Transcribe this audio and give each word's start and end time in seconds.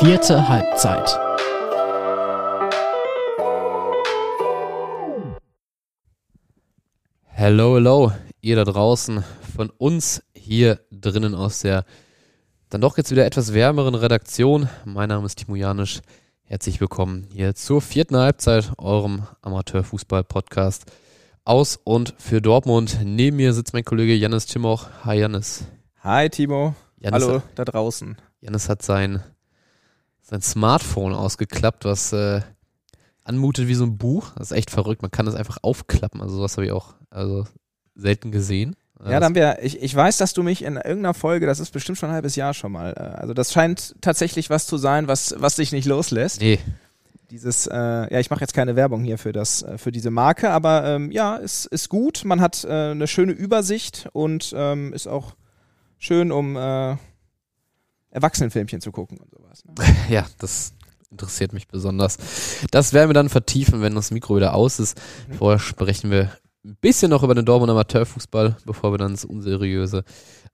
Vierte 0.00 0.48
Halbzeit. 0.48 1.08
Hello, 7.26 7.76
hello, 7.76 8.12
ihr 8.40 8.56
da 8.56 8.64
draußen 8.64 9.22
von 9.54 9.70
uns 9.70 10.24
hier 10.34 10.80
drinnen 10.90 11.36
aus 11.36 11.60
der 11.60 11.84
dann 12.70 12.80
doch 12.80 12.96
jetzt 12.96 13.12
wieder 13.12 13.24
etwas 13.24 13.54
wärmeren 13.54 13.94
Redaktion. 13.94 14.68
Mein 14.84 15.10
Name 15.10 15.26
ist 15.26 15.36
Timo 15.36 15.54
Janisch. 15.54 16.00
Herzlich 16.42 16.80
willkommen 16.80 17.28
hier 17.32 17.54
zur 17.54 17.80
vierten 17.80 18.16
Halbzeit, 18.16 18.72
eurem 18.78 19.28
Amateurfußball-Podcast 19.42 20.86
aus 21.44 21.78
und 21.84 22.14
für 22.18 22.42
Dortmund. 22.42 22.98
Neben 23.04 23.36
mir 23.36 23.52
sitzt 23.52 23.74
mein 23.74 23.84
Kollege 23.84 24.14
Janis 24.14 24.46
Timoch. 24.46 24.88
Hi 25.04 25.20
Janis. 25.20 25.66
Hi 26.00 26.28
Timo. 26.28 26.74
Janis 26.98 27.22
Hallo 27.22 27.34
hat, 27.36 27.44
da 27.54 27.64
draußen. 27.64 28.16
Janis 28.40 28.68
hat 28.68 28.82
sein, 28.82 29.22
sein 30.24 30.40
Smartphone 30.42 31.12
ausgeklappt, 31.12 31.84
was 31.84 32.12
äh, 32.12 32.40
anmutet 33.24 33.68
wie 33.68 33.74
so 33.74 33.84
ein 33.84 33.98
Buch. 33.98 34.32
Das 34.36 34.50
ist 34.50 34.56
echt 34.56 34.70
verrückt. 34.70 35.02
Man 35.02 35.10
kann 35.10 35.26
das 35.26 35.34
einfach 35.34 35.58
aufklappen. 35.62 36.20
Also 36.20 36.36
sowas 36.36 36.56
habe 36.56 36.66
ich 36.66 36.72
auch 36.72 36.94
also 37.10 37.46
selten 37.94 38.32
gesehen. 38.32 38.74
Ja, 39.04 39.20
dann 39.20 39.24
haben 39.24 39.34
wir, 39.34 39.58
ich, 39.62 39.82
ich 39.82 39.94
weiß, 39.94 40.16
dass 40.16 40.32
du 40.32 40.42
mich 40.42 40.64
in 40.64 40.76
irgendeiner 40.76 41.14
Folge, 41.14 41.46
das 41.46 41.60
ist 41.60 41.72
bestimmt 41.72 41.98
schon 41.98 42.08
ein 42.08 42.14
halbes 42.14 42.36
Jahr 42.36 42.54
schon 42.54 42.72
mal, 42.72 42.94
äh, 42.96 43.20
also 43.20 43.34
das 43.34 43.52
scheint 43.52 43.96
tatsächlich 44.00 44.48
was 44.48 44.66
zu 44.66 44.78
sein, 44.78 45.08
was, 45.08 45.34
was 45.36 45.56
dich 45.56 45.72
nicht 45.72 45.84
loslässt. 45.84 46.40
Nee, 46.40 46.58
Dieses, 47.30 47.66
äh, 47.66 47.74
ja, 47.76 48.20
ich 48.20 48.30
mache 48.30 48.40
jetzt 48.40 48.54
keine 48.54 48.76
Werbung 48.76 49.04
hier 49.04 49.18
für 49.18 49.32
das, 49.32 49.62
äh, 49.62 49.76
für 49.76 49.92
diese 49.92 50.10
Marke, 50.10 50.50
aber 50.50 50.84
ähm, 50.86 51.10
ja, 51.10 51.36
es 51.36 51.66
ist 51.66 51.90
gut. 51.90 52.24
Man 52.24 52.40
hat 52.40 52.64
äh, 52.64 52.92
eine 52.92 53.06
schöne 53.06 53.32
Übersicht 53.32 54.08
und 54.12 54.54
ähm, 54.56 54.94
ist 54.94 55.06
auch 55.06 55.34
schön, 55.98 56.32
um 56.32 56.56
äh, 56.56 56.96
Erwachsenenfilmchen 58.10 58.80
zu 58.80 58.92
gucken 58.92 59.18
sowas. 59.54 59.64
Ne? 59.78 59.96
Ja, 60.08 60.26
das 60.38 60.74
interessiert 61.10 61.52
mich 61.52 61.68
besonders. 61.68 62.18
Das 62.70 62.92
werden 62.92 63.08
wir 63.08 63.14
dann 63.14 63.28
vertiefen, 63.28 63.80
wenn 63.82 63.94
das 63.94 64.10
Mikro 64.10 64.36
wieder 64.36 64.54
aus 64.54 64.78
ist. 64.78 65.00
Mhm. 65.28 65.34
Vorher 65.34 65.58
sprechen 65.58 66.10
wir 66.10 66.32
ein 66.64 66.76
bisschen 66.80 67.10
noch 67.10 67.22
über 67.22 67.34
den 67.34 67.44
Dortmund 67.44 67.70
Amateurfußball, 67.70 68.56
bevor 68.64 68.92
wir 68.92 68.98
dann 68.98 69.12
ins 69.12 69.24
Unseriöse 69.24 70.02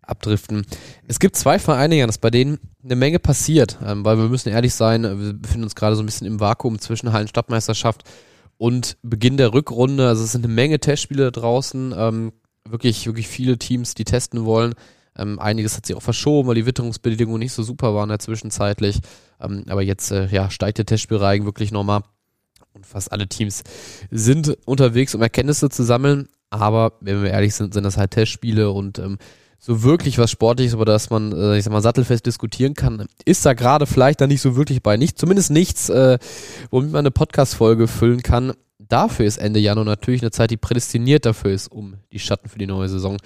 abdriften. 0.02 0.66
Es 1.06 1.20
gibt 1.20 1.36
zwei 1.36 1.58
Vereine, 1.58 1.96
Janis, 1.96 2.18
bei 2.18 2.30
denen 2.30 2.58
eine 2.82 2.96
Menge 2.96 3.20
passiert, 3.20 3.78
ähm, 3.84 4.04
weil 4.04 4.18
wir 4.18 4.28
müssen 4.28 4.48
ehrlich 4.48 4.74
sein, 4.74 5.02
wir 5.02 5.32
befinden 5.34 5.64
uns 5.64 5.74
gerade 5.74 5.94
so 5.94 6.02
ein 6.02 6.06
bisschen 6.06 6.26
im 6.26 6.40
Vakuum 6.40 6.78
zwischen 6.80 7.12
Hallenstadtmeisterschaft 7.12 8.02
und 8.58 8.98
Beginn 9.02 9.36
der 9.36 9.54
Rückrunde. 9.54 10.08
Also 10.08 10.24
es 10.24 10.32
sind 10.32 10.44
eine 10.44 10.52
Menge 10.52 10.80
Testspiele 10.80 11.24
da 11.24 11.30
draußen, 11.30 11.94
ähm, 11.96 12.32
wirklich, 12.68 13.06
wirklich 13.06 13.28
viele 13.28 13.58
Teams, 13.58 13.94
die 13.94 14.04
testen 14.04 14.44
wollen. 14.44 14.74
Ähm, 15.20 15.38
einiges 15.38 15.76
hat 15.76 15.86
sich 15.86 15.94
auch 15.96 16.02
verschoben, 16.02 16.48
weil 16.48 16.54
die 16.54 16.66
Witterungsbedingungen 16.66 17.38
nicht 17.38 17.52
so 17.52 17.62
super 17.62 17.94
waren 17.94 18.10
ja 18.10 18.18
zwischenzeitlich. 18.18 19.00
Ähm, 19.40 19.64
aber 19.68 19.82
jetzt 19.82 20.10
äh, 20.10 20.26
ja, 20.28 20.50
steigt 20.50 20.78
der 20.78 20.86
Testspielreigen 20.86 21.46
wirklich 21.46 21.72
nochmal. 21.72 22.02
Und 22.72 22.86
fast 22.86 23.12
alle 23.12 23.28
Teams 23.28 23.62
sind 24.10 24.56
unterwegs, 24.64 25.14
um 25.14 25.22
Erkenntnisse 25.22 25.68
zu 25.68 25.82
sammeln. 25.82 26.28
Aber 26.50 26.94
wenn 27.00 27.22
wir 27.22 27.30
ehrlich 27.30 27.54
sind, 27.54 27.74
sind 27.74 27.84
das 27.84 27.96
halt 27.96 28.12
Testspiele 28.12 28.70
und 28.70 28.98
ähm, 28.98 29.18
so 29.58 29.82
wirklich 29.82 30.18
was 30.18 30.30
Sportliches, 30.30 30.72
über 30.72 30.86
das 30.86 31.10
man, 31.10 31.32
äh, 31.32 31.58
ich 31.58 31.64
sag 31.64 31.72
mal, 31.72 31.82
sattelfest 31.82 32.24
diskutieren 32.24 32.74
kann, 32.74 33.06
ist 33.26 33.44
da 33.44 33.52
gerade 33.52 33.86
vielleicht 33.86 34.20
da 34.20 34.26
nicht 34.26 34.41
so 34.41 34.56
wirklich 34.56 34.82
bei. 34.82 34.96
Nicht, 34.96 35.18
zumindest 35.18 35.50
nichts, 35.50 35.91
äh, 35.91 36.18
womit 36.70 36.92
man 36.92 37.00
eine 37.00 37.10
Podcast-Folge 37.10 37.86
füllen 37.86 38.22
kann. 38.22 38.54
Dafür 38.78 39.26
ist 39.26 39.36
Ende 39.36 39.60
Januar 39.60 39.84
natürlich 39.84 40.22
eine 40.22 40.30
Zeit, 40.30 40.50
die 40.50 40.56
prädestiniert 40.56 41.26
dafür 41.26 41.52
ist, 41.52 41.70
um 41.70 41.96
die 42.10 42.18
Schatten 42.18 42.48
für 42.48 42.58
die 42.58 42.66
neue 42.66 42.88
Saison 42.88 43.18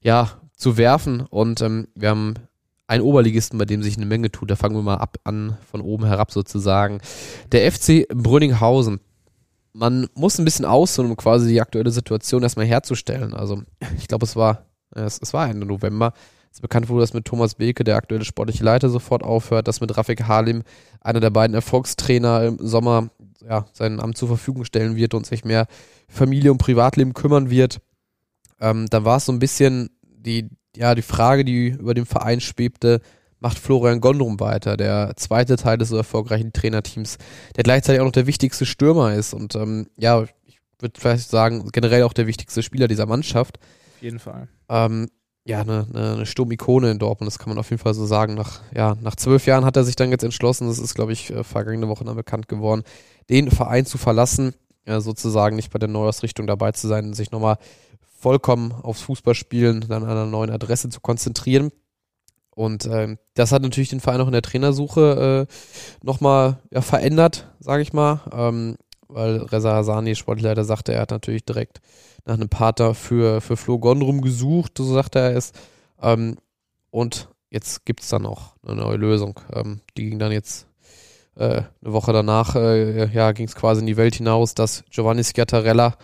ja 0.00 0.40
zu 0.56 0.76
werfen. 0.76 1.20
Und 1.20 1.60
ähm, 1.60 1.88
wir 1.94 2.10
haben 2.10 2.34
einen 2.86 3.02
Oberligisten, 3.02 3.58
bei 3.58 3.64
dem 3.64 3.82
sich 3.82 3.96
eine 3.96 4.06
Menge 4.06 4.30
tut. 4.30 4.50
Da 4.50 4.56
fangen 4.56 4.74
wir 4.74 4.82
mal 4.82 4.96
ab 4.96 5.18
an, 5.24 5.56
von 5.70 5.80
oben 5.80 6.06
herab 6.06 6.32
sozusagen. 6.32 7.00
Der 7.52 7.70
FC 7.70 8.06
Brünninghausen. 8.08 9.00
Man 9.72 10.08
muss 10.14 10.38
ein 10.38 10.44
bisschen 10.44 10.64
ausholen, 10.64 11.10
um 11.10 11.16
quasi 11.16 11.48
die 11.48 11.60
aktuelle 11.60 11.90
Situation 11.90 12.42
erstmal 12.42 12.66
herzustellen. 12.66 13.34
Also, 13.34 13.62
ich 13.98 14.08
glaube, 14.08 14.24
es 14.24 14.34
war, 14.34 14.66
äh, 14.94 15.02
es, 15.02 15.18
es 15.20 15.32
war 15.34 15.48
Ende 15.48 15.66
November. 15.66 16.12
Es 16.50 16.58
ist 16.58 16.62
bekannt 16.62 16.88
wurde, 16.88 17.02
dass 17.02 17.12
mit 17.12 17.26
Thomas 17.26 17.56
Beke, 17.56 17.84
der 17.84 17.96
aktuelle 17.96 18.24
sportliche 18.24 18.64
Leiter, 18.64 18.88
sofort 18.88 19.22
aufhört, 19.22 19.68
dass 19.68 19.82
mit 19.82 19.94
Rafik 19.94 20.26
Halim, 20.26 20.62
einer 21.02 21.20
der 21.20 21.28
beiden 21.28 21.52
Erfolgstrainer 21.52 22.44
im 22.44 22.58
Sommer, 22.60 23.10
ja, 23.46 23.66
sein 23.74 24.00
Amt 24.00 24.16
zur 24.16 24.28
Verfügung 24.28 24.64
stellen 24.64 24.96
wird 24.96 25.12
und 25.12 25.26
sich 25.26 25.44
mehr 25.44 25.66
Familie 26.08 26.52
und 26.52 26.58
Privatleben 26.58 27.12
kümmern 27.12 27.50
wird. 27.50 27.80
Ähm, 28.58 28.86
dann 28.88 29.04
war 29.04 29.18
es 29.18 29.26
so 29.26 29.32
ein 29.32 29.38
bisschen 29.38 29.90
die, 30.26 30.48
ja, 30.76 30.94
die 30.94 31.02
Frage, 31.02 31.44
die 31.44 31.68
über 31.68 31.94
dem 31.94 32.06
Verein 32.06 32.40
schwebte, 32.40 33.00
macht 33.38 33.58
Florian 33.58 34.00
Gondrum 34.00 34.40
weiter, 34.40 34.76
der 34.76 35.12
zweite 35.16 35.56
Teil 35.56 35.78
des 35.78 35.90
so 35.90 35.96
erfolgreichen 35.96 36.52
Trainerteams, 36.52 37.18
der 37.54 37.64
gleichzeitig 37.64 38.00
auch 38.00 38.06
noch 38.06 38.12
der 38.12 38.26
wichtigste 38.26 38.66
Stürmer 38.66 39.14
ist 39.14 39.34
und 39.34 39.54
ähm, 39.54 39.88
ja, 39.96 40.24
ich 40.44 40.58
würde 40.78 41.00
vielleicht 41.00 41.30
sagen, 41.30 41.68
generell 41.72 42.02
auch 42.02 42.12
der 42.12 42.26
wichtigste 42.26 42.62
Spieler 42.62 42.88
dieser 42.88 43.06
Mannschaft. 43.06 43.58
Auf 43.96 44.02
jeden 44.02 44.18
Fall. 44.18 44.48
Ähm, 44.68 45.08
ja, 45.44 45.60
eine, 45.60 45.86
eine, 45.92 46.12
eine 46.14 46.26
Sturmikone 46.26 46.90
in 46.90 46.98
Dortmund, 46.98 47.28
das 47.28 47.38
kann 47.38 47.50
man 47.50 47.58
auf 47.58 47.70
jeden 47.70 47.80
Fall 47.80 47.94
so 47.94 48.04
sagen. 48.04 48.34
Nach, 48.34 48.60
ja, 48.74 48.96
nach 49.00 49.14
zwölf 49.14 49.46
Jahren 49.46 49.64
hat 49.64 49.76
er 49.76 49.84
sich 49.84 49.96
dann 49.96 50.10
jetzt 50.10 50.24
entschlossen, 50.24 50.66
das 50.66 50.78
ist, 50.78 50.94
glaube 50.94 51.12
ich, 51.12 51.30
äh, 51.30 51.44
vergangene 51.44 51.88
Woche 51.88 52.04
dann 52.04 52.16
bekannt 52.16 52.48
geworden, 52.48 52.82
den 53.30 53.50
Verein 53.50 53.86
zu 53.86 53.96
verlassen, 53.96 54.54
ja, 54.86 55.00
sozusagen 55.00 55.56
nicht 55.56 55.72
bei 55.72 55.78
der 55.78 55.88
Neuausrichtung 55.88 56.46
dabei 56.46 56.72
zu 56.72 56.88
sein 56.88 57.06
und 57.06 57.14
sich 57.14 57.30
nochmal 57.30 57.58
vollkommen 58.18 58.72
aufs 58.72 59.02
Fußballspielen, 59.02 59.86
dann 59.88 60.04
an 60.04 60.10
einer 60.10 60.26
neuen 60.26 60.50
Adresse 60.50 60.88
zu 60.88 61.00
konzentrieren. 61.00 61.70
Und 62.50 62.86
ähm, 62.86 63.18
das 63.34 63.52
hat 63.52 63.62
natürlich 63.62 63.90
den 63.90 64.00
Verein 64.00 64.20
auch 64.20 64.26
in 64.26 64.32
der 64.32 64.42
Trainersuche 64.42 65.46
äh, 65.48 65.54
nochmal 66.02 66.58
ja, 66.70 66.80
verändert, 66.80 67.52
sage 67.60 67.82
ich 67.82 67.92
mal. 67.92 68.22
Ähm, 68.32 68.76
weil 69.08 69.36
Reza 69.42 69.72
Hasani, 69.72 70.16
Sportleiter, 70.16 70.64
sagte, 70.64 70.94
er 70.94 71.02
hat 71.02 71.10
natürlich 71.10 71.44
direkt 71.44 71.80
nach 72.24 72.34
einem 72.34 72.48
Pater 72.48 72.94
für, 72.94 73.40
für 73.40 73.56
Flo 73.56 73.78
Gondrum 73.78 74.20
gesucht, 74.22 74.72
so 74.78 74.84
sagte 74.84 75.18
er 75.18 75.36
es. 75.36 75.52
Ähm, 76.00 76.36
und 76.90 77.28
jetzt 77.50 77.84
gibt 77.84 78.02
es 78.02 78.08
dann 78.08 78.26
auch 78.26 78.54
eine 78.66 78.76
neue 78.76 78.96
Lösung. 78.96 79.38
Ähm, 79.52 79.80
die 79.96 80.08
ging 80.08 80.18
dann 80.18 80.32
jetzt 80.32 80.66
äh, 81.36 81.62
eine 81.82 81.92
Woche 81.92 82.12
danach, 82.12 82.56
äh, 82.56 83.06
ja, 83.12 83.32
ging 83.32 83.46
es 83.46 83.54
quasi 83.54 83.80
in 83.80 83.86
die 83.86 83.96
Welt 83.96 84.14
hinaus, 84.14 84.54
dass 84.54 84.82
Giovanni 84.90 85.22
Schiattarella 85.22 85.96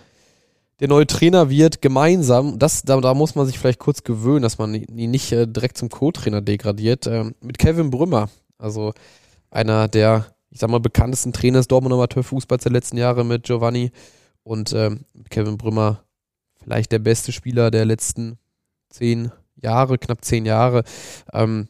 der 0.82 0.88
neue 0.88 1.06
Trainer 1.06 1.48
wird, 1.48 1.81
gemeinsam, 1.81 2.59
das, 2.59 2.82
da, 2.82 3.00
da 3.00 3.15
muss 3.15 3.37
man 3.37 3.47
sich 3.47 3.56
vielleicht 3.56 3.78
kurz 3.78 4.03
gewöhnen, 4.03 4.43
dass 4.43 4.59
man 4.59 4.75
ihn 4.75 5.12
nicht 5.12 5.31
äh, 5.31 5.47
direkt 5.47 5.78
zum 5.78 5.88
Co-Trainer 5.88 6.41
degradiert, 6.41 7.06
ähm, 7.06 7.37
mit 7.41 7.56
Kevin 7.56 7.91
Brümmer, 7.91 8.31
also 8.59 8.93
einer 9.48 9.87
der, 9.87 10.26
ich 10.50 10.59
sag 10.59 10.70
mal, 10.70 10.81
bekanntesten 10.81 11.32
Trainer 11.32 11.60
des 11.60 11.69
Dortmund 11.69 11.93
Amateurfußballs 11.93 12.65
der 12.65 12.72
letzten 12.72 12.97
Jahre 12.97 13.25
mit 13.25 13.44
Giovanni 13.44 13.93
und 14.43 14.72
ähm, 14.72 15.04
Kevin 15.31 15.56
Brümmer 15.56 16.03
vielleicht 16.60 16.91
der 16.91 16.99
beste 16.99 17.31
Spieler 17.31 17.70
der 17.70 17.84
letzten 17.84 18.38
zehn 18.91 19.31
Jahre, 19.54 19.99
knapp 19.99 20.25
zehn 20.25 20.44
Jahre. 20.47 20.82
Ähm, 21.32 21.69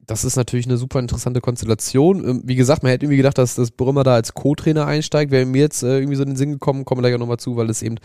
das 0.00 0.24
ist 0.24 0.34
natürlich 0.34 0.66
eine 0.66 0.78
super 0.78 0.98
interessante 0.98 1.40
Konstellation. 1.40 2.28
Ähm, 2.28 2.42
Wie 2.44 2.56
gesagt, 2.56 2.82
man 2.82 2.90
hätte 2.90 3.04
irgendwie 3.04 3.18
gedacht, 3.18 3.38
dass 3.38 3.54
das 3.54 3.70
Brümmer 3.70 4.02
da 4.02 4.14
als 4.14 4.34
Co-Trainer 4.34 4.84
einsteigt. 4.84 5.30
Wäre 5.30 5.46
mir 5.46 5.60
jetzt 5.60 5.84
äh, 5.84 5.98
irgendwie 5.98 6.16
so 6.16 6.24
in 6.24 6.30
den 6.30 6.36
Sinn 6.36 6.50
gekommen, 6.50 6.84
kommen 6.84 7.04
wir 7.04 7.08
gleich 7.08 7.20
nochmal 7.20 7.36
zu, 7.36 7.56
weil 7.56 7.70
es 7.70 7.82
eben 7.82 7.98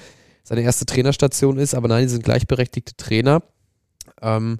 seine 0.43 0.61
erste 0.61 0.85
Trainerstation 0.85 1.57
ist. 1.57 1.73
Aber 1.73 1.87
nein, 1.87 2.03
die 2.03 2.09
sind 2.09 2.23
gleichberechtigte 2.23 2.95
Trainer. 2.95 3.41
Ähm, 4.21 4.59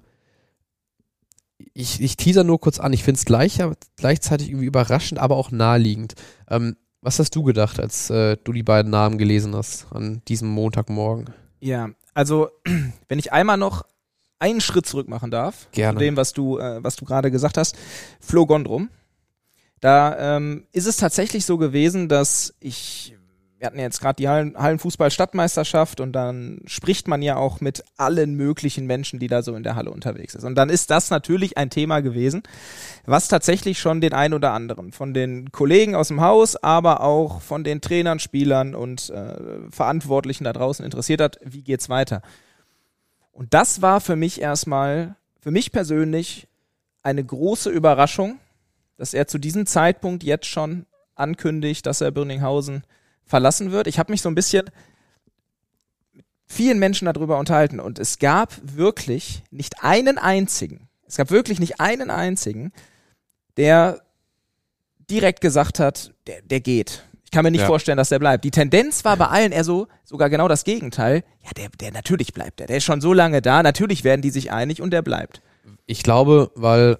ich, 1.73 2.01
ich 2.01 2.17
teaser 2.17 2.43
nur 2.43 2.59
kurz 2.59 2.79
an. 2.79 2.93
Ich 2.93 3.03
finde 3.03 3.19
es 3.19 3.25
gleich, 3.25 3.59
gleichzeitig 3.95 4.49
irgendwie 4.49 4.65
überraschend, 4.65 5.19
aber 5.19 5.37
auch 5.37 5.51
naheliegend. 5.51 6.15
Ähm, 6.49 6.75
was 7.01 7.19
hast 7.19 7.35
du 7.35 7.43
gedacht, 7.43 7.79
als 7.79 8.09
äh, 8.09 8.37
du 8.43 8.53
die 8.53 8.63
beiden 8.63 8.91
Namen 8.91 9.17
gelesen 9.17 9.55
hast 9.55 9.87
an 9.91 10.21
diesem 10.27 10.49
Montagmorgen? 10.49 11.29
Ja, 11.59 11.89
also 12.13 12.49
wenn 13.07 13.19
ich 13.19 13.33
einmal 13.33 13.57
noch 13.57 13.85
einen 14.39 14.61
Schritt 14.61 14.85
zurück 14.85 15.07
machen 15.07 15.31
darf, 15.31 15.69
Gerne. 15.71 15.97
zu 15.97 15.99
dem, 15.99 16.17
was 16.17 16.33
du, 16.33 16.59
äh, 16.59 16.83
was 16.83 16.95
du 16.95 17.05
gerade 17.05 17.31
gesagt 17.31 17.57
hast, 17.57 17.75
Flo 18.19 18.45
Gondrum. 18.45 18.89
Da 19.79 20.37
ähm, 20.37 20.65
ist 20.71 20.85
es 20.85 20.95
tatsächlich 20.95 21.45
so 21.45 21.57
gewesen, 21.57 22.07
dass 22.07 22.53
ich, 22.61 23.17
wir 23.63 23.67
hatten 23.67 23.79
ja 23.79 23.85
jetzt 23.85 24.01
gerade 24.01 24.17
die 24.17 24.27
Hallen, 24.27 24.57
Hallenfußball-Stadtmeisterschaft 24.57 26.01
und 26.01 26.11
dann 26.11 26.59
spricht 26.65 27.07
man 27.07 27.21
ja 27.21 27.37
auch 27.37 27.61
mit 27.61 27.81
allen 27.95 28.35
möglichen 28.35 28.85
Menschen, 28.87 29.19
die 29.19 29.27
da 29.27 29.41
so 29.41 29.55
in 29.55 29.63
der 29.63 29.75
Halle 29.75 29.89
unterwegs 29.89 30.35
ist. 30.35 30.43
Und 30.43 30.55
dann 30.55 30.69
ist 30.69 30.89
das 30.89 31.09
natürlich 31.09 31.57
ein 31.57 31.69
Thema 31.69 32.01
gewesen, 32.01 32.43
was 33.05 33.29
tatsächlich 33.29 33.79
schon 33.79 34.01
den 34.01 34.11
einen 34.11 34.33
oder 34.33 34.51
anderen 34.51 34.91
von 34.91 35.13
den 35.13 35.53
Kollegen 35.53 35.95
aus 35.95 36.09
dem 36.09 36.19
Haus, 36.19 36.57
aber 36.57 36.99
auch 36.99 37.39
von 37.39 37.63
den 37.63 37.79
Trainern, 37.79 38.19
Spielern 38.19 38.75
und 38.75 39.09
äh, 39.11 39.35
Verantwortlichen 39.69 40.43
da 40.43 40.51
draußen 40.51 40.83
interessiert 40.83 41.21
hat, 41.21 41.39
wie 41.41 41.63
geht's 41.63 41.87
weiter. 41.87 42.21
Und 43.31 43.53
das 43.53 43.81
war 43.81 44.01
für 44.01 44.17
mich 44.17 44.41
erstmal, 44.41 45.15
für 45.39 45.51
mich 45.51 45.71
persönlich, 45.71 46.49
eine 47.01 47.23
große 47.23 47.69
Überraschung, 47.69 48.39
dass 48.97 49.13
er 49.13 49.25
zu 49.27 49.37
diesem 49.37 49.65
Zeitpunkt 49.65 50.21
jetzt 50.21 50.47
schon 50.47 50.85
ankündigt, 51.15 51.85
dass 51.85 52.01
er 52.01 52.11
Birninghausen 52.11 52.83
verlassen 53.25 53.71
wird. 53.71 53.87
Ich 53.87 53.99
habe 53.99 54.11
mich 54.11 54.21
so 54.21 54.29
ein 54.29 54.35
bisschen 54.35 54.69
mit 56.13 56.25
vielen 56.45 56.79
Menschen 56.79 57.05
darüber 57.05 57.37
unterhalten 57.39 57.79
und 57.79 57.99
es 57.99 58.19
gab 58.19 58.53
wirklich 58.63 59.43
nicht 59.51 59.83
einen 59.83 60.17
einzigen, 60.17 60.87
es 61.07 61.17
gab 61.17 61.31
wirklich 61.31 61.59
nicht 61.59 61.79
einen 61.79 62.09
einzigen, 62.09 62.71
der 63.57 64.01
direkt 65.09 65.41
gesagt 65.41 65.79
hat, 65.79 66.13
der, 66.27 66.41
der 66.41 66.59
geht. 66.59 67.03
Ich 67.23 67.31
kann 67.31 67.43
mir 67.43 67.51
nicht 67.51 67.61
Ja. 67.61 67.67
vorstellen, 67.67 67.97
dass 67.97 68.09
der 68.09 68.19
bleibt. 68.19 68.43
Die 68.45 68.51
Tendenz 68.51 69.03
war 69.05 69.17
bei 69.17 69.25
allen 69.27 69.51
eher 69.51 69.63
so, 69.63 69.87
sogar 70.03 70.29
genau 70.29 70.47
das 70.47 70.63
Gegenteil. 70.63 71.23
Ja, 71.43 71.49
der, 71.57 71.69
der 71.69 71.91
natürlich 71.91 72.33
bleibt 72.33 72.59
der. 72.59 72.67
Der 72.67 72.77
ist 72.77 72.83
schon 72.83 73.01
so 73.01 73.11
lange 73.13 73.41
da, 73.41 73.63
natürlich 73.63 74.03
werden 74.03 74.21
die 74.21 74.29
sich 74.29 74.51
einig 74.51 74.81
und 74.81 74.91
der 74.91 75.01
bleibt. 75.01 75.41
Ich 75.85 76.03
glaube, 76.03 76.51
weil, 76.55 76.99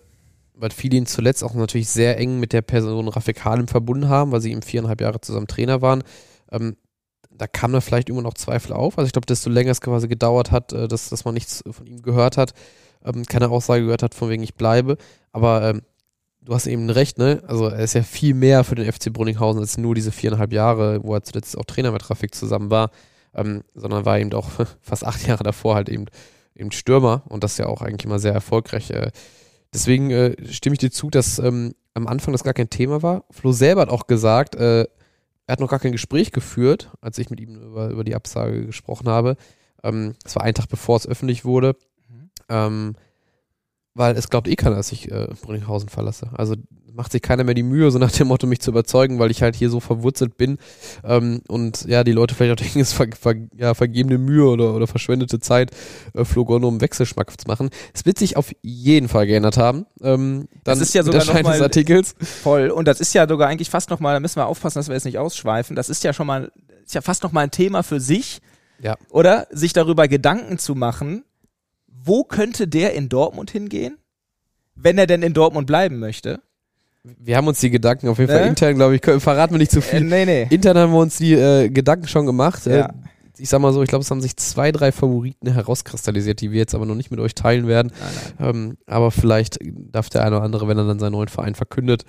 weil 0.56 0.72
viele 0.72 0.98
ihn 0.98 1.06
zuletzt 1.06 1.44
auch 1.44 1.54
natürlich 1.54 1.90
sehr 1.90 2.18
eng 2.18 2.40
mit 2.40 2.54
der 2.54 2.62
Person 2.62 3.08
Rafik 3.08 3.44
Halim 3.44 3.68
verbunden 3.68 4.10
haben, 4.10 4.32
weil 4.32 4.42
sie 4.42 4.52
ihm 4.52 4.62
viereinhalb 4.62 5.02
Jahre 5.02 5.22
zusammen 5.22 5.48
Trainer 5.48 5.82
waren. 5.82 6.04
Ähm, 6.52 6.76
da 7.36 7.48
kam 7.48 7.74
da 7.74 7.82
vielleicht 7.82 8.10
immer 8.10 8.22
noch 8.22 8.36
Zweifel 8.36 8.74
auf. 8.74 8.98
Also 8.98 9.08
ich 9.08 9.14
glaube, 9.14 9.26
desto 9.26 9.50
länger 9.50 9.72
es 9.72 9.82
quasi 9.82 10.08
gedauert 10.08 10.52
hat, 10.52 10.74
äh, 10.74 10.88
dass, 10.88 11.10
dass 11.10 11.26
man 11.26 11.34
nichts 11.34 11.64
von 11.70 11.86
ihm 11.86 12.02
gehört 12.02 12.38
hat, 12.38 12.54
ähm, 13.04 13.26
keine 13.26 13.50
Aussage 13.50 13.84
gehört 13.84 14.04
hat, 14.04 14.14
von 14.14 14.30
wegen 14.30 14.44
ich 14.44 14.56
bleibe. 14.56 14.98
Aber 15.32 15.70
ähm, 15.70 15.82
du 16.42 16.54
hast 16.54 16.68
eben 16.68 16.90
recht, 16.90 17.18
ne? 17.18 17.42
Also 17.48 17.68
er 17.68 17.80
ist 17.80 17.94
ja 17.94 18.04
viel 18.04 18.34
mehr 18.34 18.64
für 18.64 18.76
den 18.76 18.92
FC 18.92 19.12
Brunninghausen 19.12 19.62
als 19.62 19.78
nur 19.78 19.96
diese 19.96 20.12
viereinhalb 20.12 20.54
Jahre, 20.54 21.04
wo 21.04 21.14
er 21.14 21.24
zuletzt 21.24 21.58
auch 21.58 21.66
Trainer 21.66 21.92
mit 21.92 22.10
Rafik 22.10 22.36
zusammen 22.36 22.70
war, 22.70 22.92
ähm, 23.34 23.64
sondern 23.74 24.06
war 24.06 24.20
eben 24.20 24.34
auch 24.34 24.50
fast 24.82 25.06
acht 25.06 25.26
Jahre 25.28 25.44
davor 25.44 25.76
halt 25.76 25.90
eben, 25.90 26.06
eben 26.56 26.72
Stürmer 26.72 27.24
und 27.30 27.44
das 27.44 27.58
ja 27.58 27.66
auch 27.66 27.82
eigentlich 27.82 28.06
immer 28.06 28.20
sehr 28.20 28.34
erfolgreich. 28.34 28.92
Äh, 28.92 29.12
deswegen 29.74 30.12
äh, 30.12 30.36
stimme 30.52 30.74
ich 30.74 30.80
dir 30.80 30.92
zu, 30.92 31.10
dass 31.10 31.40
ähm, 31.40 31.74
am 31.94 32.08
Anfang 32.08 32.32
das 32.32 32.44
gar 32.44 32.54
kein 32.54 32.70
Thema 32.70 33.02
war. 33.02 33.26
Flo 33.32 33.52
selber 33.52 33.82
hat 33.82 33.90
auch 33.90 34.08
gesagt, 34.08 34.56
äh, 34.56 34.84
er 35.46 35.52
hat 35.52 35.60
noch 35.60 35.70
gar 35.70 35.80
kein 35.80 35.92
Gespräch 35.92 36.32
geführt, 36.32 36.92
als 37.02 37.18
ich 37.18 37.30
mit 37.30 37.40
ihm 37.40 37.56
über, 37.56 37.90
über 37.90 38.04
die 38.04 38.16
Absage 38.16 38.66
gesprochen 38.66 39.10
habe. 39.10 39.36
Ähm, 39.84 40.16
das 40.24 40.36
war 40.36 40.44
ein 40.44 40.54
Tag 40.54 40.68
bevor 40.70 40.98
es 40.98 41.08
öffentlich 41.08 41.46
wurde. 41.46 41.76
Mhm. 42.10 42.30
Ähm, 42.50 42.96
weil 43.96 44.16
es 44.18 44.30
glaubt 44.30 44.48
eh 44.48 44.56
keiner, 44.56 44.76
dass 44.76 44.92
ich 44.92 45.12
äh, 45.12 45.28
Brünninghausen 45.42 45.90
verlasse. 45.90 46.30
Also 46.34 46.56
macht 46.96 47.12
sich 47.12 47.24
keiner 47.24 47.44
mehr 47.44 47.56
die 47.56 47.64
Mühe, 47.64 47.90
so 47.90 47.98
nach 47.98 48.12
dem 48.12 48.28
Motto, 48.28 48.46
mich 48.46 48.60
zu 48.60 48.70
überzeugen, 48.70 49.18
weil 49.18 49.32
ich 49.32 49.42
halt 49.42 49.56
hier 49.56 49.72
so 49.72 49.80
verwurzelt 49.80 50.38
bin 50.38 50.60
ähm, 51.04 51.42
und 51.48 51.86
ja, 51.86 52.04
die 52.04 52.12
Leute 52.12 52.36
vielleicht 52.36 52.52
auch 52.54 52.64
denken, 52.64 52.80
es 52.82 52.90
ist 52.90 52.94
ver 52.94 53.08
ver 53.20 53.34
ja, 53.58 53.74
vergebene 53.74 54.20
Mühe 54.20 54.46
oder, 54.48 54.76
oder 54.76 54.86
verschwendete 54.86 55.40
Zeit, 55.40 55.72
äh, 56.14 56.24
Flo 56.24 56.46
Gono 56.46 56.68
um 56.68 56.82
Wechselschmack 56.82 57.32
zu 57.32 57.48
machen. 57.48 57.72
Es 57.96 58.06
wird 58.06 58.20
sich 58.20 58.38
auf 58.38 58.52
jeden 58.62 59.08
Fall 59.08 59.26
geändert 59.26 59.58
haben. 59.58 59.88
Ähm, 60.02 60.48
dann 60.64 60.78
Das 60.78 60.82
ist 60.82 60.94
ja 60.94 61.02
sogar 61.02 61.26
noch 61.26 61.34
mal- 61.34 61.54
des 61.54 61.62
Artikels. 61.62 62.14
Voll. 62.22 62.70
Und 62.70 62.88
das 62.88 63.00
ist 63.00 63.14
ja 63.16 63.28
sogar 63.28 63.48
eigentlich 63.50 63.72
fast 63.72 63.90
noch 63.90 64.00
mal, 64.00 64.14
da 64.14 64.20
müssen 64.20 64.36
wir 64.36 64.46
aufpassen, 64.46 64.78
dass 64.78 64.88
wir 64.88 64.94
jetzt 64.94 65.06
nicht 65.06 65.18
ausschweifen. 65.18 65.76
Das 65.76 65.90
ist 65.90 66.04
ja 66.04 66.14
schon 66.14 66.28
mal, 66.28 66.52
ist 66.86 66.94
ja 66.94 67.02
fast 67.02 67.24
noch 67.24 67.32
mal 67.32 67.42
ein 67.42 67.52
Thema 67.52 67.82
für 67.82 68.00
sich, 68.00 68.40
Ja. 68.80 68.98
oder? 69.10 69.48
Sich 69.50 69.74
darüber 69.74 70.08
Gedanken 70.08 70.60
zu 70.60 70.76
machen, 70.76 71.24
wo 72.04 72.24
könnte 72.24 72.68
der 72.68 72.94
in 72.94 73.10
Dortmund 73.10 73.52
hingehen? 73.52 73.98
Wenn 74.76 74.98
er 74.98 75.08
denn 75.08 75.22
in 75.24 75.34
Dortmund 75.34 75.68
bleiben 75.68 76.00
möchte. 76.00 76.42
Wir 77.04 77.36
haben 77.38 77.48
uns 77.48 77.60
die 77.60 77.70
Gedanken 77.70 78.08
auf 78.08 78.18
jeden 78.18 78.32
Fall 78.32 78.42
Ne? 78.44 78.48
intern, 78.50 78.76
glaube 78.76 78.96
ich, 78.96 79.02
verraten 79.22 79.54
wir 79.54 79.58
nicht 79.60 79.72
zu 79.72 79.80
Äh, 79.80 79.82
viel. 79.82 80.02
nee, 80.02 80.26
nee. 80.26 80.48
Intern 80.50 80.78
haben 80.78 80.94
wir 80.94 81.00
uns 81.00 81.18
die 81.18 81.34
äh, 81.34 81.70
Gedanken 81.70 82.08
schon 82.08 82.26
gemacht. 82.26 82.66
Äh, 82.66 82.78
Ja. 82.80 82.90
ich 83.38 83.50
sag 83.50 83.60
mal 83.60 83.74
so, 83.74 83.84
ich 83.84 83.90
glaube, 83.90 84.04
es 84.04 84.10
haben 84.12 84.22
sich 84.22 84.38
zwei, 84.38 84.72
drei 84.72 84.92
Favoriten 84.92 85.52
herauskristallisiert, 85.52 86.40
die 86.42 86.52
wir 86.52 86.60
jetzt 86.60 86.74
aber 86.74 86.86
noch 86.86 86.96
nicht 86.96 87.12
mit 87.12 87.20
euch 87.20 87.36
teilen 87.36 87.68
werden. 87.68 87.92
Nein, 88.00 88.14
nein. 88.40 88.50
Ähm, 88.56 88.78
aber 88.88 89.12
vielleicht 89.12 89.60
darf 89.92 90.10
der 90.10 90.24
eine 90.26 90.38
oder 90.38 90.46
andere, 90.46 90.68
wenn 90.68 90.78
er 90.78 90.88
dann 90.88 91.00
seinen 91.00 91.12
neuen 91.12 91.28
Verein 91.28 91.56
verkündet, 91.56 92.06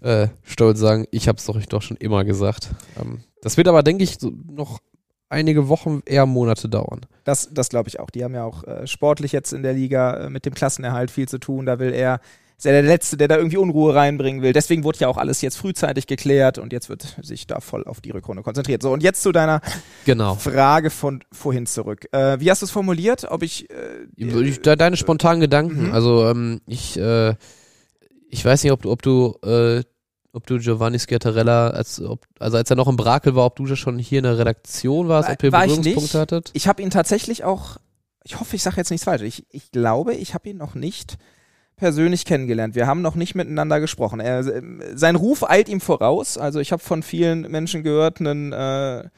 äh, 0.00 0.26
stolz 0.42 0.80
sagen, 0.80 1.06
ich 1.12 1.28
habe 1.28 1.38
es 1.38 1.46
doch, 1.46 1.60
doch 1.66 1.82
schon 1.82 1.96
immer 1.98 2.24
gesagt. 2.24 2.70
Ähm, 3.00 3.20
das 3.42 3.56
wird 3.56 3.68
aber, 3.68 3.82
denke 3.84 4.02
ich, 4.02 4.18
so 4.18 4.32
noch 4.50 4.80
einige 5.32 5.68
Wochen, 5.68 6.02
eher 6.06 6.26
Monate 6.26 6.68
dauern. 6.68 7.00
Das, 7.24 7.48
das 7.52 7.68
glaube 7.70 7.88
ich 7.88 7.98
auch. 7.98 8.10
Die 8.10 8.22
haben 8.22 8.34
ja 8.34 8.44
auch 8.44 8.62
äh, 8.64 8.86
sportlich 8.86 9.32
jetzt 9.32 9.52
in 9.52 9.62
der 9.62 9.72
Liga 9.72 10.26
äh, 10.26 10.30
mit 10.30 10.46
dem 10.46 10.54
Klassenerhalt 10.54 11.10
viel 11.10 11.26
zu 11.28 11.38
tun. 11.38 11.66
Da 11.66 11.78
will 11.78 11.92
er, 11.92 12.20
ist 12.56 12.66
er 12.66 12.72
der 12.72 12.82
Letzte, 12.82 13.16
der 13.16 13.26
da 13.28 13.36
irgendwie 13.36 13.56
Unruhe 13.56 13.94
reinbringen 13.94 14.42
will. 14.42 14.52
Deswegen 14.52 14.84
wurde 14.84 14.98
ja 15.00 15.08
auch 15.08 15.16
alles 15.16 15.40
jetzt 15.40 15.56
frühzeitig 15.56 16.06
geklärt 16.06 16.58
und 16.58 16.72
jetzt 16.72 16.88
wird 16.88 17.16
sich 17.22 17.46
da 17.48 17.60
voll 17.60 17.84
auf 17.84 18.00
die 18.00 18.10
Rückrunde 18.10 18.42
konzentriert. 18.42 18.82
So, 18.82 18.92
und 18.92 19.02
jetzt 19.02 19.22
zu 19.22 19.32
deiner 19.32 19.60
Genau. 20.04 20.34
Frage 20.36 20.90
von 20.90 21.24
vorhin 21.32 21.66
zurück. 21.66 22.06
Äh, 22.12 22.38
wie 22.40 22.50
hast 22.50 22.62
du 22.62 22.66
es 22.66 22.70
formuliert? 22.70 23.26
Ob 23.30 23.42
ich. 23.42 23.68
Äh, 23.70 24.06
Ich, 24.16 24.60
de- 24.62 24.76
deine 24.76 24.96
spontanen 24.96 25.40
Gedanken. 25.40 25.86
Mhm. 25.88 25.92
Also 25.92 26.28
ähm, 26.28 26.60
ich, 26.66 26.98
äh, 26.98 27.34
ich 28.28 28.44
weiß 28.44 28.62
nicht, 28.62 28.72
ob 28.72 28.82
du, 28.82 28.90
ob 28.90 29.02
du, 29.02 29.34
äh, 29.44 29.82
ob 30.32 30.46
du 30.46 30.58
Giovanni 30.58 30.98
Schiattarella, 30.98 31.70
als, 31.70 32.00
ob, 32.00 32.24
also 32.38 32.56
als 32.56 32.70
er 32.70 32.76
noch 32.76 32.88
im 32.88 32.96
Brakel 32.96 33.34
war, 33.34 33.44
ob 33.46 33.56
du 33.56 33.66
schon 33.76 33.98
hier 33.98 34.18
in 34.18 34.24
der 34.24 34.38
Redaktion 34.38 35.08
warst, 35.08 35.28
War- 35.28 35.34
ob 35.34 35.42
ihr 35.42 35.52
war 35.52 35.66
Berührungspunkte 35.66 36.18
hattet. 36.20 36.50
ich 36.54 36.68
habe 36.68 36.82
ihn 36.82 36.90
tatsächlich 36.90 37.44
auch. 37.44 37.76
Ich 38.24 38.38
hoffe, 38.38 38.54
ich 38.56 38.62
sage 38.62 38.76
jetzt 38.76 38.90
nichts 38.90 39.04
falsch. 39.04 39.22
Ich, 39.22 39.44
ich 39.50 39.72
glaube, 39.72 40.14
ich 40.14 40.32
habe 40.34 40.48
ihn 40.48 40.56
noch 40.56 40.74
nicht 40.74 41.18
persönlich 41.76 42.24
kennengelernt. 42.24 42.76
Wir 42.76 42.86
haben 42.86 43.02
noch 43.02 43.16
nicht 43.16 43.34
miteinander 43.34 43.80
gesprochen. 43.80 44.20
Er, 44.20 44.44
sein 44.96 45.16
Ruf 45.16 45.42
eilt 45.48 45.68
ihm 45.68 45.80
voraus. 45.80 46.38
Also 46.38 46.60
ich 46.60 46.70
habe 46.70 46.82
von 46.82 47.02
vielen 47.02 47.42
Menschen 47.50 47.82
gehört, 47.82 48.20
einen, 48.20 48.52
äh, 48.52 49.08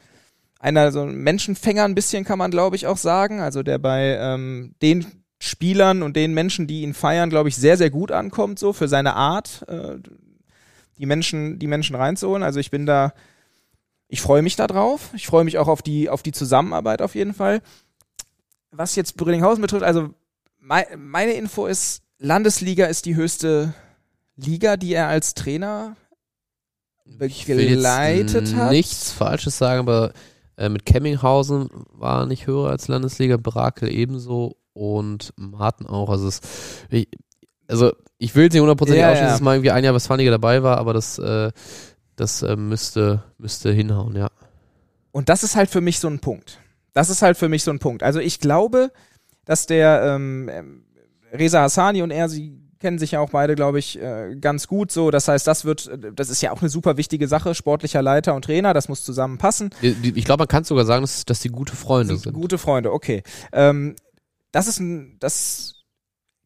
einer 0.59 0.91
so 0.91 1.01
ein 1.01 1.15
Menschenfänger 1.15 1.83
ein 1.83 1.93
bisschen 1.93 2.23
kann 2.25 2.39
man 2.39 2.49
glaube 2.49 2.75
ich 2.75 2.87
auch 2.87 2.97
sagen. 2.97 3.39
Also 3.39 3.61
der 3.61 3.77
bei 3.77 4.17
ähm, 4.19 4.73
den 4.81 5.05
Spielern 5.39 6.01
und 6.01 6.15
den 6.15 6.33
Menschen, 6.33 6.65
die 6.65 6.81
ihn 6.81 6.95
feiern, 6.95 7.29
glaube 7.29 7.49
ich 7.49 7.55
sehr 7.55 7.77
sehr 7.77 7.91
gut 7.91 8.11
ankommt 8.11 8.57
so 8.57 8.73
für 8.73 8.87
seine 8.87 9.15
Art, 9.15 9.63
äh, 9.67 9.97
die 10.97 11.05
Menschen 11.05 11.59
die 11.59 11.67
Menschen 11.67 11.95
reinzuholen. 11.95 12.43
Also 12.43 12.59
ich 12.59 12.71
bin 12.71 12.85
da, 12.85 13.13
ich 14.07 14.21
freue 14.21 14.41
mich 14.41 14.55
da 14.55 14.67
drauf. 14.67 15.11
Ich 15.15 15.27
freue 15.27 15.43
mich 15.43 15.57
auch 15.57 15.67
auf 15.67 15.81
die 15.81 16.09
auf 16.09 16.23
die 16.23 16.31
Zusammenarbeit 16.31 17.01
auf 17.01 17.15
jeden 17.15 17.33
Fall. 17.33 17.61
Was 18.71 18.95
jetzt 18.95 19.17
Brünninghausen 19.17 19.61
betrifft, 19.61 19.83
also 19.83 20.09
mei 20.59 20.87
meine 20.97 21.33
Info 21.33 21.65
ist 21.65 22.03
Landesliga 22.17 22.85
ist 22.85 23.05
die 23.05 23.15
höchste 23.15 23.73
Liga, 24.35 24.77
die 24.77 24.93
er 24.93 25.07
als 25.07 25.33
Trainer 25.33 25.95
Ich 27.19 27.47
will 27.47 27.59
jetzt 27.59 27.75
begleitet 27.75 28.55
hat. 28.55 28.71
nichts 28.71 29.11
Falsches 29.11 29.57
sagen, 29.57 29.79
aber 29.79 30.13
äh, 30.57 30.69
mit 30.69 30.85
Kemminghausen 30.85 31.69
war 31.91 32.21
er 32.21 32.25
nicht 32.25 32.47
höher 32.47 32.69
als 32.69 32.87
Landesliga, 32.87 33.37
Brakel 33.37 33.89
ebenso 33.89 34.57
und 34.73 35.33
Martin 35.35 35.87
auch. 35.87 36.09
Also, 36.09 36.27
es, 36.27 36.41
ich, 36.89 37.09
also 37.67 37.93
ich 38.17 38.35
will 38.35 38.47
es 38.47 38.53
nicht 38.53 38.61
hundertprozentig 38.61 39.01
Ja, 39.01 39.07
ausschließen, 39.09 39.27
ja. 39.27 39.33
dass 39.33 39.41
mal 39.41 39.55
irgendwie 39.55 39.71
ein 39.71 39.83
Jahr 39.83 39.93
Westfaliger 39.93 40.31
dabei 40.31 40.63
war, 40.63 40.77
aber 40.77 40.93
das, 40.93 41.17
äh, 41.19 41.51
das 42.15 42.41
äh, 42.41 42.55
müsste, 42.55 43.23
müsste 43.37 43.71
hinhauen, 43.71 44.15
ja. 44.15 44.29
Und 45.11 45.29
das 45.29 45.43
ist 45.43 45.55
halt 45.55 45.69
für 45.69 45.81
mich 45.81 45.99
so 45.99 46.07
ein 46.07 46.19
Punkt. 46.19 46.59
Das 46.93 47.09
ist 47.09 47.21
halt 47.21 47.37
für 47.37 47.49
mich 47.49 47.63
so 47.63 47.71
ein 47.71 47.79
Punkt. 47.79 48.03
Also 48.03 48.19
ich 48.19 48.39
glaube, 48.39 48.91
dass 49.45 49.65
der 49.67 50.01
ähm, 50.03 50.49
ähm, 50.49 50.85
Reza 51.33 51.61
Hassani 51.61 52.01
und 52.01 52.11
er, 52.11 52.29
sie 52.29 52.59
kennen 52.79 52.99
sich 52.99 53.11
ja 53.11 53.19
auch 53.19 53.29
beide, 53.31 53.55
glaube 53.55 53.79
ich, 53.79 54.01
äh, 54.01 54.35
ganz 54.39 54.67
gut 54.67 54.91
so. 54.91 55.11
Das 55.11 55.27
heißt, 55.27 55.45
das 55.47 55.65
wird, 55.65 55.89
das 56.15 56.29
ist 56.29 56.41
ja 56.41 56.51
auch 56.51 56.61
eine 56.61 56.69
super 56.69 56.97
wichtige 56.97 57.27
Sache, 57.27 57.55
sportlicher 57.55 58.01
Leiter 58.01 58.35
und 58.35 58.45
Trainer, 58.45 58.73
das 58.73 58.89
muss 58.89 59.03
zusammenpassen. 59.03 59.71
Ich 59.81 60.25
glaube, 60.25 60.41
man 60.41 60.47
kann 60.47 60.63
sogar 60.63 60.85
sagen, 60.85 61.03
dass, 61.03 61.25
dass 61.25 61.39
die 61.39 61.49
gute 61.49 61.75
Freunde 61.75 62.17
sind. 62.17 62.33
Gute 62.33 62.57
Freunde, 62.57 62.91
okay. 62.91 63.23
Ähm, 63.51 63.95
das 64.51 64.67
ist 64.67 64.79
ein, 64.79 65.17
das 65.19 65.74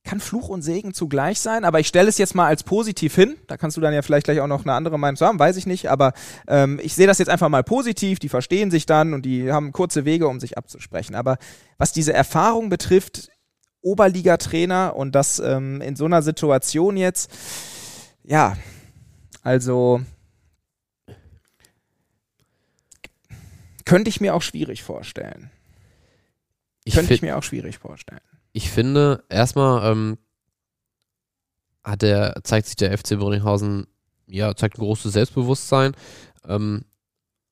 kann 0.04 0.20
Fluch 0.20 0.50
und 0.50 0.62
Segen 0.62 0.94
zugleich 0.94 1.40
sein, 1.40 1.66
aber 1.66 1.80
ich 1.80 1.88
stelle 1.88 2.10
es 2.10 2.18
jetzt 2.18 2.34
mal 2.34 2.48
als 2.48 2.64
positiv 2.64 3.16
hin. 3.16 3.38
Da 3.48 3.58
kannst 3.58 3.78
du 3.78 3.82
dann 3.82 3.94
ja 3.94 4.02
vielleicht 4.02 4.26
gleich 4.26 4.40
auch 4.40 4.48
noch 4.48 4.64
eine 4.64 4.74
andere 4.74 4.98
Meinung 4.98 5.18
zu 5.18 5.26
haben, 5.26 5.40
weiß 5.40 5.58
ich 5.58 5.68
nicht, 5.68 5.90
aber 5.90 6.14
ähm, 6.48 6.80
ich 6.82 6.96
sehe 6.96 7.08
das 7.08 7.18
jetzt 7.18 7.30
einfach 7.30 7.50
mal 7.50 7.64
positiv. 7.64 8.20
Die 8.20 8.30
verstehen 8.30 8.72
sich 8.72 8.86
dann 8.86 9.14
und 9.14 9.24
die 9.26 9.52
haben 9.52 9.72
kurze 9.72 10.06
Wege, 10.06 10.28
um 10.28 10.40
sich 10.40 10.58
abzusprechen. 10.58 11.16
Aber 11.16 11.38
was 11.78 11.92
diese 11.92 12.14
Erfahrung 12.14 12.70
betrifft, 12.70 13.30
Oberliga-Trainer 13.82 14.96
und 14.96 15.16
das 15.16 15.40
ähm, 15.40 15.82
in 15.82 15.96
so 15.96 16.06
einer 16.06 16.22
Situation 16.22 16.98
jetzt, 16.98 17.32
ja, 18.24 18.58
also 19.42 20.02
könnte 23.86 24.10
ich 24.10 24.22
mir 24.22 24.36
auch 24.36 24.42
schwierig 24.42 24.84
vorstellen. 24.84 25.52
Ich, 26.84 26.96
Könnte 26.96 27.14
ich 27.14 27.22
mir 27.22 27.38
auch 27.38 27.44
schwierig 27.44 27.78
vorstellen. 27.78 28.22
Ich 28.60 28.70
finde, 28.70 29.24
erstmal 29.30 29.90
ähm, 29.90 30.18
hat 31.82 32.02
der, 32.02 32.42
zeigt 32.44 32.68
sich 32.68 32.76
der 32.76 32.96
FC 32.98 33.18
Brünninghausen, 33.18 33.88
ja, 34.28 34.54
zeigt 34.54 34.78
ein 34.78 34.82
großes 34.82 35.14
Selbstbewusstsein, 35.14 35.94
ähm, 36.46 36.84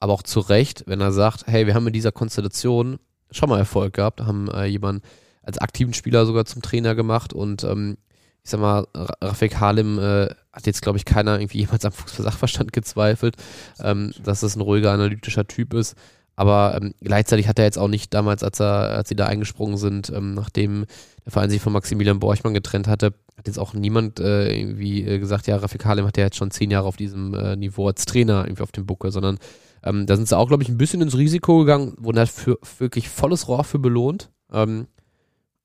aber 0.01 0.11
auch 0.11 0.21
zu 0.21 0.41
Recht, 0.41 0.83
wenn 0.85 0.99
er 0.99 1.13
sagt, 1.13 1.47
hey, 1.47 1.65
wir 1.65 1.75
haben 1.75 1.85
mit 1.85 1.95
dieser 1.95 2.11
Konstellation 2.11 2.99
schon 3.31 3.47
mal 3.47 3.57
Erfolg 3.57 3.93
gehabt, 3.93 4.19
haben 4.19 4.49
äh, 4.51 4.65
jemanden 4.65 5.01
als 5.43 5.59
aktiven 5.59 5.93
Spieler 5.93 6.25
sogar 6.25 6.43
zum 6.43 6.61
Trainer 6.61 6.93
gemacht 6.93 7.31
und 7.31 7.63
ähm, 7.63 7.95
ich 8.43 8.51
sag 8.51 8.59
mal, 8.59 8.85
Ra- 8.93 9.15
Rafik 9.21 9.61
Halim 9.61 9.99
äh, 9.99 10.27
hat 10.51 10.65
jetzt, 10.65 10.81
glaube 10.81 10.97
ich, 10.97 11.05
keiner 11.05 11.39
irgendwie 11.39 11.59
jemals 11.59 11.85
am 11.85 11.93
Fußball-Sachverstand 11.93 12.73
gezweifelt, 12.73 13.37
ähm, 13.79 14.11
dass 14.21 14.41
das 14.41 14.57
ein 14.57 14.61
ruhiger, 14.61 14.91
analytischer 14.91 15.47
Typ 15.47 15.73
ist. 15.73 15.95
Aber 16.37 16.79
ähm, 16.79 16.93
gleichzeitig 17.01 17.47
hat 17.47 17.57
er 17.57 17.65
jetzt 17.65 17.79
auch 17.79 17.87
nicht 17.87 18.13
damals, 18.13 18.43
als 18.43 18.61
er, 18.61 18.91
als 18.91 19.09
sie 19.09 19.15
da 19.15 19.25
eingesprungen 19.25 19.75
sind, 19.75 20.11
ähm, 20.15 20.35
nachdem 20.35 20.85
der 21.25 21.31
Verein 21.31 21.49
sich 21.49 21.61
von 21.61 21.73
Maximilian 21.73 22.19
Borchmann 22.19 22.53
getrennt 22.53 22.87
hatte, 22.87 23.15
hat 23.35 23.47
jetzt 23.47 23.57
auch 23.57 23.73
niemand 23.73 24.19
äh, 24.19 24.55
irgendwie 24.55 25.03
äh, 25.03 25.17
gesagt, 25.17 25.47
ja, 25.47 25.57
Rafik 25.57 25.83
Halim 25.85 26.05
hat 26.05 26.15
ja 26.15 26.25
jetzt 26.25 26.37
schon 26.37 26.51
zehn 26.51 26.69
Jahre 26.69 26.87
auf 26.87 26.95
diesem 26.95 27.33
äh, 27.33 27.55
Niveau 27.55 27.87
als 27.87 28.05
Trainer 28.05 28.45
irgendwie 28.45 28.61
auf 28.61 28.71
dem 28.71 28.85
Buckel, 28.85 29.11
sondern 29.11 29.39
ähm, 29.83 30.05
da 30.05 30.15
sind 30.15 30.27
sie 30.27 30.37
auch, 30.37 30.47
glaube 30.47 30.61
ich, 30.61 30.69
ein 30.69 30.77
bisschen 30.77 31.01
ins 31.01 31.17
Risiko 31.17 31.57
gegangen, 31.57 31.95
wurden 31.97 32.19
halt 32.19 32.29
für 32.29 32.59
wirklich 32.77 33.09
volles 33.09 33.47
Rohr 33.47 33.63
für 33.63 33.79
belohnt. 33.79 34.29
Ähm, 34.53 34.85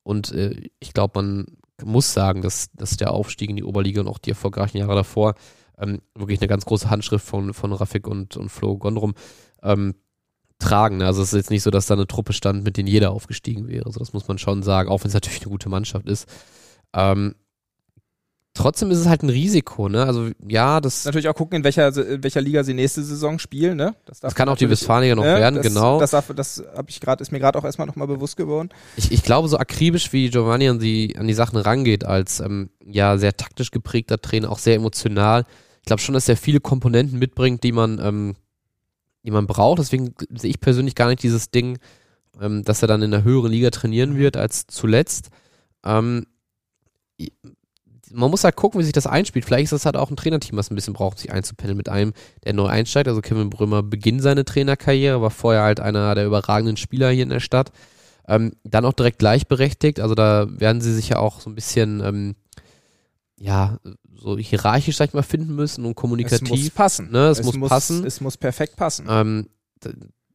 und 0.05 0.33
äh, 0.33 0.71
ich 0.81 0.95
glaube, 0.95 1.23
man 1.23 1.47
muss 1.85 2.15
sagen, 2.15 2.41
dass, 2.41 2.71
dass 2.73 2.97
der 2.97 3.13
Aufstieg 3.13 3.51
in 3.51 3.57
die 3.57 3.65
Oberliga 3.65 4.01
und 4.01 4.09
auch 4.09 4.19
die 4.19 4.31
erfolgreichen 4.31 4.79
Jahre 4.79 4.95
davor 4.95 5.35
ähm, 5.79 6.01
wirklich 6.15 6.41
eine 6.41 6.49
ganz 6.49 6.65
große 6.65 6.89
Handschrift 6.89 7.27
von, 7.27 7.53
von 7.53 7.73
Rafik 7.75 8.09
und, 8.09 8.39
und 8.39 8.49
Flo 8.49 8.79
Gondrum 8.79 9.13
ähm, 9.63 9.95
tragen. 10.63 10.99
Ne? 10.99 11.07
Also 11.07 11.23
es 11.23 11.33
ist 11.33 11.37
jetzt 11.37 11.51
nicht 11.51 11.63
so, 11.63 11.71
dass 11.71 11.87
da 11.87 11.95
eine 11.95 12.07
Truppe 12.07 12.33
stand, 12.33 12.65
mit 12.65 12.77
denen 12.77 12.89
jeder 12.89 13.11
aufgestiegen 13.11 13.69
wäre. 13.69 13.87
Also 13.87 13.99
das 13.99 14.13
muss 14.13 14.29
man 14.29 14.39
schon 14.39 14.63
sagen, 14.63 14.89
auch 14.89 15.03
wenn 15.03 15.09
es 15.09 15.15
natürlich 15.15 15.43
eine 15.43 15.51
gute 15.51 15.69
Mannschaft 15.69 16.07
ist. 16.07 16.27
Ähm, 16.95 17.35
trotzdem 18.55 18.91
ist 18.91 18.99
es 18.99 19.09
halt 19.09 19.23
ein 19.23 19.31
Risiko, 19.31 19.89
ne? 19.89 20.05
Also 20.05 20.31
ja, 20.47 20.81
das. 20.81 21.05
Natürlich 21.05 21.29
auch 21.29 21.35
gucken, 21.35 21.57
in 21.57 21.65
welcher, 21.65 21.95
in 21.97 22.23
welcher 22.23 22.41
Liga 22.41 22.65
sie 22.65 22.75
nächste 22.75 23.03
Saison 23.03 23.39
spielen, 23.39 23.77
ne? 23.77 23.95
Das, 24.05 24.21
das 24.21 24.35
kann 24.35 24.49
auch 24.49 24.57
die 24.57 24.69
Westfaliger 24.69 25.15
noch 25.15 25.25
ne? 25.25 25.37
werden, 25.37 25.57
das, 25.57 25.67
genau. 25.67 25.99
Das, 25.99 26.11
darf, 26.11 26.33
das 26.35 26.63
hab 26.77 26.89
ich 26.89 27.01
gerade, 27.01 27.23
ist 27.23 27.33
mir 27.33 27.41
gerade 27.41 27.59
auch 27.59 27.65
erstmal 27.65 27.87
nochmal 27.87 28.07
bewusst 28.07 28.37
geworden. 28.37 28.69
Ich, 28.97 29.11
ich 29.11 29.23
glaube, 29.23 29.49
so 29.49 29.59
akribisch 29.59 30.13
wie 30.13 30.31
Giovanni 30.31 30.69
an 30.69 30.79
die, 30.79 31.17
an 31.17 31.27
die 31.27 31.35
Sachen 31.35 31.59
rangeht, 31.59 32.05
als 32.05 32.41
ähm, 32.41 32.71
ja 32.85 33.19
sehr 33.19 33.37
taktisch 33.37 33.71
geprägter 33.71 34.21
Trainer, 34.21 34.51
auch 34.51 34.59
sehr 34.59 34.77
emotional. 34.77 35.45
Ich 35.81 35.87
glaube 35.87 36.01
schon, 36.01 36.15
dass 36.15 36.29
er 36.29 36.37
viele 36.37 36.61
Komponenten 36.61 37.19
mitbringt, 37.19 37.65
die 37.65 37.73
man, 37.73 37.99
ähm, 37.99 38.35
die 39.25 39.31
man 39.31 39.47
braucht. 39.47 39.79
Deswegen 39.79 40.15
sehe 40.31 40.51
ich 40.51 40.61
persönlich 40.61 40.95
gar 40.95 41.09
nicht 41.09 41.23
dieses 41.23 41.51
Ding, 41.51 41.79
ähm, 42.41 42.65
dass 42.65 42.83
er 42.83 42.89
dann 42.89 43.03
in 43.03 43.11
der 43.11 43.25
höheren 43.25 43.53
Liga 43.53 43.71
trainieren 43.71 44.17
wird 44.17 44.37
als 44.37 44.67
zuletzt. 44.67 45.31
Ähm, 45.85 46.27
man 48.15 48.31
muss 48.31 48.45
halt 48.45 48.57
gucken, 48.57 48.81
wie 48.81 48.85
sich 48.85 48.93
das 48.93 49.07
einspielt. 49.07 49.45
Vielleicht 49.45 49.65
ist 49.65 49.73
das 49.73 49.87
halt 49.87 49.97
auch 49.97 50.11
ein 50.11 50.17
Trainerteam, 50.17 50.57
was 50.57 50.71
ein 50.71 50.75
bisschen 50.75 50.95
braucht, 50.95 51.19
sich 51.19 51.33
einzupendeln 51.33 51.77
mit 51.77 51.89
einem, 51.89 52.13
der 52.45 52.53
neu 52.53 52.67
einsteigt. 52.67 53.09
Also 53.09 53.21
Kevin 53.21 53.51
Brümmer 53.51 53.83
beginnt 53.83 54.23
seine 54.23 54.45
Trainerkarriere, 54.45 55.23
war 55.23 55.31
vorher 55.31 55.63
halt 55.63 55.81
einer 55.81 56.15
der 56.15 56.27
überragenden 56.27 56.77
Spieler 56.77 57.11
hier 57.11 57.23
in 57.23 57.31
der 57.31 57.41
Stadt. 57.41 57.73
Ähm, 58.29 58.53
dann 58.65 58.85
auch 58.85 58.93
direkt 58.93 59.19
gleichberechtigt. 59.19 60.01
Also 60.01 60.15
da 60.15 60.47
werden 60.49 60.81
sie 60.81 60.95
sich 60.95 61.09
ja 61.09 61.19
auch 61.19 61.41
so 61.41 61.51
ein 61.51 61.55
bisschen, 61.55 62.01
ähm, 62.01 62.35
ja, 63.43 63.81
so 64.15 64.39
hierarchisch, 64.39 64.97
sag 64.97 65.09
ich 65.09 65.15
mal, 65.15 65.23
finden 65.23 65.57
müssen 65.57 65.85
und 65.85 65.97
kommunikativ. 65.97 66.43
Es 66.43 66.49
muss 66.49 66.71
passen. 66.71 67.11
Ne? 67.11 67.27
Es, 67.27 67.41
es 67.41 67.47
muss, 67.47 67.57
muss, 67.57 67.69
passen. 67.71 68.07
Es 68.07 68.21
muss 68.21 68.37
perfekt 68.37 68.77
passen. 68.77 69.07
Ähm, 69.09 69.49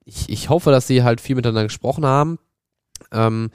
ich, 0.03 0.29
ich 0.29 0.49
hoffe, 0.49 0.71
dass 0.71 0.87
sie 0.87 1.03
halt 1.03 1.21
viel 1.21 1.37
miteinander 1.37 1.63
gesprochen 1.63 2.05
haben. 2.05 2.37
Ähm, 3.13 3.49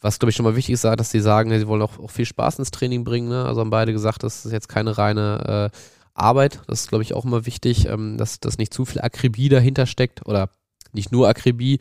was 0.00 0.18
glaube 0.18 0.30
ich 0.30 0.36
schon 0.36 0.44
mal 0.44 0.56
wichtig 0.56 0.72
ist, 0.72 0.82
dass 0.82 1.10
sie 1.10 1.20
sagen, 1.20 1.56
sie 1.56 1.68
wollen 1.68 1.82
auch, 1.82 2.00
auch 2.00 2.10
viel 2.10 2.26
Spaß 2.26 2.58
ins 2.58 2.72
Training 2.72 3.04
bringen. 3.04 3.28
Ne? 3.28 3.44
Also 3.44 3.60
haben 3.60 3.70
beide 3.70 3.92
gesagt, 3.92 4.24
das 4.24 4.44
ist 4.44 4.50
jetzt 4.50 4.68
keine 4.68 4.98
reine 4.98 5.70
äh, 5.72 5.76
Arbeit. 6.14 6.60
Das 6.66 6.80
ist 6.80 6.88
glaube 6.88 7.04
ich 7.04 7.14
auch 7.14 7.24
immer 7.24 7.46
wichtig, 7.46 7.86
ähm, 7.86 8.18
dass, 8.18 8.40
dass 8.40 8.58
nicht 8.58 8.74
zu 8.74 8.84
viel 8.84 9.00
Akribie 9.02 9.48
dahinter 9.48 9.86
steckt 9.86 10.26
oder 10.26 10.50
nicht 10.92 11.12
nur 11.12 11.28
Akribie. 11.28 11.78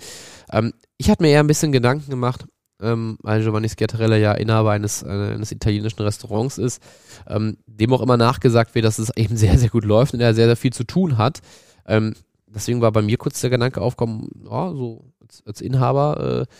Ähm, 0.51 0.73
ich 0.97 1.09
hatte 1.09 1.23
mir 1.23 1.29
eher 1.29 1.39
ein 1.39 1.47
bisschen 1.47 1.71
Gedanken 1.71 2.11
gemacht, 2.11 2.45
ähm, 2.81 3.17
weil 3.21 3.41
Giovanni 3.41 3.69
Schiattarella 3.69 4.17
ja 4.17 4.33
Inhaber 4.33 4.71
eines, 4.71 5.03
eines 5.03 5.51
italienischen 5.51 6.01
Restaurants 6.01 6.57
ist, 6.57 6.81
ähm, 7.27 7.57
dem 7.65 7.93
auch 7.93 8.01
immer 8.01 8.17
nachgesagt 8.17 8.75
wird, 8.75 8.85
dass 8.85 8.99
es 8.99 9.15
eben 9.15 9.37
sehr, 9.37 9.57
sehr 9.57 9.69
gut 9.69 9.85
läuft 9.85 10.13
und 10.13 10.21
er 10.21 10.33
sehr, 10.33 10.47
sehr 10.47 10.57
viel 10.57 10.73
zu 10.73 10.83
tun 10.83 11.17
hat. 11.17 11.41
Ähm, 11.85 12.13
deswegen 12.47 12.81
war 12.81 12.91
bei 12.91 13.01
mir 13.01 13.17
kurz 13.17 13.41
der 13.41 13.49
Gedanke 13.49 13.81
aufkommen, 13.81 14.29
ja, 14.45 14.71
so 14.71 15.11
als, 15.21 15.43
als 15.45 15.61
Inhaber, 15.61 16.41
äh, 16.41 16.53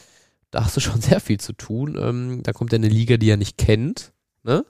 da 0.51 0.65
hast 0.65 0.77
du 0.77 0.81
schon 0.81 1.01
sehr 1.01 1.19
viel 1.19 1.39
zu 1.39 1.53
tun. 1.53 1.97
Ähm, 1.99 2.43
da 2.43 2.53
kommt 2.53 2.71
ja 2.71 2.77
eine 2.77 2.89
Liga, 2.89 3.17
die 3.17 3.29
er 3.29 3.37
nicht 3.37 3.57
kennt, 3.57 4.13
ne? 4.43 4.65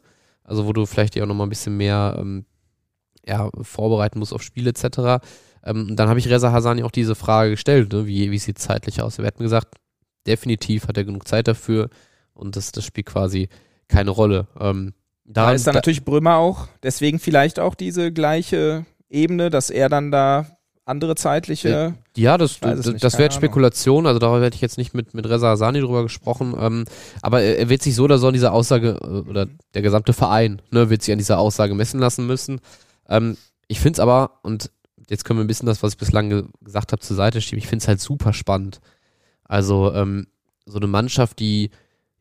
Also 0.45 0.65
wo 0.65 0.73
du 0.73 0.85
vielleicht 0.85 1.15
ja 1.15 1.23
auch 1.23 1.27
nochmal 1.27 1.47
ein 1.47 1.49
bisschen 1.49 1.77
mehr 1.77 2.17
ähm, 2.19 2.45
ja, 3.25 3.49
vorbereiten 3.61 4.19
musst 4.19 4.33
auf 4.33 4.43
Spiele 4.43 4.71
etc. 4.71 5.23
Ähm, 5.63 5.95
dann 5.95 6.09
habe 6.09 6.19
ich 6.19 6.27
Reza 6.27 6.51
Hasani 6.51 6.83
auch 6.83 6.91
diese 6.91 7.15
Frage 7.15 7.51
gestellt, 7.51 7.93
ne? 7.93 8.05
wie, 8.05 8.31
wie 8.31 8.37
sieht 8.37 8.57
es 8.57 8.65
zeitlich 8.65 9.01
aus? 9.01 9.17
Wir 9.17 9.25
hatten 9.25 9.43
gesagt, 9.43 9.75
definitiv 10.27 10.87
hat 10.87 10.97
er 10.97 11.03
genug 11.03 11.27
Zeit 11.27 11.47
dafür 11.47 11.89
und 12.33 12.55
das, 12.55 12.71
das 12.71 12.85
spielt 12.85 13.07
quasi 13.07 13.49
keine 13.87 14.11
Rolle. 14.11 14.47
Ähm, 14.59 14.93
da 15.25 15.53
ist 15.53 15.67
dann 15.67 15.73
da 15.73 15.77
natürlich 15.77 16.03
Brömer 16.03 16.37
auch, 16.37 16.67
deswegen 16.81 17.19
vielleicht 17.19 17.59
auch 17.59 17.75
diese 17.75 18.11
gleiche 18.11 18.85
Ebene, 19.09 19.49
dass 19.49 19.69
er 19.69 19.89
dann 19.89 20.11
da 20.11 20.57
andere 20.85 21.15
zeitliche. 21.15 21.95
Ja, 22.17 22.37
das, 22.37 22.59
das, 22.59 22.93
das 22.99 23.17
wäre 23.17 23.31
Spekulation, 23.31 24.05
also 24.05 24.19
darüber 24.19 24.45
hätte 24.45 24.55
ich 24.55 24.61
jetzt 24.61 24.77
nicht 24.77 24.93
mit, 24.93 25.13
mit 25.13 25.27
Reza 25.27 25.47
Hasani 25.47 25.79
drüber 25.79 26.03
gesprochen, 26.03 26.55
ähm, 26.59 26.85
aber 27.21 27.41
er, 27.41 27.57
er, 27.57 27.69
wird 27.69 27.81
sich 27.81 27.95
so 27.95 28.03
oder 28.03 28.17
so 28.17 28.27
an 28.27 28.33
dieser 28.33 28.53
Aussage, 28.53 28.99
äh, 29.01 29.29
oder 29.29 29.47
der 29.73 29.81
gesamte 29.81 30.13
Verein, 30.13 30.61
ne, 30.71 30.89
wird 30.89 31.01
sich 31.01 31.13
an 31.13 31.19
dieser 31.19 31.39
Aussage 31.39 31.73
messen 31.73 31.99
lassen 31.99 32.27
müssen. 32.27 32.59
Ähm, 33.07 33.37
ich 33.67 33.79
finde 33.79 33.93
es 33.93 33.99
aber, 34.01 34.39
und 34.43 34.71
jetzt 35.09 35.23
können 35.23 35.39
wir 35.39 35.43
ein 35.45 35.47
bisschen 35.47 35.67
das, 35.67 35.81
was 35.83 35.93
ich 35.93 35.97
bislang 35.97 36.29
ge 36.29 36.43
gesagt 36.61 36.91
habe, 36.91 37.01
zur 37.01 37.15
Seite 37.15 37.39
schieben, 37.39 37.59
ich 37.59 37.67
finde 37.67 37.83
es 37.83 37.87
halt 37.87 38.01
super 38.01 38.33
spannend. 38.33 38.81
Also, 39.53 39.93
ähm, 39.93 40.25
so 40.65 40.77
eine 40.77 40.87
Mannschaft, 40.87 41.37
die 41.37 41.69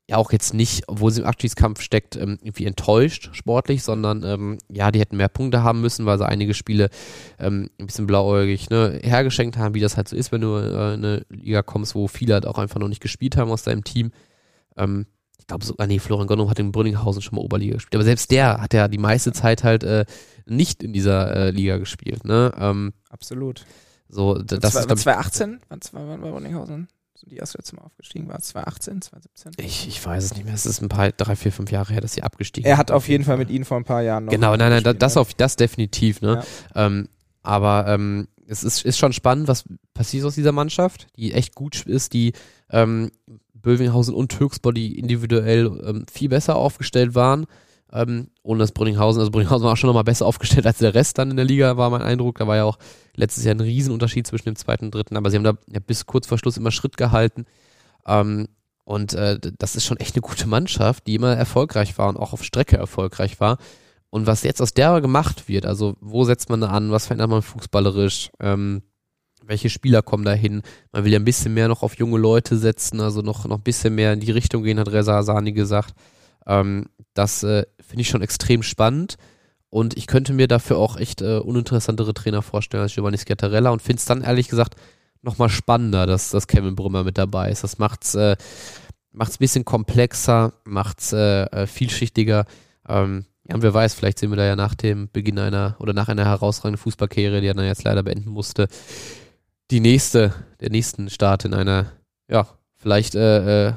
ja 0.06 0.18
auch 0.18 0.32
jetzt 0.32 0.52
nicht, 0.52 0.86
obwohl 0.86 1.10
sie 1.10 1.22
im 1.22 1.26
Abschiedskampf 1.26 1.80
steckt, 1.80 2.14
ähm, 2.14 2.38
irgendwie 2.42 2.66
enttäuscht 2.66 3.30
sportlich, 3.32 3.82
sondern 3.82 4.22
ähm, 4.22 4.58
ja, 4.68 4.90
die 4.90 5.00
hätten 5.00 5.16
mehr 5.16 5.30
Punkte 5.30 5.62
haben 5.62 5.80
müssen, 5.80 6.04
weil 6.04 6.18
sie 6.18 6.28
einige 6.28 6.52
Spiele 6.52 6.90
ähm, 7.38 7.70
ein 7.80 7.86
bisschen 7.86 8.06
blauäugig 8.06 8.68
ne, 8.68 9.00
hergeschenkt 9.02 9.56
haben, 9.56 9.72
wie 9.74 9.80
das 9.80 9.96
halt 9.96 10.08
so 10.08 10.14
ist, 10.16 10.30
wenn 10.30 10.42
du 10.42 10.56
äh, 10.56 10.92
in 10.92 11.04
eine 11.04 11.24
Liga 11.30 11.62
kommst, 11.62 11.94
wo 11.94 12.06
viele 12.06 12.34
halt 12.34 12.46
auch 12.46 12.58
einfach 12.58 12.78
noch 12.78 12.88
nicht 12.88 13.00
gespielt 13.00 13.38
haben 13.38 13.50
aus 13.50 13.62
deinem 13.62 13.82
Team. 13.82 14.12
Ähm, 14.76 15.06
ich 15.38 15.46
glaube 15.46 15.64
sogar, 15.64 15.86
nee, 15.86 16.00
Florian 16.00 16.26
Gondom 16.26 16.50
hat 16.50 16.58
in 16.58 16.70
Brünninghausen 16.70 17.22
schon 17.22 17.36
mal 17.36 17.42
Oberliga 17.42 17.76
gespielt, 17.76 17.94
aber 17.94 18.04
selbst 18.04 18.30
der 18.30 18.60
hat 18.60 18.74
ja 18.74 18.88
die 18.88 18.98
meiste 18.98 19.32
Zeit 19.32 19.64
halt 19.64 19.84
äh, 19.84 20.04
nicht 20.44 20.82
in 20.82 20.92
dieser 20.92 21.34
äh, 21.34 21.50
Liga 21.50 21.78
gespielt. 21.78 22.26
Ne? 22.26 22.52
Ähm, 22.58 22.92
Absolut. 23.08 23.64
So, 24.10 24.34
das 24.34 24.74
war, 24.74 24.82
ist, 24.82 25.02
2018? 25.02 25.60
Wann 25.70 25.80
war 25.92 26.18
bei 26.18 26.30
Brünninghausen? 26.30 26.88
Die 27.26 27.36
erste 27.36 27.58
letzte 27.58 27.76
Mal 27.76 27.82
aufgestiegen 27.82 28.28
war? 28.28 28.38
2018, 28.38 29.02
2017? 29.02 29.64
Ich, 29.64 29.88
ich 29.88 30.04
weiß 30.04 30.24
es 30.24 30.34
nicht 30.34 30.44
mehr. 30.44 30.54
Es 30.54 30.66
ist 30.66 30.80
ein 30.82 30.88
paar, 30.88 31.12
drei, 31.12 31.36
vier, 31.36 31.52
fünf 31.52 31.70
Jahre 31.70 31.92
her, 31.92 32.00
dass 32.00 32.14
sie 32.14 32.22
abgestiegen 32.22 32.68
Er 32.68 32.78
hat 32.78 32.90
auf 32.90 33.08
jeden 33.08 33.24
Fall 33.24 33.36
mit 33.36 33.50
ihnen 33.50 33.64
vor 33.64 33.76
ein 33.76 33.84
paar 33.84 34.02
Jahren 34.02 34.26
noch. 34.26 34.32
Genau, 34.32 34.56
nein, 34.56 34.70
nein, 34.70 34.82
das, 34.82 34.96
das 34.98 35.16
auf 35.16 35.34
das 35.34 35.56
definitiv, 35.56 36.20
ne? 36.20 36.42
Ja. 36.74 36.86
Ähm, 36.86 37.08
aber 37.42 37.86
ähm, 37.88 38.28
es 38.46 38.64
ist, 38.64 38.84
ist 38.84 38.98
schon 38.98 39.12
spannend, 39.12 39.48
was 39.48 39.64
passiert 39.94 40.24
aus 40.24 40.34
dieser 40.34 40.52
Mannschaft, 40.52 41.08
die 41.16 41.32
echt 41.32 41.54
gut 41.54 41.86
ist, 41.86 42.12
die 42.12 42.32
ähm, 42.70 43.10
Bövinghausen 43.54 44.14
und 44.14 44.30
Türksbody 44.30 44.98
individuell 44.98 45.66
ähm, 45.84 46.06
viel 46.10 46.28
besser 46.28 46.56
aufgestellt 46.56 47.14
waren 47.14 47.46
ähm, 47.92 48.28
ohne 48.42 48.60
das 48.60 48.72
Brünninghausen. 48.72 49.20
Also 49.20 49.30
Brünninghausen 49.30 49.64
war 49.64 49.72
auch 49.72 49.76
schon 49.76 49.88
nochmal 49.88 50.04
besser 50.04 50.26
aufgestellt 50.26 50.66
als 50.66 50.78
der 50.78 50.94
Rest 50.94 51.18
dann 51.18 51.30
in 51.30 51.36
der 51.36 51.44
Liga, 51.44 51.76
war 51.76 51.90
mein 51.90 52.02
Eindruck. 52.02 52.38
Da 52.38 52.46
war 52.46 52.56
ja 52.56 52.64
auch 52.64 52.78
letztes 53.14 53.44
Jahr 53.44 53.54
ein 53.54 53.60
Riesenunterschied 53.60 54.26
zwischen 54.26 54.46
dem 54.46 54.56
zweiten 54.56 54.86
und 54.86 54.94
dritten, 54.94 55.16
aber 55.16 55.30
sie 55.30 55.36
haben 55.36 55.44
da 55.44 55.54
ja, 55.70 55.80
bis 55.80 56.06
kurz 56.06 56.26
vor 56.26 56.38
Schluss 56.38 56.56
immer 56.56 56.70
Schritt 56.70 56.96
gehalten. 56.96 57.44
Ähm, 58.06 58.48
und 58.84 59.12
äh, 59.14 59.38
das 59.58 59.76
ist 59.76 59.84
schon 59.84 59.98
echt 59.98 60.16
eine 60.16 60.22
gute 60.22 60.48
Mannschaft, 60.48 61.06
die 61.06 61.14
immer 61.14 61.36
erfolgreich 61.36 61.96
war 61.98 62.08
und 62.08 62.16
auch 62.16 62.32
auf 62.32 62.44
Strecke 62.44 62.76
erfolgreich 62.76 63.38
war. 63.40 63.58
Und 64.10 64.26
was 64.26 64.42
jetzt 64.42 64.60
aus 64.60 64.74
der 64.74 65.00
gemacht 65.00 65.48
wird, 65.48 65.64
also 65.64 65.96
wo 66.00 66.24
setzt 66.24 66.50
man 66.50 66.60
da 66.60 66.68
an, 66.68 66.90
was 66.90 67.06
verändert 67.06 67.30
man 67.30 67.42
fußballerisch, 67.42 68.30
ähm, 68.40 68.82
welche 69.44 69.70
Spieler 69.70 70.02
kommen 70.02 70.24
da 70.24 70.32
hin? 70.32 70.62
Man 70.92 71.04
will 71.04 71.12
ja 71.12 71.18
ein 71.18 71.24
bisschen 71.24 71.54
mehr 71.54 71.68
noch 71.68 71.82
auf 71.82 71.96
junge 71.96 72.18
Leute 72.18 72.56
setzen, 72.56 73.00
also 73.00 73.22
noch, 73.22 73.44
noch 73.46 73.58
ein 73.58 73.62
bisschen 73.62 73.94
mehr 73.94 74.12
in 74.12 74.20
die 74.20 74.30
Richtung 74.30 74.62
gehen, 74.64 74.78
hat 74.78 74.92
Reza 74.92 75.14
Hasani 75.14 75.52
gesagt. 75.52 75.94
Ähm, 76.46 76.86
das 77.14 77.42
äh, 77.42 77.66
finde 77.80 78.02
ich 78.02 78.08
schon 78.08 78.22
extrem 78.22 78.62
spannend. 78.62 79.16
Und 79.70 79.96
ich 79.96 80.06
könnte 80.06 80.34
mir 80.34 80.48
dafür 80.48 80.76
auch 80.76 80.96
echt 80.96 81.22
äh, 81.22 81.38
uninteressantere 81.38 82.12
Trainer 82.12 82.42
vorstellen 82.42 82.82
als 82.82 82.94
Giovanni 82.94 83.16
Schiattarella 83.16 83.70
und 83.70 83.80
finde 83.80 84.00
es 84.00 84.04
dann 84.04 84.22
ehrlich 84.22 84.48
gesagt 84.48 84.76
nochmal 85.22 85.48
spannender, 85.48 86.06
dass, 86.06 86.30
dass 86.30 86.46
Kevin 86.46 86.76
Brummer 86.76 87.04
mit 87.04 87.16
dabei 87.16 87.50
ist. 87.50 87.64
Das 87.64 87.78
macht's, 87.78 88.14
äh, 88.14 88.36
macht's 89.12 89.36
ein 89.36 89.38
bisschen 89.38 89.64
komplexer, 89.64 90.52
macht's 90.64 91.12
äh, 91.12 91.44
äh, 91.44 91.66
vielschichtiger. 91.66 92.44
Ähm, 92.86 93.24
ja, 93.48 93.54
und 93.54 93.62
wer 93.62 93.72
weiß, 93.72 93.94
vielleicht 93.94 94.18
sehen 94.18 94.30
wir 94.30 94.36
da 94.36 94.44
ja 94.44 94.56
nach 94.56 94.74
dem 94.74 95.08
Beginn 95.10 95.38
einer 95.38 95.76
oder 95.78 95.92
nach 95.92 96.08
einer 96.08 96.24
herausragenden 96.24 96.82
Fußballkarriere, 96.82 97.40
die 97.40 97.46
er 97.46 97.54
dann 97.54 97.64
jetzt 97.64 97.84
leider 97.84 98.02
beenden 98.02 98.30
musste, 98.30 98.68
die 99.70 99.80
nächste, 99.80 100.34
der 100.60 100.70
nächsten 100.70 101.08
Start 101.08 101.44
in 101.44 101.54
einer, 101.54 101.92
ja, 102.28 102.46
vielleicht 102.76 103.14
äh, 103.14 103.68
äh, 103.68 103.72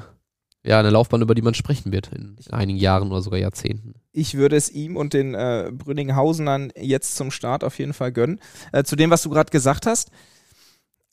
ja, 0.66 0.80
eine 0.80 0.90
Laufbahn, 0.90 1.22
über 1.22 1.34
die 1.34 1.42
man 1.42 1.54
sprechen 1.54 1.92
wird 1.92 2.10
in, 2.12 2.36
einigen 2.50 2.78
Jahren 2.78 3.10
oder 3.10 3.22
sogar 3.22 3.38
Jahrzehnten. 3.38 3.94
Ich 4.12 4.34
würde 4.34 4.56
es 4.56 4.70
ihm 4.70 4.96
und 4.96 5.14
den 5.14 5.34
äh, 5.34 5.70
Brünninghausenern 5.72 6.72
jetzt 6.76 7.16
zum 7.16 7.30
Start 7.30 7.62
auf 7.62 7.78
jeden 7.78 7.92
Fall 7.92 8.12
gönnen. 8.12 8.40
Äh, 8.72 8.82
zu 8.82 8.96
dem, 8.96 9.10
was 9.10 9.22
du 9.22 9.30
gerade 9.30 9.50
gesagt 9.50 9.86
hast, 9.86 10.10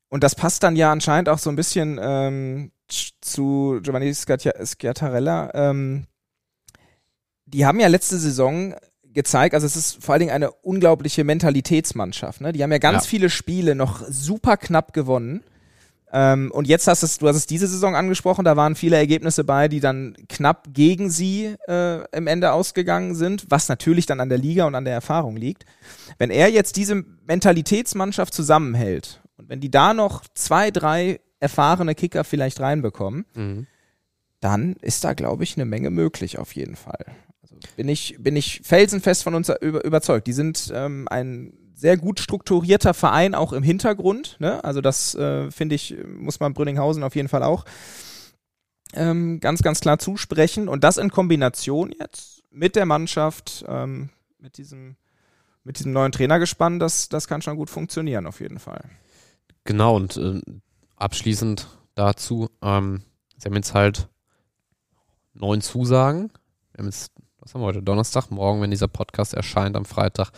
und 0.10 0.24
das 0.24 0.36
passt 0.36 0.62
dann 0.62 0.76
ja 0.76 0.92
anscheinend 0.92 1.28
auch 1.28 1.40
so 1.40 1.50
ein 1.50 1.56
bisschen 1.56 2.00
ähm, 2.02 2.72
zu 2.88 3.80
Giovanni 3.82 4.14
Schiattarella. 4.14 5.52
Ähm, 5.56 6.06
die 7.46 7.66
haben 7.66 7.80
ja 7.80 7.88
letzte 7.88 8.20
Saison 8.20 8.76
gezeigt, 9.04 9.56
also 9.56 9.66
es 9.66 9.76
ist 9.76 10.04
vor 10.04 10.14
allen 10.14 10.20
Dingen 10.20 10.32
eine 10.32 10.52
unglaubliche 10.52 11.24
Mentalitätsmannschaft. 11.24 12.42
Ne? 12.42 12.54
Die 12.54 12.62
haben 12.64 12.72
ja 12.72 12.78
ganz 12.78 13.06
ja. 13.06 13.10
viele 13.10 13.30
Spiele 13.30 13.76
noch 13.76 14.04
super 14.08 14.58
knapp 14.58 14.94
gewonnen. 14.94 15.44
Ähm, 16.16 16.52
und 16.52 16.68
jetzt 16.68 16.88
hast 16.88 17.02
es, 17.02 17.18
du 17.18 17.28
hast 17.28 17.36
es 17.36 17.48
diese 17.48 17.68
Saison 17.68 17.96
angesprochen, 17.96 18.46
da 18.46 18.56
waren 18.56 18.76
viele 18.76 18.98
Ergebnisse 18.98 19.44
bei, 19.44 19.68
die 19.68 19.80
dann 19.80 20.16
knapp 20.30 20.68
gegen 20.72 21.10
sie 21.10 21.56
äh, 21.68 22.06
im 22.16 22.28
Ende 22.28 22.52
ausgegangen 22.52 23.16
sind, 23.16 23.48
was 23.50 23.68
natürlich 23.68 24.06
dann 24.06 24.20
an 24.20 24.30
der 24.30 24.38
Liga 24.38 24.66
und 24.66 24.76
an 24.76 24.86
der 24.86 24.94
Erfahrung 24.94 25.36
liegt. 25.36 25.66
Wenn 26.20 26.30
er 26.30 26.50
jetzt 26.50 26.76
diese 26.76 27.04
Mentalitätsmannschaft 27.26 28.32
zusammenhält 28.32 29.24
und 29.38 29.50
wenn 29.50 29.60
die 29.60 29.72
da 29.72 29.96
noch 29.96 30.22
zwei, 30.36 30.70
drei 30.70 31.20
erfahrene 31.40 31.96
Kicker 31.96 32.24
vielleicht 32.24 32.60
reinbekommen, 32.60 33.26
mhm. 33.34 33.66
dann 34.40 34.74
ist 34.82 35.04
da, 35.04 35.14
glaube 35.14 35.44
ich, 35.44 35.58
eine 35.58 35.66
Menge 35.66 35.90
möglich 35.90 36.38
auf 36.38 36.54
jeden 36.54 36.76
Fall. 36.76 37.08
Also 37.42 37.56
bin 37.76 37.90
ich, 37.90 38.18
bin 38.20 38.36
ich 38.36 38.62
felsenfest 38.64 39.24
von 39.24 39.34
uns 39.34 39.52
über, 39.62 39.84
überzeugt. 39.84 40.28
Die 40.28 40.34
sind 40.34 40.72
ähm, 40.76 41.08
ein 41.10 41.54
sehr 41.84 41.98
gut 41.98 42.22
strukturierter 42.22 42.94
Verein, 42.94 43.36
auch 43.36 43.52
im 43.52 43.62
Hintergrund. 43.62 44.38
Ne? 44.40 44.64
Also 44.64 44.80
das 44.80 45.16
äh, 45.16 45.52
finde 45.52 45.76
ich, 45.76 45.94
muss 46.18 46.40
man 46.40 46.54
Brünninghausen 46.54 47.04
auf 47.04 47.14
jeden 47.14 47.28
Fall 47.28 47.44
auch 47.44 47.66
ähm, 48.94 49.42
ganz, 49.42 49.62
ganz 49.62 49.82
klar 49.82 50.00
zusprechen. 50.00 50.70
Und 50.70 50.86
das 50.86 50.96
in 50.96 51.12
Kombination 51.12 51.94
jetzt 52.00 52.42
mit 52.52 52.78
der 52.78 52.86
Mannschaft, 52.86 53.66
ähm, 53.68 54.12
mit 54.40 54.58
diesem 54.58 54.96
mit 55.66 55.78
diesem 55.78 55.92
neuen 55.92 56.14
Trainergespann, 56.14 56.80
das, 56.80 57.10
das 57.10 57.28
kann 57.28 57.42
schon 57.42 57.58
gut 57.58 57.70
funktionieren, 57.70 58.28
auf 58.28 58.40
jeden 58.40 58.60
Fall. 58.60 58.86
Genau, 59.66 59.98
und 59.98 60.16
äh, 60.16 60.40
abschließend 60.96 61.68
dazu, 61.96 62.50
ähm, 62.62 63.02
sie 63.38 63.50
haben 63.50 63.56
jetzt 63.56 63.74
halt 63.74 64.08
neun 65.34 65.60
Zusagen. 65.60 66.32
Wir 66.72 66.80
haben 66.80 66.86
jetzt, 66.86 67.12
was 67.40 67.54
haben 67.54 67.62
wir 67.62 67.66
heute? 67.66 67.84
Donnerstag, 67.84 68.30
morgen, 68.30 68.62
wenn 68.62 68.72
dieser 68.72 68.88
Podcast 68.88 69.34
erscheint, 69.34 69.76
am 69.76 69.84
Freitag, 69.84 70.32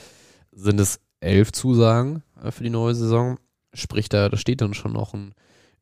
sind 0.51 0.79
es 0.79 1.04
elf 1.19 1.51
Zusagen 1.51 2.23
äh, 2.43 2.51
für 2.51 2.63
die 2.63 2.69
neue 2.69 2.95
Saison. 2.95 3.37
Sprich, 3.73 4.09
da, 4.09 4.29
da 4.29 4.37
steht 4.37 4.61
dann 4.61 4.73
schon 4.73 4.93
noch 4.93 5.13
ein 5.13 5.33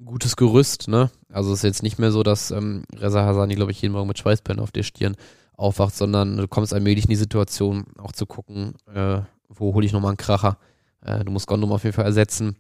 gutes 0.04 0.36
Gerüst, 0.36 0.88
ne? 0.88 1.12
Also 1.32 1.52
es 1.52 1.60
ist 1.60 1.64
jetzt 1.64 1.84
nicht 1.84 2.00
mehr 2.00 2.12
so, 2.12 2.24
dass 2.24 2.52
ähm, 2.52 2.84
Reza 2.96 3.24
Hasani, 3.24 3.56
glaube 3.56 3.72
ich, 3.72 3.82
jeden 3.82 3.94
Morgen 3.94 4.08
mit 4.08 4.18
Schweißperlen 4.18 4.62
auf 4.62 4.72
der 4.72 4.84
Stirn 4.84 5.16
aufwacht, 5.56 5.96
sondern 5.96 6.38
du 6.38 6.48
kommst 6.48 6.74
allmählich 6.74 7.06
in 7.06 7.12
die 7.12 7.16
Situation, 7.16 7.86
auch 7.98 8.12
zu 8.12 8.26
gucken, 8.26 8.76
äh, 8.94 9.22
wo 9.50 9.74
hole 9.74 9.86
ich 9.86 9.94
nochmal 9.94 10.10
einen 10.10 10.18
Kracher. 10.18 10.58
Äh, 11.02 11.24
du 11.24 11.32
musst 11.32 11.48
Gondom 11.48 11.72
auf 11.72 11.84
jeden 11.84 11.96
Fall 11.96 12.06
ersetzen. 12.06 12.56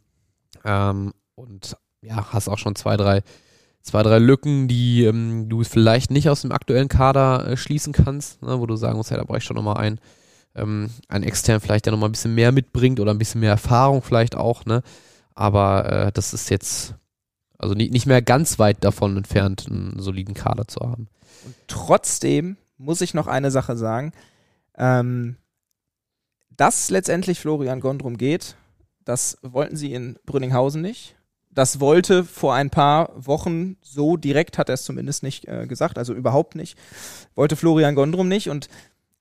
Ähm, 0.63 1.13
und 1.35 1.75
ja, 2.01 2.31
hast 2.31 2.49
auch 2.49 2.57
schon 2.57 2.75
zwei, 2.75 2.97
drei, 2.97 3.23
zwei, 3.81 4.03
drei 4.03 4.19
Lücken, 4.19 4.67
die 4.67 5.03
ähm, 5.05 5.49
du 5.49 5.63
vielleicht 5.63 6.11
nicht 6.11 6.29
aus 6.29 6.41
dem 6.41 6.51
aktuellen 6.51 6.87
Kader 6.87 7.47
äh, 7.47 7.57
schließen 7.57 7.93
kannst, 7.93 8.41
ne, 8.41 8.59
wo 8.59 8.65
du 8.65 8.75
sagen 8.75 8.97
musst, 8.97 9.11
ja, 9.11 9.17
da 9.17 9.23
brauche 9.23 9.39
ich 9.39 9.43
schon 9.43 9.55
nochmal 9.55 9.77
einen, 9.77 9.99
ähm, 10.55 10.89
einen 11.07 11.23
extern 11.23 11.59
vielleicht, 11.59 11.85
der 11.85 11.91
nochmal 11.91 12.09
ein 12.09 12.13
bisschen 12.13 12.35
mehr 12.35 12.51
mitbringt 12.51 12.99
oder 12.99 13.11
ein 13.11 13.17
bisschen 13.17 13.41
mehr 13.41 13.51
Erfahrung 13.51 14.01
vielleicht 14.01 14.35
auch, 14.35 14.65
ne? 14.65 14.83
Aber 15.35 15.91
äh, 15.91 16.11
das 16.11 16.33
ist 16.33 16.49
jetzt 16.49 16.95
also 17.63 17.75
nicht, 17.75 17.93
nicht 17.93 18.05
mehr 18.05 18.21
ganz 18.21 18.59
weit 18.59 18.83
davon 18.83 19.15
entfernt, 19.15 19.67
einen 19.69 19.99
soliden 19.99 20.33
Kader 20.33 20.67
zu 20.67 20.81
haben. 20.81 21.07
Und 21.45 21.55
trotzdem 21.67 22.57
muss 22.77 23.01
ich 23.01 23.13
noch 23.13 23.27
eine 23.27 23.51
Sache 23.51 23.77
sagen. 23.77 24.11
Ähm, 24.77 25.37
dass 26.49 26.89
letztendlich 26.89 27.39
Florian 27.39 27.79
Gondrum 27.79 28.17
geht, 28.17 28.55
das 29.05 29.37
wollten 29.41 29.75
sie 29.75 29.93
in 29.93 30.19
Brünninghausen 30.25 30.81
nicht. 30.81 31.15
Das 31.51 31.79
wollte 31.79 32.23
vor 32.23 32.53
ein 32.53 32.69
paar 32.69 33.11
Wochen 33.15 33.77
so 33.81 34.17
direkt, 34.17 34.57
hat 34.57 34.69
er 34.69 34.73
es 34.73 34.83
zumindest 34.83 35.23
nicht 35.23 35.47
äh, 35.47 35.67
gesagt, 35.67 35.97
also 35.97 36.13
überhaupt 36.13 36.55
nicht, 36.55 36.77
wollte 37.35 37.55
Florian 37.55 37.95
Gondrum 37.95 38.27
nicht. 38.27 38.49
Und 38.49 38.69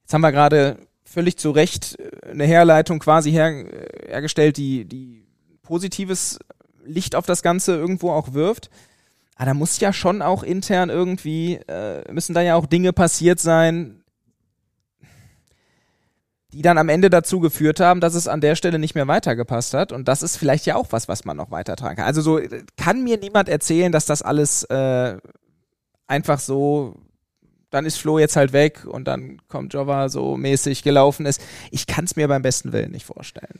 jetzt 0.02 0.14
haben 0.14 0.22
wir 0.22 0.32
gerade 0.32 0.78
völlig 1.12 1.36
zu 1.36 1.50
Recht 1.50 1.98
äh, 1.98 2.30
eine 2.30 2.44
Herleitung 2.44 2.98
quasi 2.98 3.30
her, 3.30 3.48
äh, 3.48 4.10
hergestellt, 4.10 4.56
die, 4.56 4.84
die 4.84 5.24
positives 5.62 6.38
Licht 6.84 7.14
auf 7.14 7.26
das 7.26 7.42
Ganze 7.42 7.76
irgendwo 7.76 8.10
auch 8.10 8.32
wirft. 8.34 8.70
Aber 9.36 9.46
da 9.46 9.54
muss 9.54 9.80
ja 9.80 9.92
schon 9.92 10.22
auch 10.22 10.42
intern 10.42 10.90
irgendwie, 10.90 11.56
äh, 11.68 12.10
müssen 12.12 12.34
da 12.34 12.42
ja 12.42 12.54
auch 12.54 12.66
Dinge 12.66 12.92
passiert 12.92 13.40
sein, 13.40 14.02
die 16.52 16.62
dann 16.62 16.76
am 16.76 16.90
Ende 16.90 17.08
dazu 17.08 17.40
geführt 17.40 17.80
haben, 17.80 18.00
dass 18.00 18.14
es 18.14 18.28
an 18.28 18.42
der 18.42 18.56
Stelle 18.56 18.78
nicht 18.78 18.94
mehr 18.94 19.08
weitergepasst 19.08 19.72
hat. 19.72 19.90
Und 19.90 20.06
das 20.06 20.22
ist 20.22 20.36
vielleicht 20.36 20.66
ja 20.66 20.76
auch 20.76 20.88
was, 20.90 21.08
was 21.08 21.24
man 21.24 21.36
noch 21.36 21.50
weitertragen 21.50 21.96
kann. 21.96 22.06
Also 22.06 22.20
so 22.20 22.40
kann 22.76 23.04
mir 23.04 23.16
niemand 23.18 23.48
erzählen, 23.48 23.90
dass 23.90 24.04
das 24.04 24.20
alles 24.20 24.64
äh, 24.64 25.16
einfach 26.06 26.38
so, 26.38 26.94
dann 27.72 27.84
ist 27.84 27.98
Flo 27.98 28.20
jetzt 28.20 28.36
halt 28.36 28.52
weg 28.52 28.84
und 28.84 29.08
dann 29.08 29.38
kommt 29.48 29.74
Jova 29.74 30.08
so 30.08 30.36
mäßig 30.36 30.84
gelaufen 30.84 31.26
ist. 31.26 31.42
Ich 31.72 31.88
kann 31.88 32.04
es 32.04 32.14
mir 32.14 32.28
beim 32.28 32.42
besten 32.42 32.72
Willen 32.72 32.92
nicht 32.92 33.06
vorstellen. 33.06 33.58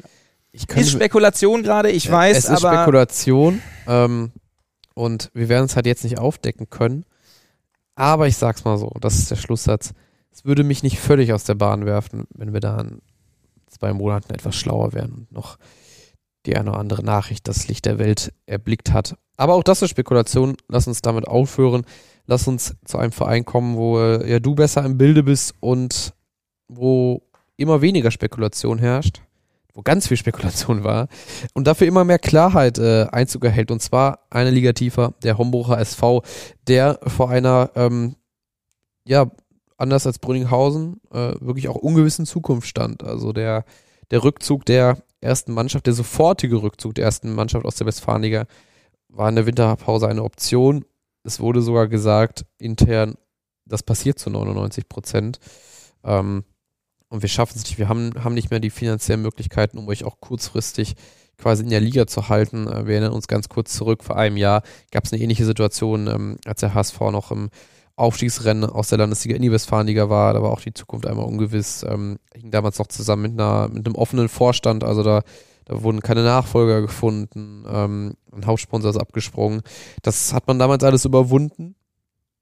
ist 0.53 0.93
Spekulation 0.93 1.65
gerade, 1.65 1.91
ich 1.91 2.05
ja, 2.05 2.13
weiß, 2.13 2.39
es 2.39 2.45
ist 2.45 2.65
aber 2.65 2.83
Spekulation 2.83 3.61
ähm, 3.89 4.31
und 4.95 5.31
wir 5.35 5.49
werden 5.49 5.65
es 5.65 5.75
halt 5.75 5.87
jetzt 5.87 6.05
nicht 6.05 6.19
aufdecken 6.19 6.71
können. 6.71 7.05
Aber 7.97 8.29
ich 8.29 8.37
sag's 8.37 8.65
mal 8.65 8.79
so, 8.79 8.93
das 9.01 9.17
ist 9.17 9.31
der 9.31 9.37
Schlusssatz 9.37 9.93
es 10.33 10.45
würde 10.45 10.65
mich 10.65 10.83
nicht 10.83 10.99
völlig 10.99 11.33
aus 11.33 11.45
der 11.45 11.55
Bahn 11.55 11.85
werfen, 11.87 12.25
wenn 12.35 12.53
wir 12.53 12.61
da 12.61 12.81
in 12.81 13.03
zwei 13.69 13.93
Monaten 13.93 14.33
etwas 14.33 14.57
schlauer 14.57 14.93
wären 14.93 15.13
und 15.13 15.33
noch 15.33 15.59
die 16.47 16.57
eine 16.57 16.71
oder 16.71 16.81
andere 16.81 17.05
Nachricht 17.05 17.47
das 17.47 17.69
Licht 17.69 17.85
der 17.85 17.99
Welt 17.99 18.33
erblickt 18.47 18.93
hat. 18.93 19.17
Aber 19.37 19.55
auch 19.55 19.63
das 19.63 19.83
ist 19.83 19.91
Spekulation. 19.91 20.57
Lass 20.69 20.89
uns 20.89 21.03
damit 21.03 21.29
aufhören. 21.29 21.85
Lass 22.27 22.47
uns 22.49 22.77
zu 22.85 22.99
einem 22.99 23.13
Verein 23.13 23.45
kommen, 23.45 23.77
wo 23.77 23.99
äh, 23.99 24.31
ja 24.31 24.39
du 24.39 24.55
besser 24.55 24.85
im 24.85 24.99
Bilde 24.99 25.23
bist 25.23 25.55
und 25.61 26.15
wo 26.69 27.23
immer 27.57 27.81
weniger 27.81 28.11
Spekulation 28.11 28.79
herrscht, 28.79 29.23
wo 29.75 29.83
ganz 29.83 30.09
viel 30.09 30.17
Spekulation 30.17 30.85
war 30.85 31.09
und 31.55 31.67
dafür 31.67 31.87
immer 31.87 32.05
mehr 32.05 32.19
Klarheit 32.19 32.79
äh, 32.79 33.07
Einzug 33.11 33.45
erhält. 33.45 33.71
Und 33.71 33.81
zwar 33.81 34.21
eine 34.31 34.51
Liga 34.51 34.73
tiefer, 34.73 35.15
der 35.23 35.39
Homburger 35.39 35.79
SV, 35.79 36.23
der 36.67 36.99
vor 37.07 37.31
einer 37.31 37.71
ähm, 37.75 38.17
ja 39.05 39.31
anders 39.77 40.07
als 40.07 40.19
Brünninghausen, 40.19 41.01
äh, 41.13 41.35
wirklich 41.41 41.69
auch 41.69 41.77
ungewissen 41.77 42.25
Zukunft 42.25 42.69
stand. 42.69 43.03
Also 43.03 43.33
der, 43.33 43.65
der 44.11 44.23
Rückzug 44.23 44.65
der 44.65 44.99
ersten 45.21 45.53
Mannschaft, 45.53 45.87
der 45.87 45.95
sofortige 45.95 46.63
Rückzug 46.63 46.95
der 46.95 47.05
ersten 47.05 47.35
Mannschaft 47.35 47.65
aus 47.67 47.77
der 47.77 47.87
Westfalenliga 47.87 48.47
war 49.09 49.29
in 49.29 49.35
der 49.35 49.47
Winterpause 49.47 50.09
eine 50.09 50.23
Option. 50.23 50.85
Es 51.25 51.41
wurde 51.41 51.63
sogar 51.63 51.89
gesagt, 51.89 52.45
intern, 52.59 53.17
das 53.65 53.83
passiert 53.83 54.19
zu 54.19 54.31
99 54.31 54.89
Prozent. 54.89 55.39
Ähm, 56.05 56.45
und 57.09 57.23
wir 57.23 57.29
schaffen 57.29 57.57
es 57.57 57.65
nicht. 57.65 57.79
Wir 57.79 57.89
haben, 57.89 58.13
haben 58.25 58.35
nicht 58.35 58.51
mehr 58.51 58.61
die 58.61 58.71
finanziellen 58.71 59.23
Möglichkeiten, 59.23 59.79
um 59.79 59.89
euch 59.89 60.05
auch 60.05 60.21
kurzfristig 60.21 60.95
quasi 61.39 61.63
in 61.63 61.71
der 61.71 61.81
Liga 61.81 62.07
zu 62.07 62.29
halten. 62.29 62.67
Äh, 62.67 62.87
wir 62.87 62.95
erinnern 62.95 63.13
uns 63.13 63.29
ganz 63.29 63.49
kurz 63.49 63.73
zurück, 63.75 64.03
vor 64.05 64.17
einem 64.17 64.37
Jahr 64.37 64.63
gab 64.91 65.05
es 65.05 65.13
eine 65.13 65.23
ähnliche 65.23 65.45
Situation, 65.45 66.07
ähm, 66.07 66.39
als 66.47 66.61
der 66.61 66.75
HSV 66.75 67.01
noch 67.13 67.31
im 67.31 67.51
Aufstiegsrennen 67.97 68.65
aus 68.65 68.89
der 68.89 68.99
Landesliga 68.99 69.37
in 69.37 69.43
die 69.43 69.53
Westfalenliga 69.53 70.09
war. 70.09 70.33
Da 70.33 70.43
war 70.43 70.51
auch 70.51 70.61
die 70.61 70.73
Zukunft 70.73 71.07
einmal 71.07 71.27
ungewiss. 71.27 71.83
Ähm, 71.83 72.19
hing 72.35 72.51
damals 72.51 72.79
noch 72.79 72.87
zusammen 72.87 73.23
mit, 73.23 73.33
einer, 73.33 73.69
mit 73.69 73.87
einem 73.87 73.95
offenen 73.95 74.29
Vorstand. 74.29 74.83
Also 74.83 75.03
da, 75.03 75.23
da 75.65 75.83
wurden 75.83 76.01
keine 76.01 76.25
Nachfolger 76.25 76.81
gefunden. 76.81 77.65
Ähm, 77.69 78.15
ein 78.33 78.47
Hauptsponsor 78.47 78.91
ist 78.91 78.97
abgesprungen. 78.97 79.63
Das 80.03 80.33
hat 80.33 80.47
man 80.47 80.59
damals 80.59 80.85
alles 80.85 81.05
überwunden 81.05 81.75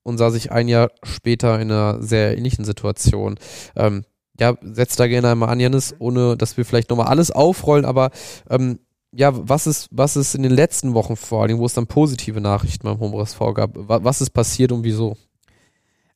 und 0.03 0.19
sah 0.19 0.31
sich 0.31 0.53
ein 0.53 0.69
Jahr 0.69 0.91
später 1.03 1.61
in 1.61 1.71
einer 1.71 2.03
sehr 2.03 2.37
ähnlichen 2.37 2.65
Situation. 2.65 3.39
Ähm, 3.77 4.05
ja, 4.39 4.57
setzt 4.63 4.99
da 4.99 5.07
gerne 5.07 5.31
einmal 5.31 5.51
an, 5.51 5.61
Janis, 5.61 5.95
ohne 5.99 6.37
dass 6.37 6.57
wir 6.57 6.65
vielleicht 6.65 6.91
nochmal 6.91 7.09
alles 7.09 7.31
aufrollen, 7.31 7.85
aber 7.85 8.11
ähm, 8.49 8.79
ja, 9.13 9.33
was 9.33 9.67
ist, 9.67 9.89
was 9.91 10.17
ist 10.17 10.35
in 10.35 10.43
den 10.43 10.53
letzten 10.53 10.95
Wochen 10.95 11.17
vor 11.17 11.43
allem, 11.43 11.59
wo 11.59 11.67
es 11.67 11.75
dann 11.75 11.87
positive 11.87 12.41
Nachrichten 12.41 12.85
beim 12.85 13.01
Homebrus 13.01 13.37
gab? 13.55 13.73
Was 13.75 14.21
ist 14.21 14.31
passiert 14.31 14.73
und 14.73 14.85
wieso? 14.85 15.17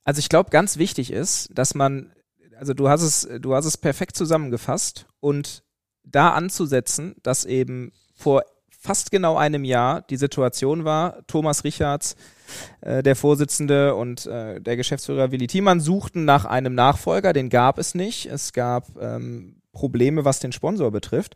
Also 0.05 0.19
ich 0.19 0.29
glaube, 0.29 0.49
ganz 0.49 0.77
wichtig 0.77 1.11
ist, 1.11 1.49
dass 1.53 1.75
man, 1.75 2.13
also 2.57 2.73
du 2.73 2.87
hast 2.87 3.01
es, 3.01 3.27
du 3.41 3.53
hast 3.53 3.65
es 3.65 3.77
perfekt 3.77 4.15
zusammengefasst 4.15 5.07
und 5.19 5.64
da 6.05 6.31
anzusetzen, 6.31 7.15
dass 7.23 7.45
eben 7.45 7.91
vor 8.15 8.43
fast 8.85 9.11
genau 9.11 9.35
einem 9.35 9.63
Jahr 9.63 10.01
die 10.03 10.17
Situation 10.17 10.85
war, 10.85 11.25
Thomas 11.27 11.63
Richards, 11.63 12.15
äh, 12.81 13.01
der 13.01 13.15
Vorsitzende 13.15 13.95
und 13.95 14.27
äh, 14.27 14.61
der 14.61 14.77
Geschäftsführer 14.77 15.31
Willi 15.31 15.47
Thiemann 15.47 15.79
suchten 15.79 16.23
nach 16.23 16.45
einem 16.45 16.75
Nachfolger, 16.75 17.33
den 17.33 17.49
gab 17.49 17.79
es 17.79 17.95
nicht. 17.95 18.27
Es 18.27 18.53
gab 18.53 18.87
ähm, 19.01 19.55
Probleme, 19.71 20.23
was 20.23 20.39
den 20.39 20.51
Sponsor 20.51 20.91
betrifft. 20.91 21.35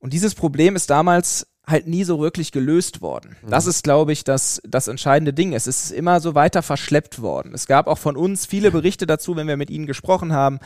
Und 0.00 0.12
dieses 0.12 0.34
Problem 0.34 0.74
ist 0.74 0.90
damals 0.90 1.46
halt 1.64 1.86
nie 1.86 2.02
so 2.02 2.18
wirklich 2.18 2.50
gelöst 2.50 3.02
worden. 3.02 3.36
Mhm. 3.42 3.50
Das 3.50 3.66
ist, 3.66 3.84
glaube 3.84 4.12
ich, 4.12 4.24
das, 4.24 4.60
das 4.66 4.88
entscheidende 4.88 5.32
Ding. 5.32 5.52
Es 5.52 5.68
ist 5.68 5.92
immer 5.92 6.20
so 6.20 6.34
weiter 6.34 6.62
verschleppt 6.62 7.22
worden. 7.22 7.54
Es 7.54 7.66
gab 7.66 7.86
auch 7.86 7.98
von 7.98 8.16
uns 8.16 8.46
viele 8.46 8.72
Berichte 8.72 9.06
dazu, 9.06 9.36
wenn 9.36 9.46
wir 9.46 9.56
mit 9.56 9.70
ihnen 9.70 9.86
gesprochen 9.86 10.32
haben. 10.32 10.58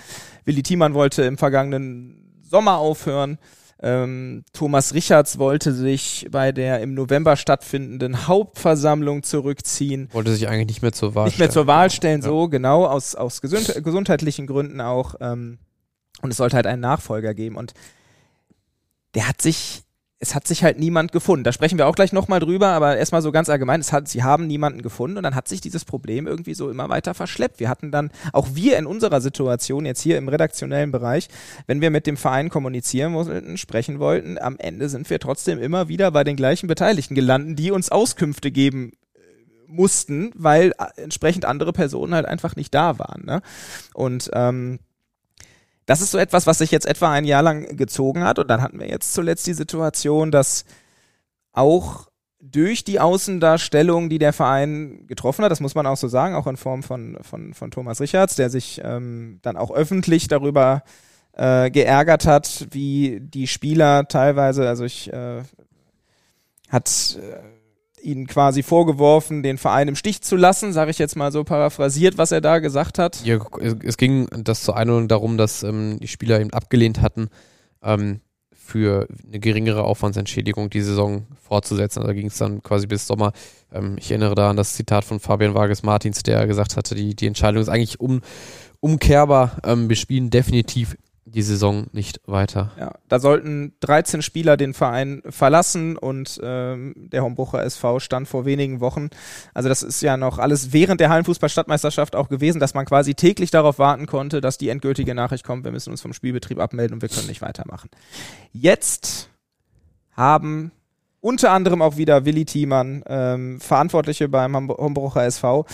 Willi 0.46 0.62
Thiemann 0.62 0.94
wollte 0.94 1.22
im 1.24 1.36
vergangenen 1.36 2.25
Sommer 2.48 2.78
aufhören. 2.78 3.38
Ähm, 3.82 4.44
Thomas 4.54 4.94
Richards 4.94 5.38
wollte 5.38 5.72
sich 5.74 6.26
bei 6.30 6.50
der 6.50 6.80
im 6.80 6.94
November 6.94 7.36
stattfindenden 7.36 8.26
Hauptversammlung 8.26 9.22
zurückziehen. 9.22 10.08
Wollte 10.12 10.32
sich 10.32 10.48
eigentlich 10.48 10.68
nicht 10.68 10.82
mehr 10.82 10.92
zur 10.92 11.14
Wahl 11.14 11.26
nicht 11.26 11.34
stellen. 11.34 11.48
Nicht 11.48 11.56
mehr 11.56 11.62
zur 11.62 11.66
Wahl 11.66 11.90
stellen, 11.90 12.22
ja. 12.22 12.28
so 12.28 12.48
genau, 12.48 12.86
aus, 12.86 13.14
aus 13.14 13.42
gesund 13.42 13.84
gesundheitlichen 13.84 14.46
Gründen 14.46 14.80
auch. 14.80 15.16
Ähm, 15.20 15.58
und 16.22 16.30
es 16.30 16.38
sollte 16.38 16.56
halt 16.56 16.66
einen 16.66 16.80
Nachfolger 16.80 17.34
geben. 17.34 17.56
Und 17.56 17.74
der 19.14 19.28
hat 19.28 19.42
sich 19.42 19.82
es 20.26 20.34
hat 20.34 20.46
sich 20.46 20.64
halt 20.64 20.78
niemand 20.78 21.12
gefunden. 21.12 21.44
Da 21.44 21.52
sprechen 21.52 21.78
wir 21.78 21.86
auch 21.86 21.94
gleich 21.94 22.12
nochmal 22.12 22.40
drüber, 22.40 22.68
aber 22.68 22.96
erstmal 22.96 23.22
so 23.22 23.32
ganz 23.32 23.48
allgemein, 23.48 23.80
es 23.80 23.92
hat, 23.92 24.08
sie 24.08 24.24
haben 24.24 24.46
niemanden 24.46 24.82
gefunden 24.82 25.16
und 25.18 25.22
dann 25.22 25.34
hat 25.34 25.48
sich 25.48 25.60
dieses 25.60 25.84
Problem 25.84 26.26
irgendwie 26.26 26.54
so 26.54 26.68
immer 26.70 26.88
weiter 26.88 27.14
verschleppt. 27.14 27.60
Wir 27.60 27.68
hatten 27.68 27.90
dann, 27.90 28.10
auch 28.32 28.48
wir 28.52 28.78
in 28.78 28.86
unserer 28.86 29.20
Situation, 29.20 29.86
jetzt 29.86 30.00
hier 30.00 30.18
im 30.18 30.28
redaktionellen 30.28 30.90
Bereich, 30.90 31.28
wenn 31.66 31.80
wir 31.80 31.90
mit 31.90 32.06
dem 32.06 32.16
Verein 32.16 32.50
kommunizieren 32.50 33.14
wollten, 33.14 33.56
sprechen 33.56 33.98
wollten, 33.98 34.38
am 34.38 34.56
Ende 34.58 34.88
sind 34.88 35.08
wir 35.10 35.20
trotzdem 35.20 35.60
immer 35.60 35.88
wieder 35.88 36.10
bei 36.10 36.24
den 36.24 36.36
gleichen 36.36 36.66
Beteiligten 36.66 37.14
gelandet, 37.14 37.58
die 37.58 37.70
uns 37.70 37.90
Auskünfte 37.90 38.50
geben 38.50 38.92
mussten, 39.68 40.30
weil 40.34 40.72
äh, 40.78 41.02
entsprechend 41.02 41.44
andere 41.44 41.72
Personen 41.72 42.14
halt 42.14 42.26
einfach 42.26 42.56
nicht 42.56 42.74
da 42.74 42.98
waren. 42.98 43.24
Ne? 43.24 43.42
Und 43.94 44.30
ähm, 44.32 44.78
das 45.86 46.00
ist 46.00 46.10
so 46.10 46.18
etwas, 46.18 46.46
was 46.46 46.58
sich 46.58 46.70
jetzt 46.70 46.86
etwa 46.86 47.12
ein 47.12 47.24
Jahr 47.24 47.42
lang 47.42 47.76
gezogen 47.76 48.24
hat. 48.24 48.38
Und 48.38 48.48
dann 48.48 48.60
hatten 48.60 48.80
wir 48.80 48.88
jetzt 48.88 49.14
zuletzt 49.14 49.46
die 49.46 49.54
Situation, 49.54 50.30
dass 50.30 50.64
auch 51.52 52.08
durch 52.40 52.84
die 52.84 53.00
Außendarstellung, 53.00 54.08
die 54.08 54.18
der 54.18 54.32
Verein 54.32 55.06
getroffen 55.06 55.44
hat, 55.44 55.50
das 55.50 55.60
muss 55.60 55.74
man 55.74 55.86
auch 55.86 55.96
so 55.96 56.08
sagen, 56.08 56.34
auch 56.34 56.46
in 56.46 56.56
Form 56.56 56.82
von, 56.82 57.18
von, 57.22 57.54
von 57.54 57.70
Thomas 57.70 58.00
Richards, 58.00 58.36
der 58.36 58.50
sich 58.50 58.80
ähm, 58.84 59.38
dann 59.42 59.56
auch 59.56 59.70
öffentlich 59.70 60.28
darüber 60.28 60.82
äh, 61.32 61.70
geärgert 61.70 62.26
hat, 62.26 62.66
wie 62.70 63.20
die 63.20 63.46
Spieler 63.46 64.06
teilweise, 64.08 64.68
also 64.68 64.84
ich 64.84 65.12
äh, 65.12 65.42
hat 66.68 67.18
äh, 67.20 67.55
ihnen 68.06 68.26
quasi 68.26 68.62
vorgeworfen, 68.62 69.42
den 69.42 69.58
Verein 69.58 69.88
im 69.88 69.96
Stich 69.96 70.22
zu 70.22 70.36
lassen, 70.36 70.72
sage 70.72 70.90
ich 70.90 70.98
jetzt 70.98 71.16
mal 71.16 71.32
so 71.32 71.44
paraphrasiert, 71.44 72.16
was 72.16 72.32
er 72.32 72.40
da 72.40 72.60
gesagt 72.60 72.98
hat. 72.98 73.24
Ja, 73.24 73.38
es 73.82 73.96
ging 73.96 74.28
das 74.44 74.62
zur 74.62 74.76
Einordnung 74.76 75.08
darum, 75.08 75.36
dass 75.36 75.62
ähm, 75.62 75.98
die 76.00 76.08
Spieler 76.08 76.40
eben 76.40 76.52
abgelehnt 76.52 77.02
hatten, 77.02 77.28
ähm, 77.82 78.20
für 78.52 79.06
eine 79.26 79.38
geringere 79.38 79.84
Aufwandsentschädigung 79.84 80.70
die 80.70 80.80
Saison 80.80 81.26
fortzusetzen. 81.40 82.00
Also 82.00 82.08
da 82.08 82.14
ging 82.14 82.26
es 82.26 82.38
dann 82.38 82.62
quasi 82.62 82.86
bis 82.86 83.06
Sommer. 83.06 83.32
Ähm, 83.72 83.96
ich 83.98 84.10
erinnere 84.10 84.34
da 84.34 84.50
an 84.50 84.56
das 84.56 84.74
Zitat 84.74 85.04
von 85.04 85.20
Fabian 85.20 85.54
Vargas 85.54 85.82
Martins, 85.82 86.22
der 86.22 86.46
gesagt 86.46 86.76
hatte, 86.76 86.94
die, 86.94 87.14
die 87.14 87.26
Entscheidung 87.26 87.62
ist 87.62 87.68
eigentlich 87.68 88.00
um, 88.00 88.22
umkehrbar. 88.80 89.58
Ähm, 89.64 89.88
wir 89.88 89.96
spielen 89.96 90.30
definitiv 90.30 90.96
die 91.36 91.42
Saison 91.42 91.86
nicht 91.92 92.22
weiter. 92.24 92.72
Ja, 92.80 92.94
da 93.08 93.18
sollten 93.20 93.74
13 93.80 94.22
Spieler 94.22 94.56
den 94.56 94.72
Verein 94.72 95.22
verlassen 95.28 95.98
und 95.98 96.40
ähm, 96.42 96.94
der 96.96 97.22
Hombrucher 97.22 97.62
SV 97.62 98.00
stand 98.00 98.26
vor 98.26 98.46
wenigen 98.46 98.80
Wochen. 98.80 99.10
Also 99.52 99.68
das 99.68 99.82
ist 99.82 100.00
ja 100.00 100.16
noch 100.16 100.38
alles 100.38 100.72
während 100.72 100.98
der 100.98 101.10
Hallenfußball-Stadtmeisterschaft 101.10 102.16
auch 102.16 102.30
gewesen, 102.30 102.58
dass 102.58 102.72
man 102.72 102.86
quasi 102.86 103.14
täglich 103.14 103.50
darauf 103.50 103.78
warten 103.78 104.06
konnte, 104.06 104.40
dass 104.40 104.56
die 104.56 104.70
endgültige 104.70 105.14
Nachricht 105.14 105.44
kommt, 105.44 105.64
wir 105.64 105.72
müssen 105.72 105.90
uns 105.90 106.00
vom 106.00 106.14
Spielbetrieb 106.14 106.58
abmelden 106.58 106.94
und 106.94 107.02
wir 107.02 107.10
können 107.10 107.26
nicht 107.26 107.42
weitermachen. 107.42 107.90
Jetzt 108.52 109.28
haben 110.12 110.72
unter 111.26 111.50
anderem 111.50 111.82
auch 111.82 111.96
wieder 111.96 112.24
Willi 112.24 112.44
Thiemann, 112.44 113.02
ähm, 113.08 113.60
Verantwortliche 113.60 114.28
beim 114.28 114.68
Hombrucher 114.68 115.24
SV, 115.24 115.66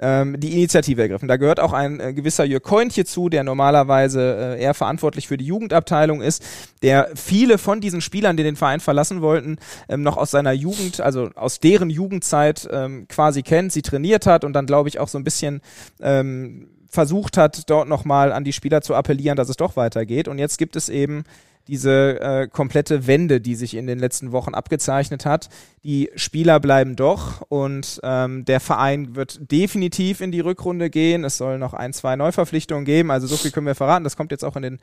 ähm, 0.00 0.38
die 0.38 0.52
Initiative 0.52 1.00
ergriffen. 1.00 1.28
Da 1.28 1.38
gehört 1.38 1.60
auch 1.60 1.72
ein 1.72 1.98
äh, 1.98 2.12
gewisser 2.12 2.44
Jörg 2.44 2.62
Kointje 2.62 3.06
zu, 3.06 3.30
der 3.30 3.42
normalerweise 3.42 4.56
äh, 4.58 4.62
eher 4.62 4.74
verantwortlich 4.74 5.26
für 5.26 5.38
die 5.38 5.46
Jugendabteilung 5.46 6.20
ist, 6.20 6.44
der 6.82 7.08
viele 7.14 7.56
von 7.56 7.80
diesen 7.80 8.02
Spielern, 8.02 8.36
die 8.36 8.42
den 8.42 8.56
Verein 8.56 8.80
verlassen 8.80 9.22
wollten, 9.22 9.56
ähm, 9.88 10.02
noch 10.02 10.18
aus 10.18 10.30
seiner 10.30 10.52
Jugend, 10.52 11.00
also 11.00 11.30
aus 11.36 11.58
deren 11.58 11.88
Jugendzeit 11.88 12.68
ähm, 12.70 13.08
quasi 13.08 13.42
kennt, 13.42 13.72
sie 13.72 13.80
trainiert 13.80 14.26
hat 14.26 14.44
und 14.44 14.52
dann 14.52 14.66
glaube 14.66 14.90
ich 14.90 14.98
auch 14.98 15.08
so 15.08 15.16
ein 15.16 15.24
bisschen 15.24 15.62
ähm, 16.02 16.68
versucht 16.88 17.36
hat, 17.36 17.68
dort 17.70 17.88
nochmal 17.88 18.32
an 18.32 18.44
die 18.44 18.52
Spieler 18.52 18.80
zu 18.80 18.94
appellieren, 18.94 19.36
dass 19.36 19.48
es 19.48 19.56
doch 19.56 19.76
weitergeht. 19.76 20.28
Und 20.28 20.38
jetzt 20.38 20.58
gibt 20.58 20.76
es 20.76 20.88
eben 20.88 21.24
diese 21.68 22.20
äh, 22.20 22.48
komplette 22.48 23.06
Wende, 23.06 23.40
die 23.40 23.54
sich 23.54 23.74
in 23.74 23.86
den 23.86 23.98
letzten 23.98 24.32
Wochen 24.32 24.54
abgezeichnet 24.54 25.26
hat. 25.26 25.50
Die 25.84 26.10
Spieler 26.16 26.60
bleiben 26.60 26.96
doch 26.96 27.42
und 27.42 28.00
ähm, 28.02 28.46
der 28.46 28.60
Verein 28.60 29.14
wird 29.14 29.52
definitiv 29.52 30.22
in 30.22 30.32
die 30.32 30.40
Rückrunde 30.40 30.88
gehen. 30.88 31.24
Es 31.24 31.36
soll 31.36 31.58
noch 31.58 31.74
ein, 31.74 31.92
zwei 31.92 32.16
Neuverpflichtungen 32.16 32.86
geben. 32.86 33.10
Also 33.10 33.26
so 33.26 33.36
viel 33.36 33.50
können 33.50 33.66
wir 33.66 33.74
verraten. 33.74 34.04
Das 34.04 34.16
kommt 34.16 34.32
jetzt 34.32 34.44
auch 34.44 34.56
in 34.56 34.62
den 34.62 34.78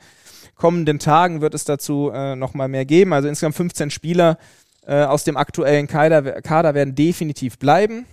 kommenden 0.54 1.00
Tagen, 1.00 1.40
wird 1.40 1.54
es 1.54 1.64
dazu 1.64 2.10
äh, 2.14 2.36
nochmal 2.36 2.68
mehr 2.68 2.84
geben. 2.84 3.12
Also 3.12 3.28
insgesamt 3.28 3.56
15 3.56 3.90
Spieler 3.90 4.38
äh, 4.86 5.02
aus 5.02 5.24
dem 5.24 5.36
aktuellen 5.36 5.88
Kader, 5.88 6.40
Kader 6.40 6.74
werden 6.74 6.94
definitiv 6.94 7.58
bleiben. 7.58 8.06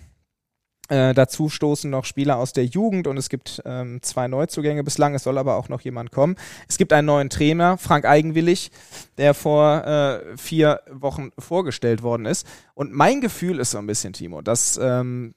Äh, 0.93 1.15
dazu 1.15 1.49
stoßen 1.49 1.89
noch 1.89 2.05
Spieler 2.05 2.37
aus 2.37 2.53
der 2.53 2.67
Jugend 2.67 3.07
und 3.07 3.17
es 3.17 3.29
gibt 3.29 3.63
ähm, 3.65 4.03
zwei 4.03 4.27
Neuzugänge 4.27 4.83
bislang. 4.83 5.15
Es 5.15 5.23
soll 5.23 5.39
aber 5.39 5.55
auch 5.55 5.67
noch 5.67 5.81
jemand 5.81 6.11
kommen. 6.11 6.35
Es 6.67 6.77
gibt 6.77 6.93
einen 6.93 7.07
neuen 7.07 7.31
Trainer, 7.31 7.79
Frank 7.79 8.05
Eigenwillig, 8.05 8.69
der 9.17 9.33
vor 9.33 9.83
äh, 9.87 10.37
vier 10.37 10.81
Wochen 10.91 11.31
vorgestellt 11.39 12.03
worden 12.03 12.27
ist. 12.27 12.45
Und 12.75 12.93
mein 12.93 13.21
Gefühl 13.21 13.57
ist 13.57 13.71
so 13.71 13.79
ein 13.79 13.87
bisschen, 13.87 14.13
Timo, 14.13 14.43
dass 14.43 14.79
ähm, 14.79 15.33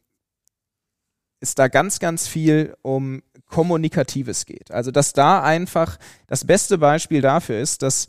es 1.41 1.55
da 1.55 1.69
ganz, 1.69 2.01
ganz 2.01 2.29
viel 2.29 2.77
um 2.83 3.23
Kommunikatives 3.47 4.45
geht. 4.45 4.71
Also 4.71 4.91
dass 4.91 5.15
da 5.15 5.43
einfach 5.43 5.97
das 6.27 6.45
beste 6.45 6.77
Beispiel 6.77 7.23
dafür 7.23 7.59
ist, 7.59 7.81
dass 7.81 8.09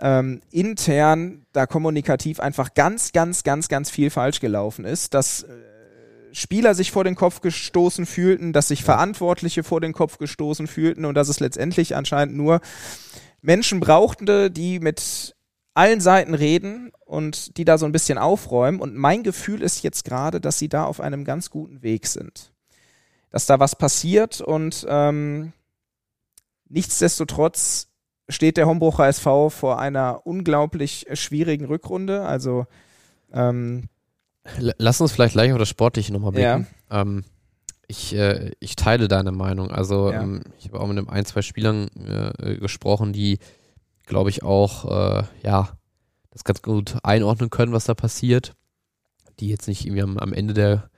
ähm, 0.00 0.40
intern 0.50 1.44
da 1.52 1.66
kommunikativ 1.66 2.40
einfach 2.40 2.72
ganz, 2.72 3.12
ganz, 3.12 3.42
ganz, 3.42 3.68
ganz 3.68 3.90
viel 3.90 4.08
falsch 4.08 4.40
gelaufen 4.40 4.86
ist, 4.86 5.12
dass 5.12 5.42
äh, 5.42 5.48
Spieler 6.32 6.74
sich 6.74 6.90
vor 6.90 7.04
den 7.04 7.14
Kopf 7.14 7.40
gestoßen 7.40 8.06
fühlten, 8.06 8.52
dass 8.52 8.68
sich 8.68 8.84
Verantwortliche 8.84 9.62
vor 9.62 9.80
den 9.80 9.92
Kopf 9.92 10.18
gestoßen 10.18 10.66
fühlten 10.66 11.04
und 11.04 11.14
dass 11.14 11.28
es 11.28 11.40
letztendlich 11.40 11.96
anscheinend 11.96 12.36
nur 12.36 12.60
Menschen 13.40 13.80
brauchte, 13.80 14.50
die 14.50 14.80
mit 14.80 15.34
allen 15.74 16.00
Seiten 16.00 16.34
reden 16.34 16.90
und 17.04 17.56
die 17.56 17.64
da 17.64 17.78
so 17.78 17.86
ein 17.86 17.92
bisschen 17.92 18.18
aufräumen. 18.18 18.80
Und 18.80 18.96
mein 18.96 19.22
Gefühl 19.22 19.62
ist 19.62 19.82
jetzt 19.82 20.04
gerade, 20.04 20.40
dass 20.40 20.58
sie 20.58 20.68
da 20.68 20.84
auf 20.84 21.00
einem 21.00 21.24
ganz 21.24 21.50
guten 21.50 21.82
Weg 21.82 22.06
sind. 22.06 22.52
Dass 23.30 23.46
da 23.46 23.60
was 23.60 23.76
passiert 23.76 24.40
und 24.40 24.86
ähm, 24.88 25.52
nichtsdestotrotz 26.68 27.88
steht 28.28 28.56
der 28.56 28.66
Hombrucher 28.66 29.06
SV 29.06 29.50
vor 29.50 29.78
einer 29.78 30.26
unglaublich 30.26 31.06
schwierigen 31.12 31.66
Rückrunde. 31.66 32.22
Also 32.22 32.66
ähm, 33.32 33.88
Lass 34.58 35.00
uns 35.00 35.12
vielleicht 35.12 35.34
gleich 35.34 35.52
auf 35.52 35.58
das 35.58 35.68
Sportliche 35.68 36.12
nochmal 36.12 36.32
blicken. 36.32 36.66
Ja. 36.90 37.00
Ähm, 37.02 37.24
ich, 37.86 38.14
äh, 38.14 38.52
ich 38.60 38.76
teile 38.76 39.08
deine 39.08 39.32
Meinung. 39.32 39.70
Also 39.70 40.10
ja. 40.12 40.22
ähm, 40.22 40.42
ich 40.58 40.66
habe 40.66 40.80
auch 40.80 40.86
mit 40.86 40.98
einem 40.98 41.08
ein, 41.08 41.24
zwei 41.24 41.42
Spielern 41.42 41.88
äh, 42.38 42.56
gesprochen, 42.56 43.12
die, 43.12 43.38
glaube 44.06 44.30
ich, 44.30 44.42
auch 44.42 44.84
äh, 44.84 45.24
ja 45.42 45.70
das 46.30 46.44
ganz 46.44 46.62
gut 46.62 46.96
einordnen 47.02 47.50
können, 47.50 47.72
was 47.72 47.84
da 47.84 47.94
passiert. 47.94 48.54
Die 49.40 49.48
jetzt 49.48 49.68
nicht 49.68 49.84
irgendwie 49.84 50.02
am, 50.02 50.18
am 50.18 50.32
Ende 50.32 50.54
der, 50.54 50.90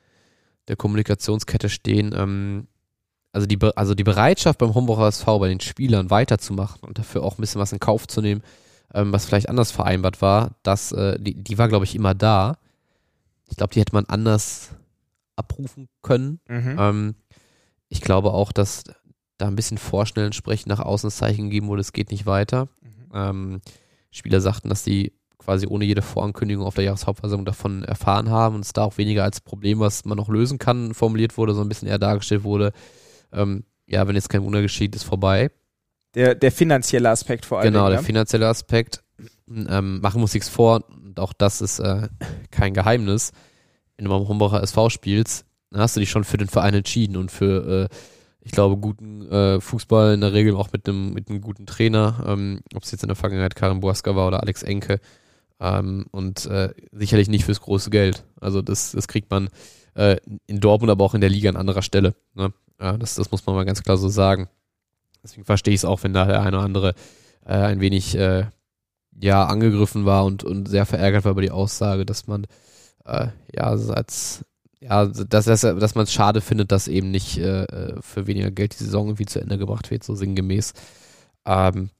der 0.68 0.76
Kommunikationskette 0.76 1.68
stehen. 1.68 2.12
Ähm, 2.16 2.66
also 3.32 3.46
die, 3.46 3.58
also 3.76 3.94
die 3.94 4.04
Bereitschaft 4.04 4.58
beim 4.58 4.74
Homburger 4.74 5.06
SV 5.06 5.38
bei 5.38 5.48
den 5.48 5.60
Spielern 5.60 6.10
weiterzumachen 6.10 6.80
und 6.82 6.98
dafür 6.98 7.22
auch 7.22 7.38
ein 7.38 7.40
bisschen 7.40 7.60
was 7.60 7.72
in 7.72 7.78
Kauf 7.78 8.08
zu 8.08 8.20
nehmen, 8.20 8.42
ähm, 8.92 9.12
was 9.12 9.26
vielleicht 9.26 9.48
anders 9.48 9.70
vereinbart 9.70 10.20
war, 10.20 10.56
das, 10.62 10.90
äh, 10.92 11.18
die, 11.20 11.34
die 11.34 11.58
war, 11.58 11.68
glaube 11.68 11.84
ich, 11.84 11.94
immer 11.94 12.14
da. 12.14 12.58
Ich 13.50 13.56
glaube, 13.56 13.74
die 13.74 13.80
hätte 13.80 13.94
man 13.94 14.06
anders 14.06 14.70
abrufen 15.36 15.88
können. 16.02 16.40
Mhm. 16.48 16.76
Ähm, 16.78 17.14
ich 17.88 18.00
glaube 18.00 18.32
auch, 18.32 18.52
dass 18.52 18.84
da 19.38 19.48
ein 19.48 19.56
bisschen 19.56 19.78
vorschnell 19.78 20.26
entsprechend 20.26 20.68
nach 20.68 20.80
außen 20.80 21.08
das 21.08 21.16
Zeichen 21.16 21.44
gegeben 21.44 21.68
wurde, 21.68 21.80
es 21.80 21.92
geht 21.92 22.10
nicht 22.10 22.26
weiter. 22.26 22.68
Mhm. 22.80 23.10
Ähm, 23.14 23.60
Spieler 24.10 24.40
sagten, 24.40 24.68
dass 24.68 24.84
sie 24.84 25.12
quasi 25.38 25.66
ohne 25.66 25.84
jede 25.84 26.02
Vorankündigung 26.02 26.64
auf 26.64 26.74
der 26.74 26.84
Jahreshauptversammlung 26.84 27.46
davon 27.46 27.82
erfahren 27.82 28.30
haben 28.30 28.56
und 28.56 28.64
es 28.64 28.72
da 28.72 28.84
auch 28.84 28.98
weniger 28.98 29.24
als 29.24 29.40
Problem, 29.40 29.80
was 29.80 30.04
man 30.04 30.18
noch 30.18 30.28
lösen 30.28 30.58
kann, 30.58 30.94
formuliert 30.94 31.38
wurde, 31.38 31.54
so 31.54 31.62
ein 31.62 31.68
bisschen 31.68 31.88
eher 31.88 31.98
dargestellt 31.98 32.44
wurde. 32.44 32.72
Ähm, 33.32 33.64
ja, 33.86 34.06
wenn 34.06 34.14
jetzt 34.14 34.28
kein 34.28 34.42
Wunder 34.42 34.62
geschieht, 34.62 34.94
ist 34.94 35.04
vorbei. 35.04 35.50
Der, 36.14 36.34
der 36.34 36.52
finanzielle 36.52 37.08
Aspekt 37.08 37.46
vor 37.46 37.58
allem. 37.58 37.72
Genau, 37.72 37.88
der 37.88 37.98
ja? 37.98 38.02
finanzielle 38.02 38.48
Aspekt. 38.48 39.02
Ähm, 39.48 40.00
machen 40.00 40.20
muss 40.20 40.34
nichts 40.34 40.48
vor, 40.48 40.84
und 40.88 41.18
auch 41.18 41.32
das 41.32 41.60
ist 41.60 41.80
äh, 41.80 42.08
kein 42.50 42.74
Geheimnis, 42.74 43.32
wenn 43.96 44.04
du 44.04 44.10
mal 44.10 44.20
im 44.20 44.28
Hombacher 44.28 44.62
SV 44.62 44.90
spielst, 44.90 45.44
dann 45.70 45.80
hast 45.80 45.96
du 45.96 46.00
dich 46.00 46.10
schon 46.10 46.24
für 46.24 46.38
den 46.38 46.48
Verein 46.48 46.74
entschieden 46.74 47.16
und 47.16 47.30
für, 47.30 47.88
äh, 47.90 47.94
ich 48.40 48.52
glaube, 48.52 48.76
guten 48.76 49.30
äh, 49.30 49.60
Fußball 49.60 50.14
in 50.14 50.20
der 50.20 50.32
Regel 50.32 50.56
auch 50.56 50.72
mit 50.72 50.88
einem 50.88 51.12
mit 51.12 51.26
guten 51.42 51.66
Trainer, 51.66 52.24
ähm, 52.26 52.60
ob 52.74 52.82
es 52.82 52.90
jetzt 52.92 53.02
in 53.02 53.08
der 53.08 53.16
Vergangenheit 53.16 53.54
Karin 53.56 53.80
Buaska 53.80 54.16
war 54.16 54.28
oder 54.28 54.40
Alex 54.40 54.62
Enke. 54.62 55.00
Ähm, 55.60 56.06
und 56.10 56.46
äh, 56.46 56.72
sicherlich 56.90 57.28
nicht 57.28 57.44
fürs 57.44 57.60
große 57.60 57.90
Geld. 57.90 58.24
Also 58.40 58.62
das, 58.62 58.92
das 58.92 59.08
kriegt 59.08 59.30
man 59.30 59.50
äh, 59.94 60.16
in 60.46 60.60
Dortmund, 60.60 60.90
aber 60.90 61.04
auch 61.04 61.14
in 61.14 61.20
der 61.20 61.28
Liga 61.28 61.50
an 61.50 61.56
anderer 61.56 61.82
Stelle. 61.82 62.14
Ne? 62.34 62.52
Ja, 62.80 62.96
das, 62.96 63.16
das 63.16 63.30
muss 63.30 63.44
man 63.44 63.54
mal 63.54 63.66
ganz 63.66 63.82
klar 63.82 63.98
so 63.98 64.08
sagen. 64.08 64.48
Deswegen 65.22 65.44
verstehe 65.44 65.74
ich 65.74 65.80
es 65.80 65.84
auch, 65.84 66.02
wenn 66.02 66.14
da 66.14 66.24
der 66.24 66.40
eine 66.40 66.56
oder 66.56 66.64
andere 66.64 66.94
äh, 67.44 67.52
ein 67.52 67.80
wenig 67.80 68.16
äh, 68.16 68.46
ja 69.22 69.44
angegriffen 69.44 70.04
war 70.04 70.24
und, 70.24 70.44
und 70.44 70.68
sehr 70.68 70.86
verärgert 70.86 71.24
war 71.24 71.32
über 71.32 71.42
die 71.42 71.50
Aussage, 71.50 72.06
dass 72.06 72.26
man 72.26 72.46
äh, 73.04 73.28
ja 73.54 73.64
als 73.64 74.44
ja, 74.80 75.04
dass, 75.06 75.44
dass, 75.44 75.60
dass 75.60 75.94
man 75.94 76.04
es 76.04 76.12
schade 76.12 76.40
findet, 76.40 76.72
dass 76.72 76.88
eben 76.88 77.10
nicht 77.10 77.36
äh, 77.36 78.00
für 78.00 78.26
weniger 78.26 78.50
Geld 78.50 78.78
die 78.78 78.84
Saison 78.84 79.08
irgendwie 79.08 79.26
zu 79.26 79.38
Ende 79.38 79.58
gebracht 79.58 79.90
wird, 79.90 80.04
so 80.04 80.14
sinngemäß. 80.14 80.72
Ähm, 81.44 81.90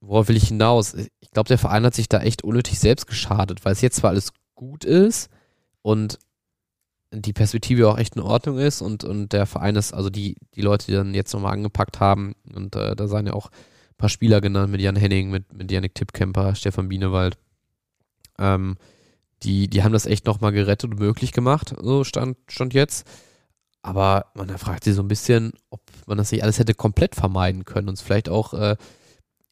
worauf 0.00 0.28
will 0.28 0.36
ich 0.36 0.48
hinaus? 0.48 0.94
Ich 0.94 1.30
glaube, 1.32 1.48
der 1.48 1.58
Verein 1.58 1.84
hat 1.84 1.94
sich 1.94 2.08
da 2.08 2.20
echt 2.20 2.44
unnötig 2.44 2.78
selbst 2.78 3.06
geschadet, 3.06 3.64
weil 3.64 3.72
es 3.72 3.82
jetzt 3.82 3.96
zwar 3.96 4.10
alles 4.10 4.32
gut 4.54 4.86
ist 4.86 5.28
und 5.82 6.18
die 7.12 7.32
Perspektive 7.32 7.88
auch 7.88 7.98
echt 7.98 8.16
in 8.16 8.22
Ordnung 8.22 8.58
ist 8.58 8.80
und, 8.80 9.04
und 9.04 9.32
der 9.32 9.46
Verein 9.46 9.76
ist, 9.76 9.92
also 9.92 10.10
die, 10.10 10.36
die 10.54 10.60
Leute, 10.62 10.86
die 10.86 10.92
dann 10.92 11.14
jetzt 11.14 11.32
nochmal 11.32 11.52
angepackt 11.52 12.00
haben, 12.00 12.34
und 12.54 12.74
äh, 12.76 12.96
da 12.96 13.08
seien 13.08 13.26
ja 13.26 13.32
auch 13.32 13.50
paar 13.98 14.08
Spieler 14.08 14.40
genannt, 14.40 14.70
mit 14.70 14.80
Jan 14.80 14.96
Henning, 14.96 15.30
mit, 15.30 15.52
mit 15.52 15.70
Janik 15.70 15.94
Tippkemper, 15.94 16.54
Stefan 16.54 16.88
Bienewald. 16.88 17.36
Ähm, 18.38 18.76
die, 19.42 19.68
die 19.68 19.82
haben 19.82 19.92
das 19.92 20.06
echt 20.06 20.26
nochmal 20.26 20.52
gerettet 20.52 20.90
und 20.90 20.98
möglich 20.98 21.32
gemacht, 21.32 21.74
so 21.80 22.04
stand, 22.04 22.38
stand 22.48 22.74
jetzt. 22.74 23.06
Aber 23.82 24.26
man 24.34 24.48
fragt 24.58 24.84
sich 24.84 24.94
so 24.94 25.02
ein 25.02 25.08
bisschen, 25.08 25.52
ob 25.70 25.80
man 26.06 26.18
das 26.18 26.32
nicht 26.32 26.42
alles 26.42 26.58
hätte 26.58 26.74
komplett 26.74 27.14
vermeiden 27.14 27.64
können 27.64 27.88
und 27.88 27.94
es 27.94 28.00
vielleicht 28.00 28.28
auch 28.28 28.52
äh, 28.54 28.76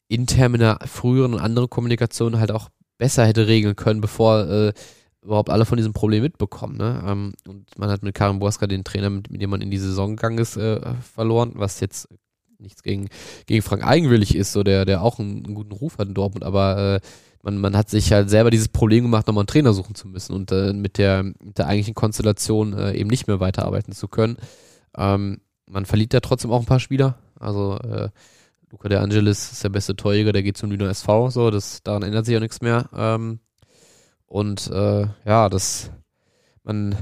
intern 0.07 0.55
in 0.55 0.59
der 0.59 0.79
früheren 0.85 1.33
und 1.33 1.39
anderen 1.39 1.69
Kommunikation 1.69 2.39
halt 2.39 2.51
auch 2.51 2.69
besser 2.97 3.25
hätte 3.25 3.47
regeln 3.47 3.75
können, 3.75 4.01
bevor 4.01 4.47
äh, 4.47 4.73
überhaupt 5.21 5.49
alle 5.49 5.65
von 5.65 5.77
diesem 5.77 5.93
Problem 5.93 6.23
mitbekommen. 6.23 6.77
Ne? 6.77 7.03
Ähm, 7.05 7.33
und 7.47 7.77
man 7.77 7.89
hat 7.89 8.03
mit 8.03 8.15
Karim 8.15 8.39
Boaska 8.39 8.67
den 8.67 8.83
Trainer, 8.83 9.09
mit, 9.09 9.29
mit, 9.29 9.41
dem 9.41 9.49
man 9.49 9.61
in 9.61 9.71
die 9.71 9.77
Saison 9.77 10.15
gegangen 10.15 10.37
ist, 10.37 10.57
äh, 10.57 10.93
verloren, 10.95 11.51
was 11.55 11.79
jetzt 11.79 12.07
nichts 12.59 12.83
gegen, 12.83 13.09
gegen 13.45 13.61
Frank 13.61 13.85
Eigenwillig 13.85 14.35
ist, 14.35 14.53
so 14.53 14.63
der, 14.63 14.85
der 14.85 15.01
auch 15.01 15.19
einen, 15.19 15.45
einen 15.45 15.55
guten 15.55 15.71
Ruf 15.71 15.97
hat 15.97 16.07
in 16.07 16.13
Dortmund, 16.13 16.43
aber 16.43 16.95
äh, 16.95 17.07
man, 17.43 17.57
man 17.57 17.77
hat 17.77 17.89
sich 17.89 18.11
halt 18.11 18.29
selber 18.29 18.51
dieses 18.51 18.67
Problem 18.67 19.03
gemacht, 19.03 19.27
nochmal 19.27 19.43
einen 19.43 19.47
Trainer 19.47 19.73
suchen 19.73 19.95
zu 19.95 20.07
müssen 20.07 20.33
und 20.33 20.51
äh, 20.51 20.73
mit, 20.73 20.97
der, 20.97 21.23
mit 21.23 21.57
der 21.57 21.67
eigentlichen 21.67 21.95
Konstellation 21.95 22.73
äh, 22.73 22.93
eben 22.93 23.09
nicht 23.09 23.27
mehr 23.27 23.39
weiterarbeiten 23.39 23.93
zu 23.93 24.07
können. 24.07 24.37
Ähm, 24.97 25.39
man 25.65 25.85
verliert 25.85 26.13
ja 26.13 26.19
trotzdem 26.19 26.51
auch 26.51 26.59
ein 26.59 26.65
paar 26.65 26.79
Spieler. 26.79 27.19
Also 27.39 27.77
äh, 27.79 28.09
Luca 28.69 28.89
De 28.89 28.97
Angelis 28.97 29.51
ist 29.51 29.63
der 29.63 29.69
beste 29.69 29.95
Torjäger, 29.95 30.33
der 30.33 30.43
geht 30.43 30.57
zum 30.57 30.71
Lüner 30.71 30.89
SV, 30.89 31.29
so, 31.29 31.51
das, 31.51 31.83
daran 31.83 32.03
ändert 32.03 32.25
sich 32.25 32.35
auch 32.35 32.41
nichts 32.41 32.61
mehr. 32.61 32.89
Ähm, 32.93 33.39
und 34.25 34.67
äh, 34.67 35.07
ja, 35.25 35.47
das, 35.47 35.91
man, 36.63 36.95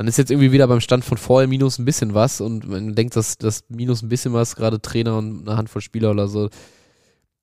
man 0.00 0.08
ist 0.08 0.16
jetzt 0.16 0.30
irgendwie 0.30 0.50
wieder 0.50 0.66
beim 0.66 0.80
Stand 0.80 1.04
von 1.04 1.18
vorher 1.18 1.46
minus 1.46 1.78
ein 1.78 1.84
bisschen 1.84 2.14
was 2.14 2.40
und 2.40 2.66
man 2.66 2.94
denkt, 2.94 3.16
dass 3.16 3.36
das 3.36 3.64
minus 3.68 4.00
ein 4.00 4.08
bisschen 4.08 4.32
was, 4.32 4.56
gerade 4.56 4.80
Trainer 4.80 5.18
und 5.18 5.46
eine 5.46 5.58
Handvoll 5.58 5.82
Spieler 5.82 6.12
oder 6.12 6.26
so, 6.26 6.48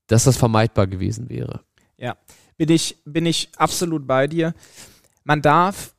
dass 0.08 0.24
das 0.24 0.38
vermeidbar 0.38 0.88
gewesen 0.88 1.30
wäre. 1.30 1.62
Ja, 1.98 2.18
bin 2.58 2.70
ich, 2.70 2.98
bin 3.06 3.28
ich 3.28 3.50
absolut 3.58 4.08
bei 4.08 4.26
dir. 4.26 4.56
Man 5.24 5.44
darf 5.44 5.94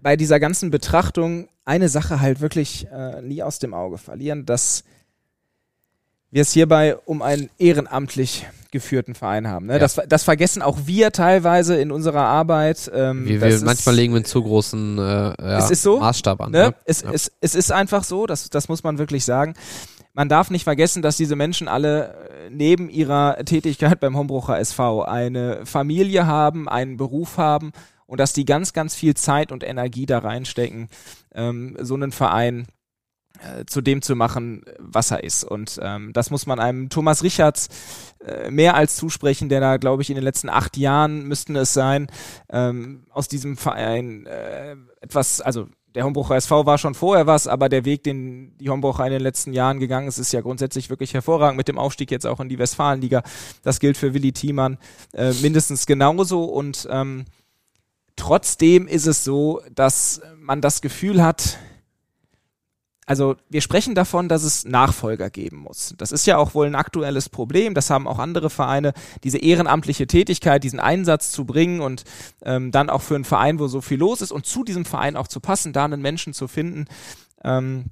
bei 0.00 0.16
dieser 0.16 0.40
ganzen 0.40 0.70
Betrachtung 0.70 1.50
eine 1.66 1.90
Sache 1.90 2.22
halt 2.22 2.40
wirklich 2.40 2.86
äh, 2.90 3.20
nie 3.20 3.42
aus 3.42 3.58
dem 3.58 3.74
Auge 3.74 3.98
verlieren, 3.98 4.46
dass 4.46 4.84
wir 6.30 6.40
es 6.40 6.52
hierbei 6.52 6.96
um 6.96 7.20
einen 7.20 7.50
ehrenamtlich 7.58 8.46
geführten 8.72 9.14
Verein 9.14 9.46
haben. 9.46 9.66
Ne? 9.66 9.74
Ja. 9.74 9.78
Das, 9.78 10.00
das 10.08 10.24
vergessen 10.24 10.62
auch 10.62 10.78
wir 10.86 11.12
teilweise 11.12 11.76
in 11.76 11.92
unserer 11.92 12.24
Arbeit. 12.24 12.90
Ähm, 12.92 13.24
wir, 13.26 13.40
wir 13.40 13.60
manchmal 13.60 13.94
legen 13.94 14.12
wir 14.12 14.16
einen 14.16 14.24
zu 14.24 14.42
großen 14.42 14.98
äh, 14.98 15.02
ja, 15.02 15.58
es 15.58 15.70
ist 15.70 15.82
so, 15.82 16.00
Maßstab 16.00 16.40
an. 16.40 16.50
Ne? 16.50 16.58
Ne? 16.58 16.74
Es, 16.84 17.02
ja. 17.02 17.12
es, 17.12 17.30
es 17.40 17.54
ist 17.54 17.70
einfach 17.70 18.02
so, 18.02 18.26
das, 18.26 18.50
das 18.50 18.68
muss 18.68 18.82
man 18.82 18.98
wirklich 18.98 19.24
sagen. 19.24 19.54
Man 20.14 20.28
darf 20.28 20.50
nicht 20.50 20.64
vergessen, 20.64 21.02
dass 21.02 21.16
diese 21.16 21.36
Menschen 21.36 21.68
alle 21.68 22.08
äh, 22.08 22.50
neben 22.50 22.90
ihrer 22.90 23.36
Tätigkeit 23.44 24.00
beim 24.00 24.16
Hombrucher 24.16 24.58
SV 24.58 25.02
eine 25.02 25.64
Familie 25.64 26.26
haben, 26.26 26.68
einen 26.68 26.96
Beruf 26.96 27.38
haben 27.38 27.72
und 28.06 28.18
dass 28.18 28.32
die 28.32 28.44
ganz, 28.44 28.72
ganz 28.72 28.94
viel 28.94 29.14
Zeit 29.14 29.52
und 29.52 29.62
Energie 29.62 30.06
da 30.06 30.18
reinstecken, 30.18 30.88
ähm, 31.34 31.76
so 31.80 31.94
einen 31.94 32.12
Verein 32.12 32.66
äh, 33.42 33.64
zu 33.66 33.80
dem 33.80 34.02
zu 34.02 34.14
machen, 34.14 34.62
was 34.78 35.10
er 35.10 35.24
ist. 35.24 35.44
Und 35.44 35.78
ähm, 35.82 36.12
das 36.12 36.30
muss 36.30 36.46
man 36.46 36.60
einem 36.60 36.88
Thomas 36.88 37.22
Richards 37.22 37.68
äh, 38.24 38.50
mehr 38.50 38.74
als 38.74 38.96
zusprechen, 38.96 39.48
der 39.48 39.60
da, 39.60 39.76
glaube 39.76 40.02
ich, 40.02 40.10
in 40.10 40.16
den 40.16 40.24
letzten 40.24 40.48
acht 40.48 40.76
Jahren 40.76 41.26
müssten 41.26 41.56
es 41.56 41.72
sein, 41.72 42.06
ähm, 42.50 43.04
aus 43.10 43.28
diesem 43.28 43.56
Verein 43.56 44.26
äh, 44.26 44.76
etwas, 45.00 45.40
also 45.40 45.68
der 45.94 46.04
Hombrucher 46.04 46.36
SV 46.36 46.64
war 46.66 46.78
schon 46.78 46.94
vorher 46.94 47.26
was, 47.26 47.46
aber 47.46 47.68
der 47.68 47.84
Weg, 47.84 48.02
den 48.04 48.56
die 48.58 48.70
Hombrucher 48.70 49.04
in 49.06 49.12
den 49.12 49.20
letzten 49.20 49.52
Jahren 49.52 49.78
gegangen 49.78 50.08
ist, 50.08 50.18
ist 50.18 50.32
ja 50.32 50.40
grundsätzlich 50.40 50.88
wirklich 50.88 51.12
hervorragend 51.14 51.56
mit 51.56 51.68
dem 51.68 51.78
Aufstieg 51.78 52.10
jetzt 52.10 52.26
auch 52.26 52.40
in 52.40 52.48
die 52.48 52.58
Westfalenliga. 52.58 53.22
Das 53.62 53.80
gilt 53.80 53.96
für 53.96 54.14
Willi 54.14 54.32
Thiemann 54.32 54.78
äh, 55.12 55.32
mindestens 55.42 55.86
genauso 55.86 56.44
und 56.44 56.88
ähm, 56.90 57.24
trotzdem 58.16 58.86
ist 58.86 59.06
es 59.06 59.24
so, 59.24 59.60
dass 59.74 60.22
man 60.38 60.60
das 60.60 60.80
Gefühl 60.80 61.22
hat, 61.22 61.58
also 63.12 63.36
wir 63.50 63.60
sprechen 63.60 63.94
davon, 63.94 64.30
dass 64.30 64.42
es 64.42 64.64
Nachfolger 64.64 65.28
geben 65.28 65.58
muss. 65.58 65.92
Das 65.98 66.12
ist 66.12 66.26
ja 66.26 66.38
auch 66.38 66.54
wohl 66.54 66.64
ein 66.66 66.74
aktuelles 66.74 67.28
Problem. 67.28 67.74
Das 67.74 67.90
haben 67.90 68.08
auch 68.08 68.18
andere 68.18 68.48
Vereine, 68.48 68.94
diese 69.22 69.36
ehrenamtliche 69.36 70.06
Tätigkeit, 70.06 70.64
diesen 70.64 70.80
Einsatz 70.80 71.30
zu 71.30 71.44
bringen 71.44 71.82
und 71.82 72.04
ähm, 72.40 72.70
dann 72.70 72.88
auch 72.88 73.02
für 73.02 73.14
einen 73.14 73.26
Verein, 73.26 73.58
wo 73.58 73.68
so 73.68 73.82
viel 73.82 73.98
los 73.98 74.22
ist 74.22 74.32
und 74.32 74.46
zu 74.46 74.64
diesem 74.64 74.86
Verein 74.86 75.18
auch 75.18 75.28
zu 75.28 75.40
passen, 75.40 75.74
da 75.74 75.84
einen 75.84 76.00
Menschen 76.00 76.32
zu 76.32 76.48
finden. 76.48 76.86
Ähm, 77.44 77.90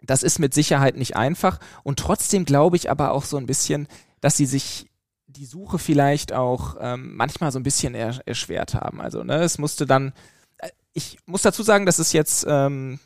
das 0.00 0.22
ist 0.22 0.38
mit 0.38 0.54
Sicherheit 0.54 0.96
nicht 0.96 1.16
einfach. 1.16 1.58
Und 1.82 1.98
trotzdem 1.98 2.44
glaube 2.44 2.76
ich 2.76 2.88
aber 2.88 3.10
auch 3.10 3.24
so 3.24 3.38
ein 3.38 3.46
bisschen, 3.46 3.88
dass 4.20 4.36
sie 4.36 4.46
sich 4.46 4.86
die 5.26 5.44
Suche 5.44 5.80
vielleicht 5.80 6.32
auch 6.32 6.76
ähm, 6.78 7.16
manchmal 7.16 7.50
so 7.50 7.58
ein 7.58 7.64
bisschen 7.64 7.96
er 7.96 8.20
erschwert 8.26 8.74
haben. 8.74 9.00
Also 9.00 9.24
ne, 9.24 9.42
es 9.42 9.58
musste 9.58 9.86
dann, 9.86 10.12
äh, 10.58 10.68
ich 10.92 11.18
muss 11.26 11.42
dazu 11.42 11.64
sagen, 11.64 11.84
dass 11.84 11.98
es 11.98 12.12
jetzt 12.12 12.46
ähm, 12.48 13.00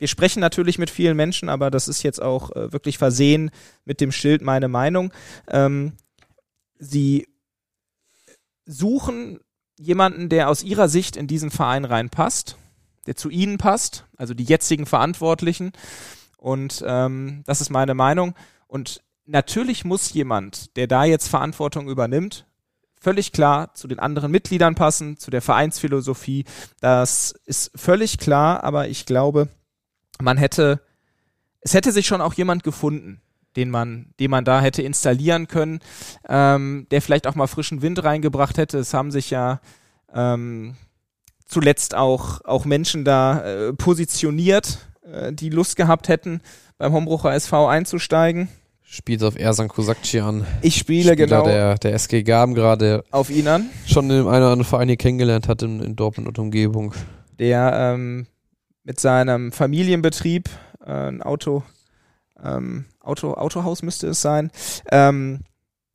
wir 0.00 0.08
sprechen 0.08 0.40
natürlich 0.40 0.78
mit 0.78 0.88
vielen 0.88 1.16
Menschen, 1.16 1.50
aber 1.50 1.70
das 1.70 1.86
ist 1.86 2.02
jetzt 2.02 2.22
auch 2.22 2.50
äh, 2.56 2.72
wirklich 2.72 2.96
versehen 2.96 3.50
mit 3.84 4.00
dem 4.00 4.12
Schild 4.12 4.40
meine 4.40 4.68
Meinung. 4.68 5.12
Ähm, 5.46 5.92
sie 6.78 7.28
suchen 8.64 9.40
jemanden, 9.78 10.30
der 10.30 10.48
aus 10.48 10.62
ihrer 10.62 10.88
Sicht 10.88 11.16
in 11.16 11.26
diesen 11.26 11.50
Verein 11.50 11.84
reinpasst, 11.84 12.56
der 13.06 13.16
zu 13.16 13.28
ihnen 13.28 13.58
passt, 13.58 14.06
also 14.16 14.32
die 14.32 14.44
jetzigen 14.44 14.86
Verantwortlichen. 14.86 15.72
Und 16.38 16.82
ähm, 16.86 17.42
das 17.44 17.60
ist 17.60 17.68
meine 17.68 17.94
Meinung. 17.94 18.34
Und 18.68 19.02
natürlich 19.26 19.84
muss 19.84 20.14
jemand, 20.14 20.76
der 20.76 20.86
da 20.86 21.04
jetzt 21.04 21.28
Verantwortung 21.28 21.90
übernimmt, 21.90 22.46
völlig 22.98 23.32
klar 23.32 23.74
zu 23.74 23.86
den 23.86 23.98
anderen 23.98 24.30
Mitgliedern 24.30 24.74
passen, 24.74 25.18
zu 25.18 25.30
der 25.30 25.42
Vereinsphilosophie. 25.42 26.46
Das 26.80 27.34
ist 27.44 27.70
völlig 27.74 28.16
klar, 28.16 28.64
aber 28.64 28.88
ich 28.88 29.04
glaube, 29.04 29.48
man 30.20 30.36
hätte, 30.36 30.80
es 31.60 31.74
hätte 31.74 31.92
sich 31.92 32.06
schon 32.06 32.20
auch 32.20 32.34
jemand 32.34 32.62
gefunden, 32.64 33.20
den 33.56 33.70
man, 33.70 34.12
den 34.20 34.30
man 34.30 34.44
da 34.44 34.60
hätte 34.60 34.82
installieren 34.82 35.48
können, 35.48 35.80
ähm, 36.28 36.86
der 36.90 37.02
vielleicht 37.02 37.26
auch 37.26 37.34
mal 37.34 37.46
frischen 37.46 37.82
Wind 37.82 38.02
reingebracht 38.02 38.58
hätte. 38.58 38.78
Es 38.78 38.94
haben 38.94 39.10
sich 39.10 39.30
ja 39.30 39.60
ähm, 40.14 40.76
zuletzt 41.46 41.94
auch, 41.94 42.40
auch 42.44 42.64
Menschen 42.64 43.04
da 43.04 43.40
äh, 43.40 43.72
positioniert, 43.72 44.78
äh, 45.02 45.32
die 45.32 45.50
Lust 45.50 45.76
gehabt 45.76 46.08
hätten, 46.08 46.40
beim 46.78 46.92
Hombrucher 46.92 47.34
SV 47.34 47.66
einzusteigen. 47.66 48.48
Spielt 48.82 49.22
auf 49.22 49.38
Ersan 49.38 49.68
Kosakci 49.68 50.18
an. 50.18 50.44
Ich 50.62 50.76
spiele 50.76 51.12
Spieler 51.12 51.16
genau. 51.16 51.44
Der, 51.44 51.76
der 51.76 51.94
SG 51.94 52.24
Gaben 52.24 52.54
gerade. 52.54 53.04
Auf 53.12 53.30
ihn 53.30 53.46
an. 53.46 53.70
Schon 53.86 54.06
in 54.06 54.16
einem 54.16 54.26
oder 54.26 54.34
anderen 54.34 54.64
Verein 54.64 54.88
hier 54.88 54.96
kennengelernt 54.96 55.46
hat 55.46 55.62
in, 55.62 55.80
in 55.80 55.94
Dortmund 55.94 56.26
und 56.26 56.38
Umgebung. 56.40 56.92
Der 57.38 57.72
ähm, 57.94 58.26
mit 58.84 59.00
seinem 59.00 59.52
Familienbetrieb, 59.52 60.48
äh, 60.84 60.90
ein 60.90 61.22
Auto, 61.22 61.62
ähm, 62.42 62.86
Auto, 63.00 63.34
Autohaus 63.34 63.82
müsste 63.82 64.08
es 64.08 64.20
sein, 64.20 64.50
ähm, 64.90 65.40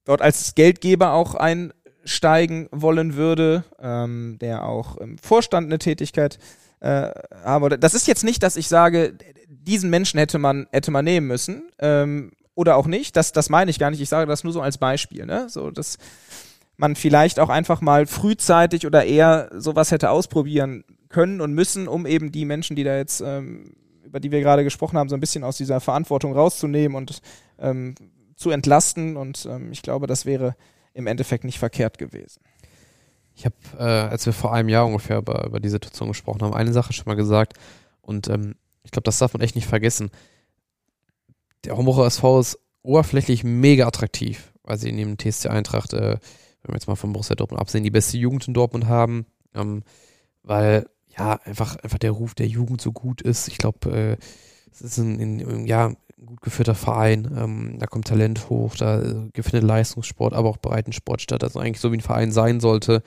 dort 0.05 0.21
als 0.21 0.55
Geldgeber 0.55 1.13
auch 1.13 1.35
einsteigen 1.35 2.67
wollen 2.71 3.15
würde, 3.15 3.63
ähm, 3.79 4.37
der 4.39 4.65
auch 4.65 4.97
im 4.97 5.17
Vorstand 5.17 5.67
eine 5.67 5.79
Tätigkeit 5.79 6.39
äh, 6.79 7.09
haben. 7.43 7.79
Das 7.79 7.93
ist 7.93 8.07
jetzt 8.07 8.23
nicht, 8.23 8.43
dass 8.43 8.57
ich 8.57 8.67
sage, 8.67 9.17
diesen 9.47 9.89
Menschen 9.89 10.19
hätte 10.19 10.37
man, 10.37 10.67
hätte 10.71 10.91
man 10.91 11.05
nehmen 11.05 11.27
müssen. 11.27 11.69
Ähm, 11.79 12.31
oder 12.53 12.77
auch 12.77 12.87
nicht, 12.87 13.17
das, 13.17 13.33
das 13.33 13.49
meine 13.49 13.69
ich 13.69 13.79
gar 13.79 13.91
nicht, 13.91 14.01
ich 14.01 14.09
sage 14.09 14.29
das 14.29 14.43
nur 14.43 14.53
so 14.53 14.61
als 14.61 14.77
Beispiel, 14.77 15.25
ne? 15.25 15.49
So, 15.49 15.71
dass 15.71 15.97
man 16.77 16.95
vielleicht 16.95 17.39
auch 17.39 17.49
einfach 17.49 17.81
mal 17.81 18.05
frühzeitig 18.05 18.85
oder 18.85 19.05
eher 19.05 19.49
sowas 19.53 19.91
hätte 19.91 20.09
ausprobieren 20.09 20.83
können 21.09 21.41
und 21.41 21.53
müssen, 21.53 21.87
um 21.87 22.05
eben 22.05 22.31
die 22.31 22.45
Menschen, 22.45 22.75
die 22.75 22.83
da 22.83 22.97
jetzt, 22.97 23.21
ähm, 23.21 23.73
über 24.03 24.19
die 24.19 24.31
wir 24.31 24.41
gerade 24.41 24.63
gesprochen 24.63 24.97
haben, 24.97 25.09
so 25.09 25.15
ein 25.15 25.19
bisschen 25.19 25.43
aus 25.43 25.57
dieser 25.57 25.79
Verantwortung 25.79 26.33
rauszunehmen 26.33 26.95
und 26.95 27.21
ähm, 27.59 27.95
zu 28.35 28.49
entlasten. 28.51 29.17
Und 29.17 29.45
ähm, 29.49 29.71
ich 29.71 29.81
glaube, 29.81 30.07
das 30.07 30.25
wäre 30.25 30.55
im 30.93 31.07
Endeffekt 31.07 31.43
nicht 31.43 31.59
verkehrt 31.59 31.97
gewesen. 31.97 32.41
Ich 33.35 33.45
habe, 33.45 33.55
äh, 33.77 33.83
als 33.83 34.25
wir 34.25 34.33
vor 34.33 34.53
einem 34.53 34.69
Jahr 34.69 34.85
ungefähr 34.85 35.17
über, 35.17 35.45
über 35.45 35.59
die 35.59 35.69
Situation 35.69 36.07
gesprochen 36.07 36.41
haben, 36.41 36.53
eine 36.53 36.71
Sache 36.71 36.93
schon 36.93 37.05
mal 37.05 37.15
gesagt. 37.15 37.53
Und 38.01 38.29
ähm, 38.29 38.55
ich 38.83 38.91
glaube, 38.91 39.03
das 39.03 39.17
darf 39.17 39.33
man 39.33 39.41
echt 39.41 39.55
nicht 39.55 39.67
vergessen. 39.67 40.09
Der 41.65 41.75
Homburger 41.75 42.05
SV 42.05 42.39
ist 42.39 42.59
oberflächlich 42.81 43.43
mega 43.43 43.87
attraktiv, 43.87 44.53
weil 44.63 44.77
sie 44.77 44.91
neben 44.91 45.17
TSC 45.17 45.47
Eintracht, 45.47 45.93
äh, 45.93 46.17
wenn 46.61 46.73
wir 46.73 46.75
jetzt 46.75 46.87
mal 46.87 46.95
von 46.95 47.11
Borussia 47.11 47.35
Dortmund 47.35 47.59
absehen, 47.59 47.83
die 47.83 47.91
beste 47.91 48.17
Jugend 48.17 48.47
in 48.47 48.53
Dortmund 48.53 48.85
haben. 48.85 49.25
Ähm, 49.53 49.83
weil 50.43 50.87
ja, 51.17 51.39
einfach, 51.45 51.75
einfach 51.77 51.97
der 51.97 52.11
Ruf 52.11 52.35
der 52.35 52.47
Jugend 52.47 52.81
so 52.81 52.91
gut 52.91 53.21
ist. 53.21 53.47
Ich 53.47 53.57
glaube, 53.57 53.91
äh, 53.91 54.17
es 54.71 54.81
ist 54.81 54.97
ein, 54.97 55.19
ein, 55.19 55.65
ja, 55.65 55.87
ein 55.87 56.25
gut 56.25 56.41
geführter 56.41 56.75
Verein. 56.75 57.33
Ähm, 57.37 57.77
da 57.79 57.85
kommt 57.87 58.07
Talent 58.07 58.49
hoch, 58.49 58.75
da 58.75 59.01
äh, 59.01 59.41
findet 59.41 59.63
Leistungssport, 59.63 60.33
aber 60.33 60.49
auch 60.49 60.57
Breitensport 60.57 61.21
statt. 61.21 61.43
Also 61.43 61.59
eigentlich 61.59 61.79
so 61.79 61.91
wie 61.91 61.97
ein 61.97 62.01
Verein 62.01 62.31
sein 62.31 62.59
sollte. 62.59 63.01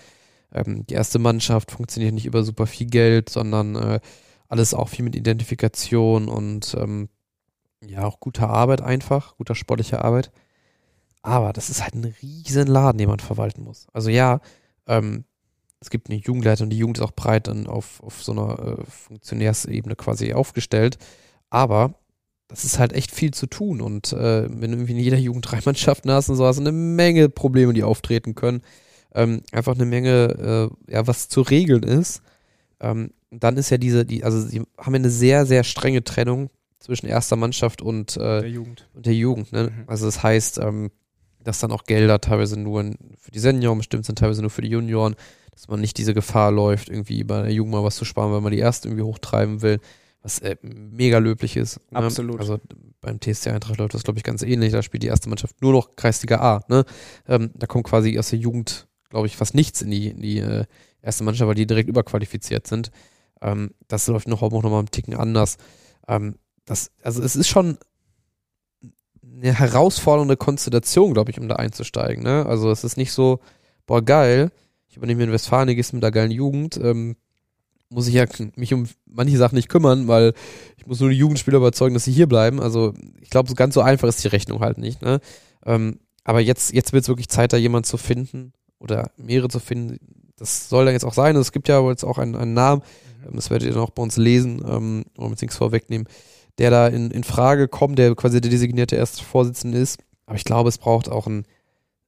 Ähm, 0.53 0.87
die 0.87 0.94
erste 0.94 1.18
Mannschaft 1.18 1.71
funktioniert 1.71 2.14
nicht 2.14 2.27
über 2.27 2.42
super 2.42 2.66
viel 2.66 2.87
Geld, 2.87 3.29
sondern 3.29 3.77
äh, 3.77 4.01
alles 4.49 4.73
auch 4.73 4.88
viel 4.88 5.05
mit 5.05 5.14
Identifikation 5.14 6.29
und 6.29 6.75
ähm, 6.79 7.09
ja, 7.85 8.05
auch 8.05 8.18
guter 8.21 8.49
Arbeit 8.49 8.81
einfach, 8.81 9.37
guter 9.37 9.55
sportlicher 9.55 10.05
Arbeit. 10.05 10.33
Aber 11.23 11.53
das 11.53 11.68
ist 11.68 11.83
halt 11.83 11.94
ein 11.94 12.14
riesen 12.23 12.66
Laden, 12.66 12.99
den 12.99 13.09
man 13.09 13.21
verwalten 13.21 13.62
muss. 13.62 13.87
Also 13.92 14.09
ja, 14.09 14.40
ähm, 14.87 15.25
es 15.81 15.91
gibt 15.91 16.11
eine 16.11 16.19
Jugendleitung, 16.19 16.64
und 16.67 16.71
die 16.71 16.79
Jugend 16.79 16.99
ist 16.99 17.05
auch 17.05 17.12
breit 17.12 17.47
dann 17.47 17.67
auf, 17.67 18.03
auf 18.03 18.23
so 18.23 18.33
einer 18.33 18.79
äh, 18.79 18.85
Funktionärsebene 18.91 19.95
quasi 19.97 20.33
aufgestellt. 20.33 20.99
Aber 21.51 21.95
das 22.49 22.64
ist 22.64 22.79
halt 22.79 22.93
echt 22.93 23.12
viel 23.12 23.33
zu 23.33 23.47
tun. 23.47 23.81
Und 23.81 24.12
äh, 24.12 24.49
wenn 24.49 24.71
du 24.73 24.77
irgendwie 24.79 24.93
in 24.93 24.99
jeder 24.99 25.19
Jugend 25.19 25.47
drei 25.51 25.61
Mannschaften 25.64 26.11
hast 26.11 26.29
und 26.29 26.37
so, 26.37 26.47
hast 26.47 26.57
du 26.57 26.62
eine 26.62 26.73
Menge 26.73 27.29
Probleme, 27.29 27.73
die 27.75 27.85
auftreten 27.85 28.35
können. 28.35 28.62
Ähm, 29.14 29.43
einfach 29.53 29.75
eine 29.75 29.87
Menge, 29.87 30.71
äh, 30.88 30.93
ja, 30.93 31.07
was 31.07 31.29
zu 31.29 31.43
regeln 31.43 31.83
ist. 31.83 32.23
Ähm, 32.81 33.12
dann 33.31 33.57
ist 33.57 33.71
ja 33.71 33.79
diese, 33.79 34.05
die, 34.05 34.25
also 34.25 34.41
sie 34.41 34.61
haben 34.79 34.95
ja 34.95 34.99
eine 34.99 35.11
sehr, 35.11 35.47
sehr 35.47 35.64
strenge 35.64 36.03
Trennung 36.03 36.51
zwischen 36.79 37.07
erster 37.07 37.37
Mannschaft 37.37 37.83
und, 37.83 38.17
äh, 38.17 38.41
Der 38.41 38.51
Jugend. 38.51 38.88
und 38.95 39.07
der 39.07 39.14
Jugend. 39.14 39.53
Ne? 39.53 39.64
Mhm. 39.64 39.85
Also 39.87 40.07
das 40.07 40.23
heißt, 40.23 40.59
ähm, 40.59 40.91
dass 41.43 41.59
dann 41.61 41.73
auch 41.73 41.85
Gelder 41.85 42.21
teilweise 42.21 42.59
nur 42.59 42.85
für 43.19 43.31
die 43.31 43.38
Senioren 43.38 43.79
bestimmt 43.79 44.07
sind, 44.07 44.19
teilweise 44.19 44.43
nur 44.43 44.51
für 44.51 44.62
die 44.62 44.69
Junioren, 44.69 45.17
dass 45.59 45.66
man 45.66 45.81
nicht 45.81 45.99
diese 45.99 46.14
Gefahr 46.14 46.53
läuft, 46.53 46.88
irgendwie 46.88 47.25
bei 47.25 47.42
der 47.42 47.53
Jugend 47.53 47.73
mal 47.73 47.83
was 47.83 47.97
zu 47.97 48.05
sparen, 48.05 48.33
weil 48.33 48.40
man 48.40 48.53
die 48.53 48.61
erste 48.61 48.87
irgendwie 48.87 49.03
hochtreiben 49.03 49.61
will, 49.61 49.81
was 50.23 50.38
äh, 50.38 50.57
mega 50.62 51.18
löblich 51.18 51.57
ist. 51.57 51.81
Ne? 51.90 51.99
Absolut. 51.99 52.38
Also 52.38 52.61
beim 53.01 53.21
TSC 53.21 53.49
Eintracht 53.51 53.77
läuft 53.77 53.94
das, 53.94 54.05
glaube 54.05 54.18
ich, 54.21 54.25
ganz 54.25 54.42
ähnlich. 54.42 54.71
Da 54.71 54.83
spielt 54.83 55.03
die 55.03 55.09
erste 55.09 55.29
Mannschaft 55.29 55.61
nur 55.61 55.73
noch 55.73 55.97
Kreisliga 55.97 56.37
A. 56.37 56.64
Ne? 56.68 56.85
Ähm, 57.27 57.51
da 57.55 57.66
kommt 57.66 57.87
quasi 57.87 58.16
aus 58.21 58.31
der 58.31 58.38
Jugend, 58.38 58.87
glaube 59.11 59.27
ich, 59.27 59.37
fast 59.37 59.57
nichts 59.57 59.83
in 59.83 59.90
die, 59.90 60.11
in 60.11 60.23
die 60.23 60.38
äh, 60.38 60.64
erste 61.03 61.25
Mannschaft, 61.25 61.49
weil 61.49 61.57
die 61.57 61.66
direkt 61.66 61.88
überqualifiziert 61.88 62.68
sind. 62.68 62.92
Ähm, 63.42 63.73
das 63.88 64.07
läuft 64.07 64.29
noch, 64.29 64.42
auch 64.42 64.53
noch 64.53 64.62
mal 64.62 64.79
einen 64.79 64.92
Ticken 64.92 65.16
anders. 65.16 65.57
Ähm, 66.07 66.37
das, 66.66 66.92
also 67.03 67.21
es 67.21 67.35
ist 67.35 67.49
schon 67.49 67.79
eine 69.21 69.53
herausfordernde 69.53 70.37
Konstellation, 70.37 71.14
glaube 71.14 71.33
ich, 71.33 71.40
um 71.40 71.49
da 71.49 71.57
einzusteigen. 71.57 72.23
Ne? 72.23 72.47
Also 72.47 72.71
es 72.71 72.85
ist 72.85 72.97
nicht 72.97 73.11
so, 73.11 73.40
boah, 73.87 74.05
geil, 74.05 74.53
ich 74.88 74.96
übernehme 74.96 75.22
einen 75.22 75.33
Westfalenligisten 75.33 75.98
mit 75.98 76.03
der 76.03 76.11
geilen 76.11 76.31
Jugend, 76.31 76.79
ähm, 76.83 77.16
muss 77.90 78.09
ich 78.09 78.14
ja 78.14 78.27
mich 78.57 78.74
um 78.74 78.87
manche 79.07 79.38
Sachen 79.38 79.57
nicht 79.57 79.68
kümmern, 79.68 80.09
weil 80.09 80.35
ich 80.77 80.87
muss 80.87 81.01
nur 81.01 81.11
die 81.11 81.16
Jugendspieler 81.16 81.59
überzeugen, 81.59 81.94
dass 81.94 82.05
sie 82.05 82.12
hier 82.12 82.27
bleiben. 82.27 82.61
Also 82.61 82.92
ich 83.20 83.31
glaube, 83.31 83.48
so 83.48 83.55
ganz 83.55 83.74
so 83.74 83.81
einfach 83.81 84.09
ist 84.09 84.22
die 84.22 84.29
Rechnung 84.29 84.61
halt 84.61 84.79
nicht. 84.79 85.01
Ne? 85.01 85.20
Ähm, 85.64 85.98
aber 86.24 86.40
jetzt, 86.40 86.72
jetzt 86.74 86.92
wird 86.92 87.03
es 87.03 87.09
wirklich 87.09 87.29
Zeit, 87.29 87.53
da 87.53 87.57
jemanden 87.57 87.85
zu 87.87 87.96
finden 87.96 88.53
oder 88.79 89.11
mehrere 89.16 89.48
zu 89.48 89.61
finden. 89.61 89.98
Das 90.37 90.68
soll 90.68 90.85
dann 90.85 90.94
jetzt 90.94 91.05
auch 91.05 91.14
sein. 91.14 91.35
Es 91.37 91.53
gibt 91.53 91.68
ja 91.68 91.81
jetzt 91.88 92.05
auch 92.05 92.18
einen, 92.18 92.37
einen 92.37 92.53
Namen, 92.53 92.83
ähm, 93.27 93.37
das 93.37 93.51
werdet 93.51 93.66
ihr 93.66 93.74
dann 93.74 93.83
auch 93.83 93.90
bei 93.90 94.03
uns 94.03 94.16
lesen, 94.16 94.59
ähm, 94.66 95.05
wollen 95.16 95.29
wir 95.29 95.31
jetzt 95.31 95.42
nichts 95.42 95.57
vorwegnehmen, 95.57 96.07
der 96.59 96.70
da 96.70 96.88
in, 96.88 97.11
in 97.11 97.24
Frage 97.24 97.68
kommt, 97.68 97.98
der 97.98 98.14
quasi 98.14 98.40
der 98.40 98.51
designierte 98.51 98.96
erste 98.96 99.24
Vorsitzende 99.24 99.79
ist. 99.79 99.98
Aber 100.27 100.37
ich 100.37 100.44
glaube, 100.44 100.68
es 100.68 100.77
braucht 100.77 101.09
auch 101.09 101.27
ein 101.27 101.46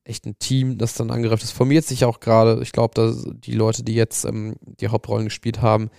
echt 0.05 0.27
ein 0.27 0.39
Team, 0.39 0.79
das 0.79 0.95
dann 0.95 1.11
angreift. 1.11 1.43
Das 1.43 1.51
formiert 1.51 1.85
sich 1.85 2.05
auch 2.05 2.21
gerade. 2.21 2.61
Ich 2.63 2.73
glaube, 2.73 2.95
dass 2.95 3.25
die 3.33 3.53
Leute, 3.53 3.83
die 3.83 3.95
jetzt 3.95 4.25
ähm, 4.25 4.57
die 4.63 4.89
Hauptrollen 4.89 5.27
gespielt 5.27 5.61
haben, 5.61 5.91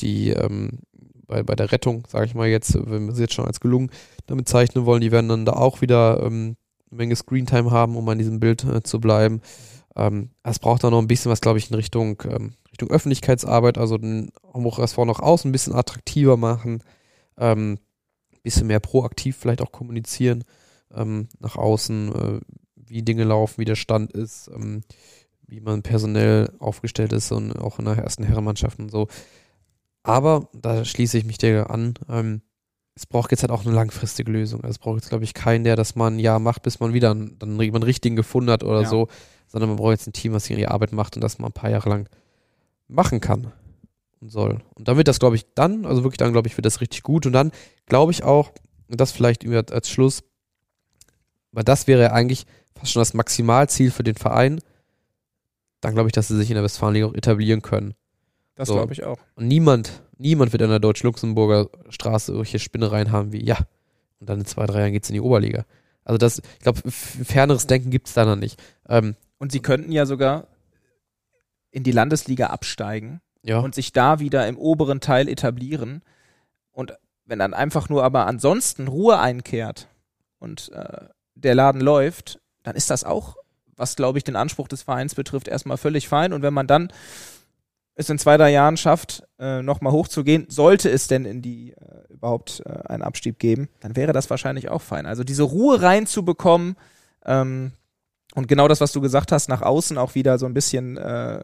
die 0.00 0.30
ähm, 0.30 0.80
bei, 1.26 1.42
bei 1.42 1.54
der 1.54 1.72
Rettung, 1.72 2.04
sage 2.08 2.26
ich 2.26 2.34
mal 2.34 2.48
jetzt, 2.48 2.74
wenn 2.74 3.06
wir 3.06 3.14
sie 3.14 3.22
jetzt 3.22 3.34
schon 3.34 3.46
als 3.46 3.60
gelungen 3.60 3.90
damit 4.26 4.48
zeichnen 4.48 4.86
wollen, 4.86 5.00
die 5.00 5.12
werden 5.12 5.28
dann 5.28 5.44
da 5.44 5.52
auch 5.52 5.80
wieder 5.80 6.22
ähm, 6.22 6.56
eine 6.90 6.98
Menge 6.98 7.16
Screentime 7.16 7.70
haben, 7.70 7.96
um 7.96 8.08
an 8.08 8.18
diesem 8.18 8.40
Bild 8.40 8.64
äh, 8.64 8.82
zu 8.82 9.00
bleiben. 9.00 9.40
Ähm, 9.96 10.30
es 10.42 10.58
braucht 10.58 10.82
da 10.84 10.90
noch 10.90 10.98
ein 10.98 11.08
bisschen 11.08 11.30
was, 11.30 11.40
glaube 11.40 11.58
ich, 11.58 11.70
in 11.70 11.76
Richtung, 11.76 12.22
ähm, 12.28 12.54
Richtung 12.70 12.90
Öffentlichkeitsarbeit, 12.90 13.78
also 13.78 13.96
den 13.96 14.30
Hamburger 14.52 14.82
SV 14.82 15.04
nach 15.04 15.20
außen 15.20 15.48
ein 15.48 15.52
bisschen 15.52 15.74
attraktiver 15.74 16.36
machen, 16.36 16.82
ähm, 17.38 17.78
bisschen 18.42 18.66
mehr 18.66 18.80
proaktiv 18.80 19.38
vielleicht 19.38 19.62
auch 19.62 19.72
kommunizieren 19.72 20.44
nach 21.40 21.56
außen, 21.56 22.12
äh, 22.12 22.40
wie 22.94 23.02
Dinge 23.02 23.24
laufen, 23.24 23.58
wie 23.58 23.64
der 23.64 23.74
Stand 23.74 24.12
ist, 24.12 24.48
ähm, 24.54 24.82
wie 25.48 25.60
man 25.60 25.82
personell 25.82 26.52
aufgestellt 26.60 27.12
ist 27.12 27.32
und 27.32 27.52
auch 27.58 27.80
in 27.80 27.86
der 27.86 27.98
ersten 27.98 28.22
Herrenmannschaft 28.22 28.78
und 28.78 28.88
so. 28.88 29.08
Aber 30.04 30.48
da 30.52 30.84
schließe 30.84 31.18
ich 31.18 31.24
mich 31.24 31.36
dir 31.36 31.70
an. 31.70 31.94
Ähm, 32.08 32.42
es 32.94 33.06
braucht 33.06 33.32
jetzt 33.32 33.42
halt 33.42 33.50
auch 33.50 33.66
eine 33.66 33.74
langfristige 33.74 34.30
Lösung. 34.30 34.60
Also 34.60 34.70
es 34.70 34.78
braucht 34.78 34.96
jetzt, 34.98 35.08
glaube 35.08 35.24
ich, 35.24 35.34
keinen, 35.34 35.64
der 35.64 35.74
das 35.74 35.96
mal 35.96 36.08
ein 36.12 36.20
Jahr 36.20 36.38
macht, 36.38 36.62
bis 36.62 36.78
man 36.78 36.92
wieder 36.94 37.10
einen, 37.10 37.36
dann 37.40 37.60
einen 37.60 37.82
richtigen 37.82 38.14
gefunden 38.14 38.50
hat 38.52 38.62
oder 38.62 38.82
Ja. 38.82 38.88
so, 38.88 39.08
sondern 39.48 39.70
man 39.70 39.76
braucht 39.78 39.90
jetzt 39.90 40.06
ein 40.06 40.12
Team, 40.12 40.32
was 40.32 40.48
ihre 40.48 40.70
Arbeit 40.70 40.92
macht 40.92 41.16
und 41.16 41.20
das 41.20 41.40
mal 41.40 41.48
ein 41.48 41.52
paar 41.52 41.70
Jahre 41.70 41.88
lang 41.90 42.08
machen 42.86 43.20
kann 43.20 43.50
und 44.20 44.28
soll. 44.30 44.60
Und 44.76 44.86
dann 44.86 44.96
wird 44.96 45.08
das, 45.08 45.18
glaube 45.18 45.34
ich, 45.34 45.46
dann, 45.56 45.84
also 45.84 46.04
wirklich 46.04 46.18
dann, 46.18 46.32
glaube 46.32 46.46
ich, 46.46 46.56
wird 46.56 46.64
das 46.64 46.80
richtig 46.80 47.02
gut. 47.02 47.26
Und 47.26 47.32
dann 47.32 47.50
glaube 47.86 48.12
ich 48.12 48.22
auch, 48.22 48.52
und 48.86 49.00
das 49.00 49.10
vielleicht 49.10 49.44
als 49.72 49.90
Schluss, 49.90 50.22
weil 51.50 51.64
das 51.64 51.88
wäre 51.88 52.02
ja 52.02 52.12
eigentlich 52.12 52.46
fast 52.84 52.92
schon 52.92 53.00
das 53.00 53.14
Maximalziel 53.14 53.90
für 53.90 54.04
den 54.04 54.14
Verein, 54.14 54.60
dann 55.80 55.94
glaube 55.94 56.08
ich, 56.08 56.12
dass 56.12 56.28
sie 56.28 56.36
sich 56.36 56.50
in 56.50 56.54
der 56.54 56.64
Westfalenliga 56.64 57.06
auch 57.06 57.14
etablieren 57.14 57.62
können. 57.62 57.94
Das 58.56 58.68
So. 58.68 58.74
glaube 58.74 58.92
ich 58.92 59.04
auch. 59.04 59.18
Und 59.34 59.48
niemand, 59.48 60.02
niemand 60.18 60.52
wird 60.52 60.62
an 60.62 60.68
der 60.70 60.80
Deutsch-Luxemburger 60.80 61.70
Straße 61.88 62.32
solche 62.34 62.58
Spinnereien 62.58 63.10
haben 63.10 63.32
wie, 63.32 63.44
ja, 63.44 63.58
und 64.20 64.28
dann 64.28 64.40
in 64.40 64.46
zwei, 64.46 64.66
drei 64.66 64.80
Jahren 64.80 64.92
geht's 64.92 65.08
in 65.08 65.14
die 65.14 65.20
Oberliga. 65.20 65.64
Also 66.04 66.18
das, 66.18 66.38
ich 66.38 66.58
glaube, 66.60 66.82
ferneres 66.90 67.66
Denken 67.66 67.90
gibt's 67.90 68.12
da 68.12 68.26
noch 68.26 68.36
nicht. 68.36 68.62
Ähm, 68.88 69.16
Und 69.38 69.50
sie 69.50 69.60
könnten 69.60 69.90
ja 69.90 70.04
sogar 70.04 70.46
in 71.70 71.82
die 71.82 71.92
Landesliga 71.92 72.48
absteigen 72.48 73.22
ja, 73.42 73.58
und 73.60 73.74
sich 73.74 73.92
da 73.92 74.20
wieder 74.20 74.46
im 74.46 74.58
oberen 74.58 75.00
Teil 75.00 75.28
etablieren. 75.28 76.02
Und 76.70 76.92
wenn 77.24 77.38
dann 77.38 77.54
einfach 77.54 77.88
nur 77.88 78.04
aber 78.04 78.26
ansonsten 78.26 78.88
Ruhe 78.88 79.18
einkehrt 79.18 79.88
und 80.38 80.70
äh, 80.72 81.06
der 81.34 81.54
Laden 81.54 81.80
läuft, 81.80 82.38
dann 82.64 82.74
ist 82.74 82.90
das 82.90 83.04
auch, 83.04 83.36
was 83.76 83.94
glaube 83.94 84.18
ich 84.18 84.24
den 84.24 84.34
Anspruch 84.34 84.66
des 84.66 84.82
Vereins 84.82 85.14
betrifft, 85.14 85.46
erstmal 85.46 85.76
völlig 85.76 86.08
fein. 86.08 86.32
Und 86.32 86.42
wenn 86.42 86.54
man 86.54 86.66
dann 86.66 86.92
es 87.94 88.10
in 88.10 88.18
zwei, 88.18 88.36
drei 88.36 88.50
Jahren 88.50 88.76
schafft, 88.76 89.22
äh, 89.38 89.62
nochmal 89.62 89.92
hochzugehen, 89.92 90.46
sollte 90.48 90.90
es 90.90 91.06
denn 91.06 91.24
in 91.24 91.42
die 91.42 91.72
äh, 91.72 92.12
überhaupt 92.12 92.62
äh, 92.66 92.88
einen 92.88 93.04
Abstieg 93.04 93.38
geben, 93.38 93.68
dann 93.80 93.94
wäre 93.94 94.12
das 94.12 94.30
wahrscheinlich 94.30 94.68
auch 94.68 94.82
fein. 94.82 95.06
Also 95.06 95.22
diese 95.22 95.44
Ruhe 95.44 95.80
reinzubekommen, 95.80 96.76
ähm, 97.24 97.72
und 98.34 98.48
genau 98.48 98.66
das, 98.66 98.80
was 98.80 98.90
du 98.90 99.00
gesagt 99.00 99.30
hast, 99.30 99.48
nach 99.48 99.62
außen 99.62 99.96
auch 99.96 100.16
wieder 100.16 100.38
so 100.38 100.46
ein 100.46 100.54
bisschen 100.54 100.96
äh, 100.96 101.40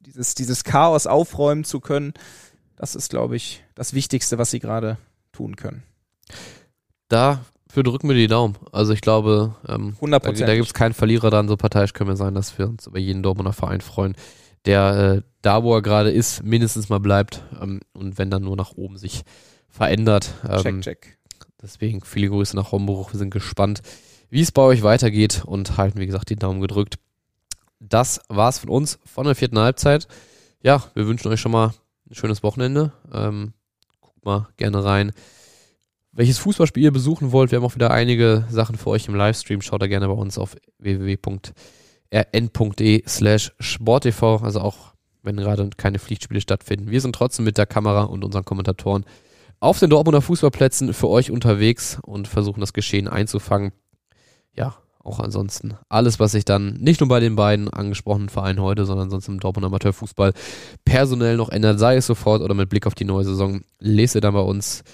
dieses, 0.00 0.34
dieses 0.34 0.64
Chaos 0.64 1.06
aufräumen 1.06 1.64
zu 1.64 1.80
können, 1.80 2.14
das 2.76 2.94
ist, 2.94 3.10
glaube 3.10 3.36
ich, 3.36 3.62
das 3.74 3.92
Wichtigste, 3.92 4.38
was 4.38 4.50
sie 4.50 4.58
gerade 4.58 4.96
tun 5.32 5.56
können. 5.56 5.82
Dafür 7.72 7.84
drücken 7.84 8.08
wir 8.08 8.14
die 8.14 8.26
Daumen. 8.26 8.58
Also 8.70 8.92
ich 8.92 9.00
glaube, 9.00 9.54
ähm, 9.66 9.94
100 9.94 10.26
Da, 10.26 10.32
da 10.32 10.54
gibt 10.54 10.66
es 10.66 10.74
keinen 10.74 10.92
Verlierer 10.92 11.30
dran, 11.30 11.48
so 11.48 11.56
parteiisch 11.56 11.94
können 11.94 12.10
wir 12.10 12.16
sein, 12.16 12.34
dass 12.34 12.58
wir 12.58 12.68
uns 12.68 12.86
über 12.86 12.98
jeden 12.98 13.22
Dortmunder 13.22 13.54
Verein 13.54 13.80
freuen, 13.80 14.14
der 14.66 15.22
äh, 15.24 15.28
da, 15.40 15.64
wo 15.64 15.74
er 15.74 15.80
gerade 15.80 16.10
ist, 16.10 16.42
mindestens 16.42 16.90
mal 16.90 17.00
bleibt 17.00 17.42
ähm, 17.62 17.80
und 17.94 18.18
wenn 18.18 18.30
dann 18.30 18.42
nur 18.42 18.56
nach 18.56 18.72
oben 18.72 18.98
sich 18.98 19.22
verändert. 19.70 20.34
Ähm, 20.46 20.62
check, 20.62 20.80
check. 20.82 21.18
Deswegen 21.62 22.02
viele 22.02 22.28
Grüße 22.28 22.54
nach 22.56 22.72
Homburg. 22.72 23.14
Wir 23.14 23.18
sind 23.18 23.30
gespannt, 23.30 23.80
wie 24.28 24.42
es 24.42 24.52
bei 24.52 24.62
euch 24.62 24.82
weitergeht 24.82 25.42
und 25.46 25.78
halten, 25.78 25.98
wie 25.98 26.06
gesagt, 26.06 26.28
die 26.28 26.36
Daumen 26.36 26.60
gedrückt. 26.60 26.96
Das 27.80 28.20
war's 28.28 28.58
von 28.58 28.68
uns 28.68 28.98
von 29.06 29.24
der 29.24 29.34
vierten 29.34 29.58
Halbzeit. 29.58 30.08
Ja, 30.62 30.84
wir 30.92 31.06
wünschen 31.06 31.32
euch 31.32 31.40
schon 31.40 31.52
mal 31.52 31.72
ein 32.10 32.14
schönes 32.14 32.42
Wochenende. 32.42 32.92
Ähm, 33.10 33.54
guckt 34.02 34.24
mal 34.26 34.48
gerne 34.58 34.84
rein. 34.84 35.12
Welches 36.14 36.36
Fußballspiel 36.38 36.82
ihr 36.82 36.92
besuchen 36.92 37.32
wollt, 37.32 37.50
wir 37.50 37.56
haben 37.56 37.64
auch 37.64 37.74
wieder 37.74 37.90
einige 37.90 38.44
Sachen 38.50 38.76
für 38.76 38.90
euch 38.90 39.08
im 39.08 39.14
Livestream. 39.14 39.62
Schaut 39.62 39.80
da 39.80 39.86
gerne 39.86 40.08
bei 40.08 40.12
uns 40.12 40.36
auf 40.36 40.56
www.rn.de 40.78 41.42
slash 43.08 43.52
sporttv. 43.58 44.42
Also 44.42 44.60
auch 44.60 44.92
wenn 45.22 45.38
gerade 45.38 45.70
keine 45.78 45.98
Pflichtspiele 45.98 46.42
stattfinden. 46.42 46.90
Wir 46.90 47.00
sind 47.00 47.14
trotzdem 47.14 47.46
mit 47.46 47.56
der 47.56 47.64
Kamera 47.64 48.02
und 48.02 48.24
unseren 48.24 48.44
Kommentatoren 48.44 49.06
auf 49.58 49.78
den 49.78 49.88
Dortmunder 49.88 50.20
Fußballplätzen 50.20 50.92
für 50.92 51.08
euch 51.08 51.30
unterwegs 51.30 51.98
und 52.02 52.28
versuchen 52.28 52.60
das 52.60 52.74
Geschehen 52.74 53.08
einzufangen. 53.08 53.72
Ja, 54.54 54.76
auch 54.98 55.18
ansonsten 55.18 55.78
alles, 55.88 56.20
was 56.20 56.32
sich 56.32 56.44
dann 56.44 56.74
nicht 56.74 57.00
nur 57.00 57.08
bei 57.08 57.20
den 57.20 57.36
beiden 57.36 57.70
angesprochenen 57.70 58.28
Vereinen 58.28 58.60
heute, 58.60 58.84
sondern 58.84 59.08
sonst 59.08 59.28
im 59.28 59.40
Dortmunder 59.40 59.68
Amateurfußball 59.68 60.34
personell 60.84 61.38
noch 61.38 61.48
ändert, 61.48 61.78
sei 61.78 61.96
es 61.96 62.06
sofort 62.06 62.42
oder 62.42 62.52
mit 62.52 62.68
Blick 62.68 62.86
auf 62.86 62.94
die 62.94 63.06
neue 63.06 63.24
Saison, 63.24 63.62
lest 63.78 64.14
ihr 64.14 64.20
dann 64.20 64.34
bei 64.34 64.40
uns. 64.40 64.84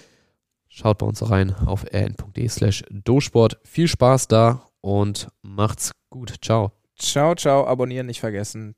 Schaut 0.69 0.99
bei 0.99 1.07
uns 1.07 1.29
rein 1.29 1.55
auf 1.67 1.85
rn.de 1.93 2.49
slash 2.49 2.85
dosport. 2.91 3.59
Viel 3.65 3.89
Spaß 3.89 4.29
da 4.29 4.69
und 4.81 5.29
macht's 5.43 5.93
gut. 6.11 6.35
Ciao. 6.43 6.73
Ciao, 6.97 7.35
ciao, 7.35 7.67
abonnieren 7.67 8.07
nicht 8.07 8.21
vergessen. 8.21 8.75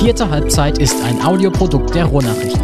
Vierte 0.00 0.28
Halbzeit 0.30 0.78
ist 0.78 0.96
ein 1.04 1.22
Audioprodukt 1.22 1.94
der 1.94 2.06
Ruhrnachrichten. 2.06 2.62